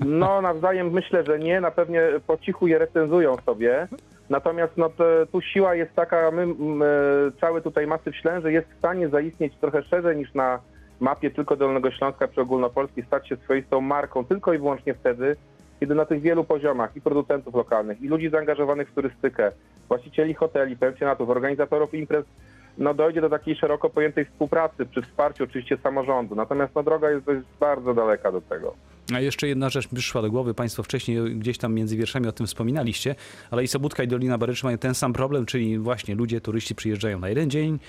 No 0.06 0.42
nawzajem 0.42 0.92
myślę, 0.92 1.24
że 1.24 1.40
nie, 1.40 1.62
na 1.62 1.72
pewnie 1.72 2.02
po 2.28 2.38
cichu 2.38 2.68
je 2.68 2.80
recenzują 2.80 3.38
sobie. 3.46 3.88
Natomiast 4.30 4.74
no, 4.78 4.92
tu 5.32 5.42
siła 5.42 5.76
jest 5.76 5.96
taka, 5.96 6.32
my, 6.32 6.42
m, 6.42 6.82
e, 6.82 6.86
cały 7.42 7.62
tutaj 7.62 7.88
masyw 7.88 8.16
Ślęży 8.16 8.52
jest 8.52 8.68
w 8.68 8.78
stanie 8.78 9.10
zaistnieć 9.10 9.54
trochę 9.62 9.84
szerzej 9.84 10.18
niż 10.18 10.34
na 10.34 10.60
mapie 11.00 11.32
tylko 11.32 11.56
Dolnego 11.56 11.92
Śląska 11.92 12.28
czy 12.28 12.42
ogólnopolskiej, 12.42 13.04
stać 13.04 13.28
się 13.30 13.36
swoistą 13.38 13.82
marką 13.82 14.26
tylko 14.26 14.54
i 14.54 14.58
wyłącznie 14.58 14.94
wtedy, 14.94 15.36
kiedy 15.80 15.96
na 15.96 16.06
tych 16.06 16.22
wielu 16.22 16.44
poziomach 16.44 16.96
i 16.96 17.02
producentów 17.02 17.56
lokalnych, 17.56 18.02
i 18.02 18.08
ludzi 18.08 18.30
zaangażowanych 18.30 18.90
w 18.90 18.94
turystykę, 18.94 19.52
właścicieli 19.88 20.34
hoteli, 20.34 20.78
pensjonatów, 20.78 21.30
organizatorów 21.30 21.94
imprez, 21.94 22.26
no 22.80 22.94
dojdzie 22.94 23.22
do 23.22 23.30
takiej 23.30 23.56
szeroko 23.56 23.90
pojętej 23.90 24.26
współpracy 24.26 24.86
przy 24.86 25.02
wsparciu 25.02 25.44
oczywiście 25.44 25.78
samorządu. 25.78 26.36
Natomiast 26.36 26.76
no, 26.76 26.84
droga 26.84 27.12
jest 27.12 27.26
dość 27.26 27.40
bardzo 27.60 27.94
daleka 27.94 28.32
do 28.32 28.42
tego. 28.42 28.76
A 29.14 29.20
jeszcze 29.20 29.48
jedna 29.48 29.70
rzecz 29.70 29.88
przyszła 29.88 30.22
do 30.22 30.32
głowy. 30.32 30.54
Państwo 30.54 30.84
wcześniej 30.84 31.36
gdzieś 31.36 31.58
tam 31.58 31.74
między 31.74 31.98
wierszami 31.98 32.28
o 32.28 32.32
tym 32.32 32.48
wspominaliście, 32.48 33.16
ale 33.52 33.64
i 33.64 33.68
Sobótka 33.68 34.04
i 34.04 34.08
Dolina 34.08 34.38
Baryczy 34.38 34.66
mają 34.66 34.78
ten 34.78 34.96
sam 34.96 35.14
problem, 35.14 35.46
czyli 35.46 35.80
właśnie 35.80 36.16
ludzie, 36.16 36.42
turyści 36.42 36.76
przyjeżdżają 36.76 37.20
na 37.20 37.30
jeden 37.30 37.50
dzień, 37.50 37.80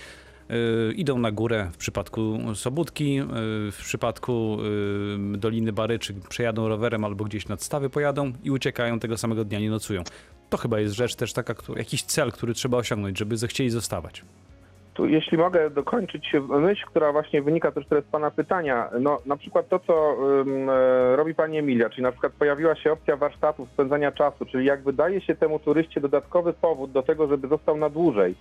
yy, 0.49 0.93
idą 0.93 1.19
na 1.19 1.33
górę 1.33 1.71
w 1.73 1.77
przypadku 1.77 2.39
Sobótki, 2.55 3.15
yy, 3.15 3.25
w 3.73 3.79
przypadku 3.81 4.59
yy, 5.33 5.39
Doliny 5.39 5.73
Baryczy 5.73 6.15
przejadą 6.29 6.69
rowerem 6.69 7.05
albo 7.05 7.25
gdzieś 7.25 7.49
nad 7.49 7.63
stawy 7.63 7.91
pojadą 7.91 8.33
i 8.45 8.51
uciekają 8.51 8.99
tego 9.01 9.19
samego 9.19 9.45
dnia, 9.45 9.61
nie 9.61 9.71
nocują. 9.71 10.03
To 10.51 10.57
chyba 10.57 10.81
jest 10.81 10.95
rzecz 10.95 11.15
też 11.15 11.33
taka, 11.33 11.55
jakiś 11.77 12.03
cel, 12.03 12.33
który 12.33 12.55
trzeba 12.55 12.79
osiągnąć, 12.79 13.19
żeby 13.19 13.37
zechcieli 13.37 13.71
zostawać. 13.71 14.23
Tu, 14.95 15.07
jeśli 15.07 15.39
mogę 15.39 15.71
dokończyć 15.71 16.33
myśl, 16.49 16.87
która 16.87 17.13
właśnie 17.13 17.43
wynika 17.43 17.73
też 17.73 17.87
z 17.87 18.11
Pana 18.11 18.31
pytania. 18.31 18.91
No, 19.01 19.19
na 19.27 19.37
przykład 19.37 19.69
to, 19.69 19.79
co 19.79 20.17
e, 20.73 21.17
robi 21.17 21.35
Pani 21.35 21.59
Emilia, 21.59 21.91
czyli 21.91 22.03
na 22.03 22.13
przykład 22.13 22.33
pojawiła 22.33 22.77
się 22.77 22.93
opcja 22.93 23.17
warsztatów, 23.17 23.69
spędzania 23.69 24.13
czasu, 24.13 24.47
czyli 24.47 24.65
jakby 24.65 24.93
daje 24.93 25.21
się 25.21 25.35
temu 25.35 25.59
turyście 25.59 26.01
dodatkowy 26.01 26.53
powód 26.53 26.93
do 26.93 27.03
tego, 27.03 27.27
żeby 27.27 27.49
został 27.49 27.77
na 27.77 27.91
dłużej. 27.91 28.35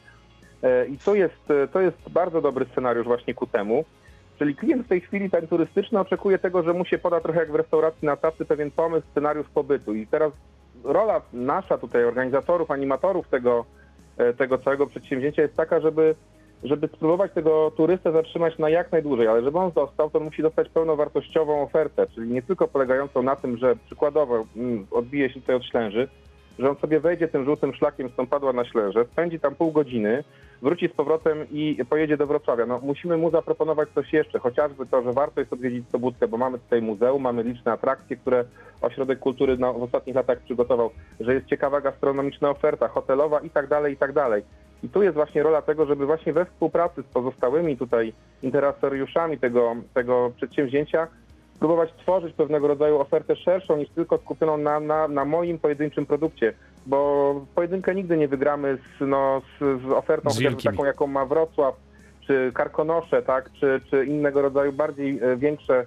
E, 0.64 0.86
I 0.86 0.98
to 0.98 1.16
jest, 1.16 1.52
e, 1.52 1.68
to 1.68 1.82
jest 1.82 2.10
bardzo 2.10 2.42
dobry 2.42 2.66
scenariusz 2.72 3.08
właśnie 3.08 3.34
ku 3.34 3.48
temu. 3.48 3.86
Czyli 4.40 4.56
klient 4.56 4.86
w 4.86 4.90
tej 4.90 5.02
chwili, 5.02 5.30
ten 5.30 5.48
turystyczny, 5.48 6.00
oczekuje 6.00 6.40
tego, 6.40 6.64
że 6.64 6.74
mu 6.74 6.86
się 6.86 6.98
poda 6.98 7.20
trochę 7.20 7.40
jak 7.40 7.52
w 7.52 7.56
restauracji 7.56 8.06
na 8.06 8.16
tacy 8.16 8.46
pewien 8.46 8.72
pomysł, 8.72 9.08
scenariusz 9.12 9.48
pobytu. 9.54 9.94
I 9.94 10.08
teraz 10.08 10.32
rola 10.84 11.22
nasza 11.34 11.78
tutaj, 11.78 12.04
organizatorów, 12.04 12.72
animatorów 12.72 13.28
tego, 13.28 13.66
tego 14.38 14.58
całego 14.58 14.88
przedsięwzięcia 14.88 15.42
jest 15.42 15.56
taka, 15.56 15.80
żeby, 15.80 16.16
żeby 16.64 16.88
spróbować 16.88 17.32
tego 17.32 17.72
turystę 17.72 18.12
zatrzymać 18.12 18.58
na 18.58 18.70
jak 18.70 18.92
najdłużej, 18.92 19.28
ale 19.28 19.44
żeby 19.44 19.58
on 19.58 19.72
został, 19.72 20.10
to 20.10 20.20
musi 20.20 20.42
dostać 20.42 20.70
pełnowartościową 20.70 21.62
ofertę, 21.62 22.08
czyli 22.16 22.32
nie 22.32 22.42
tylko 22.42 22.68
polegającą 22.68 23.24
na 23.24 23.36
tym, 23.36 23.58
że 23.58 23.76
przykładowo 23.86 24.46
mm, 24.56 24.88
odbije 24.92 25.30
się 25.30 25.40
tutaj 25.40 25.56
od 25.56 25.66
Ślęży, 25.66 26.08
że 26.60 26.70
on 26.70 26.76
sobie 26.76 27.00
wejdzie 27.00 27.28
tym 27.28 27.46
żółtym 27.46 27.74
szlakiem 27.74 28.10
z 28.10 28.30
padła 28.30 28.54
na 28.54 28.66
Ślęże, 28.66 29.06
spędzi 29.06 29.40
tam 29.40 29.56
pół 29.56 29.72
godziny, 29.72 30.24
wróci 30.62 30.88
z 30.88 30.92
powrotem 30.92 31.46
i 31.52 31.78
pojedzie 31.90 32.18
do 32.18 32.28
Wrocławia. 32.28 32.66
No, 32.66 32.80
musimy 32.84 33.18
mu 33.18 33.32
zaproponować 33.32 33.90
coś 33.96 34.14
jeszcze, 34.14 34.40
chociażby 34.40 34.86
to, 34.86 35.02
że 35.02 35.14
warto 35.14 35.40
jest 35.40 35.54
odwiedzić 35.54 35.90
Sobótkę, 35.90 36.28
bo 36.28 36.38
mamy 36.38 36.60
tutaj 36.60 36.82
muzeum, 36.82 37.22
mamy 37.22 37.44
liczne 37.44 37.72
atrakcje, 37.72 38.18
które 38.18 38.46
Ośrodek 38.82 39.20
Kultury 39.20 39.58
na, 39.58 39.74
w 39.74 39.84
ostatnich 39.84 40.16
latach 40.16 40.40
przygotował, 40.40 40.90
że 41.20 41.34
jest 41.34 41.48
ciekawa 41.48 41.82
gastronomiczna 41.82 42.50
oferta, 42.50 42.88
hotelowa 42.88 43.40
i 43.40 43.50
tak 43.50 43.68
dalej, 43.68 43.94
i 43.94 43.98
tak 43.98 44.14
dalej. 44.14 44.44
I 44.84 44.90
tu 44.90 45.04
jest 45.04 45.16
właśnie 45.16 45.44
rola 45.44 45.62
tego, 45.62 45.86
żeby 45.86 46.06
właśnie 46.06 46.34
we 46.34 46.46
współpracy 46.46 47.04
z 47.04 47.06
pozostałymi 47.06 47.78
tutaj 47.78 48.14
interesariuszami 48.44 49.38
tego, 49.38 49.76
tego 49.94 50.32
przedsięwzięcia 50.36 51.08
próbować 51.60 51.94
tworzyć 51.94 52.34
pewnego 52.34 52.68
rodzaju 52.68 53.00
ofertę 53.00 53.36
szerszą 53.36 53.78
niż 53.78 53.90
tylko 53.90 54.18
skupioną 54.18 54.58
na, 54.58 54.80
na, 54.80 55.08
na 55.08 55.26
moim 55.26 55.60
pojedynczym 55.60 56.06
produkcie, 56.06 56.54
bo 56.86 57.46
pojedynkę 57.56 57.96
nigdy 57.96 58.18
nie 58.18 58.28
wygramy 58.28 58.78
z, 58.78 59.02
no, 59.02 59.42
z, 59.60 59.82
z 59.82 59.92
ofertą 59.92 60.30
Z 60.30 60.36
chociażby 60.36 60.64
taką, 60.64 60.86
jaką 60.86 61.08
ma 61.08 61.26
Wrocław, 61.26 61.76
czy 62.28 62.52
Karkonosze, 62.54 63.22
tak, 63.22 63.52
czy, 63.52 63.82
czy 63.90 64.06
innego 64.06 64.42
rodzaju 64.42 64.74
bardziej 64.74 65.20
e, 65.22 65.38
większe 65.38 65.86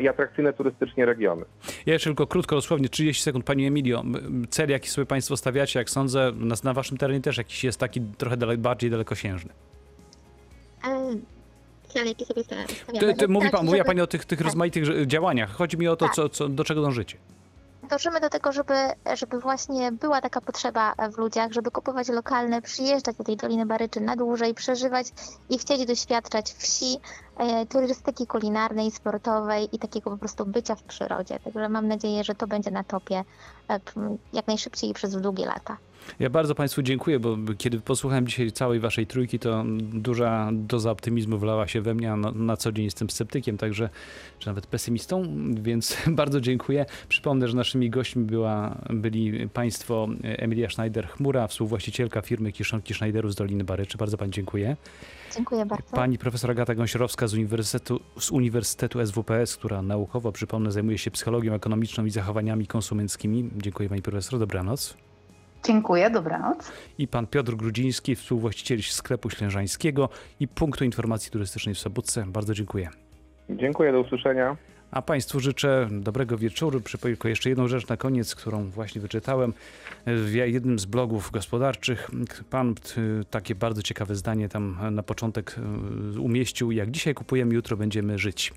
i 0.00 0.08
atrakcyjne 0.08 0.52
turystycznie 0.52 1.06
regiony. 1.06 1.44
Ja 1.86 1.92
jeszcze 1.92 2.10
tylko 2.10 2.26
krótko, 2.26 2.56
dosłownie 2.56 2.88
30 2.88 3.22
sekund. 3.22 3.44
Pani 3.44 3.66
Emilio, 3.66 4.04
cel 4.50 4.70
jaki 4.70 4.88
sobie 4.88 5.06
Państwo 5.06 5.36
stawiacie, 5.36 5.78
jak 5.78 5.90
sądzę, 5.90 6.32
na, 6.36 6.54
na 6.64 6.72
Waszym 6.74 6.96
terenie 6.98 7.20
też 7.20 7.38
jakiś 7.38 7.64
jest 7.64 7.80
taki 7.80 8.00
trochę 8.00 8.36
dale, 8.36 8.56
bardziej 8.56 8.90
dalekosiężny. 8.90 9.52
E, 10.84 11.16
Cel, 11.88 12.06
jaki 12.06 12.24
sobie 12.24 12.44
sta- 12.44 12.56
stawiamy. 12.82 13.14
Ty, 13.14 13.18
ty, 13.20 13.28
mówi 13.28 13.50
pan, 13.50 13.64
mówiła 13.64 13.76
żeby- 13.78 13.86
Pani 13.86 14.00
o 14.00 14.06
tych, 14.06 14.24
tych 14.24 14.38
tak. 14.38 14.46
rozmaitych 14.46 14.84
że- 14.84 15.06
działaniach. 15.06 15.50
Chodzi 15.50 15.78
mi 15.78 15.88
o 15.88 15.96
to, 15.96 16.06
Tak. 16.06 16.14
co, 16.14 16.28
co, 16.28 16.48
do 16.48 16.64
czego 16.64 16.82
dążycie. 16.82 17.16
Dążymy 17.88 18.20
do 18.20 18.30
tego, 18.30 18.52
żeby, 18.52 18.74
żeby 19.14 19.40
właśnie 19.40 19.92
była 19.92 20.20
taka 20.20 20.40
potrzeba 20.40 20.94
w 21.12 21.18
ludziach, 21.18 21.52
żeby 21.52 21.70
kupować 21.70 22.08
lokalne, 22.08 22.62
przyjeżdżać 22.62 23.16
do 23.16 23.24
tej 23.24 23.36
Doliny 23.36 23.66
Baryczy 23.66 24.00
na 24.00 24.16
dłużej, 24.16 24.54
przeżywać 24.54 25.06
i 25.50 25.58
chcieli 25.58 25.86
doświadczać 25.86 26.52
wsi, 26.52 27.00
e, 27.36 27.66
turystyki 27.66 28.26
kulinarnej, 28.26 28.90
sportowej 28.90 29.76
i 29.76 29.78
takiego 29.78 30.10
po 30.10 30.16
prostu 30.18 30.46
bycia 30.46 30.74
w 30.74 30.82
przyrodzie. 30.82 31.38
Także 31.44 31.68
mam 31.68 31.88
nadzieję, 31.88 32.24
że 32.24 32.34
to 32.34 32.46
będzie 32.46 32.70
na 32.70 32.84
topie 32.84 33.24
e, 33.70 33.80
jak 34.32 34.46
najszybciej 34.46 34.90
i 34.90 34.94
przez 34.94 35.20
długie 35.20 35.46
lata. 35.46 35.76
Ja 36.20 36.30
bardzo 36.30 36.54
Państwu 36.54 36.82
dziękuję, 36.82 37.20
bo 37.20 37.36
kiedy 37.58 37.80
posłuchałem 37.80 38.26
dzisiaj 38.26 38.52
całej 38.52 38.80
Waszej 38.80 39.06
trójki, 39.06 39.38
to 39.38 39.64
duża 39.78 40.50
doza 40.52 40.90
optymizmu 40.90 41.38
wlała 41.38 41.68
się 41.68 41.80
we 41.80 41.94
mnie, 41.94 42.16
na, 42.16 42.32
na 42.32 42.56
co 42.56 42.72
dzień 42.72 42.84
jestem 42.84 43.10
sceptykiem, 43.10 43.58
także, 43.58 43.88
czy 44.38 44.46
nawet 44.46 44.66
pesymistą, 44.66 45.22
więc 45.54 45.96
bardzo 46.20 46.40
dziękuję. 46.40 46.86
Przypomnę, 47.08 47.48
że 47.48 47.56
naszymi 47.56 47.90
gośćmi 47.90 48.24
była, 48.24 48.78
byli 48.90 49.48
Państwo 49.48 50.08
Emilia 50.22 50.68
Schneider-Chmura, 50.68 51.48
współwłaścicielka 51.48 52.22
firmy 52.22 52.52
Kiszonki 52.52 52.94
Schneiderów 52.94 53.32
z 53.32 53.36
Doliny 53.36 53.64
Baryczy. 53.64 53.98
Bardzo 53.98 54.18
Pani 54.18 54.32
dziękuję. 54.32 54.76
Dziękuję 55.34 55.66
bardzo. 55.66 55.96
Pani 55.96 56.18
profesor 56.18 56.50
Agata 56.50 56.74
Gąsiorowska 56.74 57.26
z 57.26 57.34
Uniwersytetu, 57.34 58.00
z 58.18 58.30
Uniwersytetu 58.30 59.06
SWPS, 59.06 59.56
która 59.56 59.82
naukowo, 59.82 60.32
przypomnę, 60.32 60.72
zajmuje 60.72 60.98
się 60.98 61.10
psychologią 61.10 61.54
ekonomiczną 61.54 62.04
i 62.04 62.10
zachowaniami 62.10 62.66
konsumenckimi. 62.66 63.50
Dziękuję 63.56 63.88
Pani 63.88 64.02
profesor, 64.02 64.38
dobranoc. 64.38 65.07
Dziękuję, 65.64 66.10
dobranoc. 66.10 66.72
I 66.98 67.08
pan 67.08 67.26
Piotr 67.26 67.54
Grudziński, 67.54 68.14
współwłaściciel 68.16 68.82
sklepu 68.82 69.30
ślężańskiego 69.30 70.08
i 70.40 70.48
punktu 70.48 70.84
informacji 70.84 71.30
turystycznej 71.30 71.74
w 71.74 71.78
Sobótce. 71.78 72.24
Bardzo 72.26 72.54
dziękuję. 72.54 72.88
Dziękuję, 73.50 73.92
do 73.92 74.00
usłyszenia. 74.00 74.56
A 74.90 75.02
Państwu 75.02 75.40
życzę 75.40 75.88
dobrego 75.90 76.38
wieczoru. 76.38 76.80
Przypomnę 76.80 77.14
tylko 77.16 77.28
jeszcze 77.28 77.48
jedną 77.48 77.68
rzecz 77.68 77.88
na 77.88 77.96
koniec, 77.96 78.34
którą 78.34 78.70
właśnie 78.70 79.00
wyczytałem 79.00 79.52
w 80.06 80.32
jednym 80.32 80.78
z 80.78 80.84
blogów 80.84 81.30
gospodarczych. 81.30 82.10
Pan 82.50 82.74
y, 82.98 83.24
takie 83.30 83.54
bardzo 83.54 83.82
ciekawe 83.82 84.14
zdanie 84.14 84.48
tam 84.48 84.78
na 84.90 85.02
początek 85.02 85.56
y, 86.16 86.20
umieścił. 86.20 86.72
Jak 86.72 86.90
dzisiaj 86.90 87.14
kupujemy, 87.14 87.54
jutro 87.54 87.76
będziemy 87.76 88.18
żyć. 88.18 88.52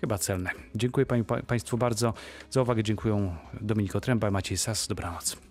Chyba 0.00 0.18
celne. 0.18 0.50
Dziękuję 0.74 1.06
Państwu 1.46 1.78
bardzo 1.78 2.14
za 2.50 2.62
uwagę. 2.62 2.82
Dziękuję 2.82 3.36
Dominiko 3.60 4.00
Tręba, 4.00 4.30
Maciej 4.30 4.58
Sas. 4.58 4.88
Dobranoc. 4.88 5.44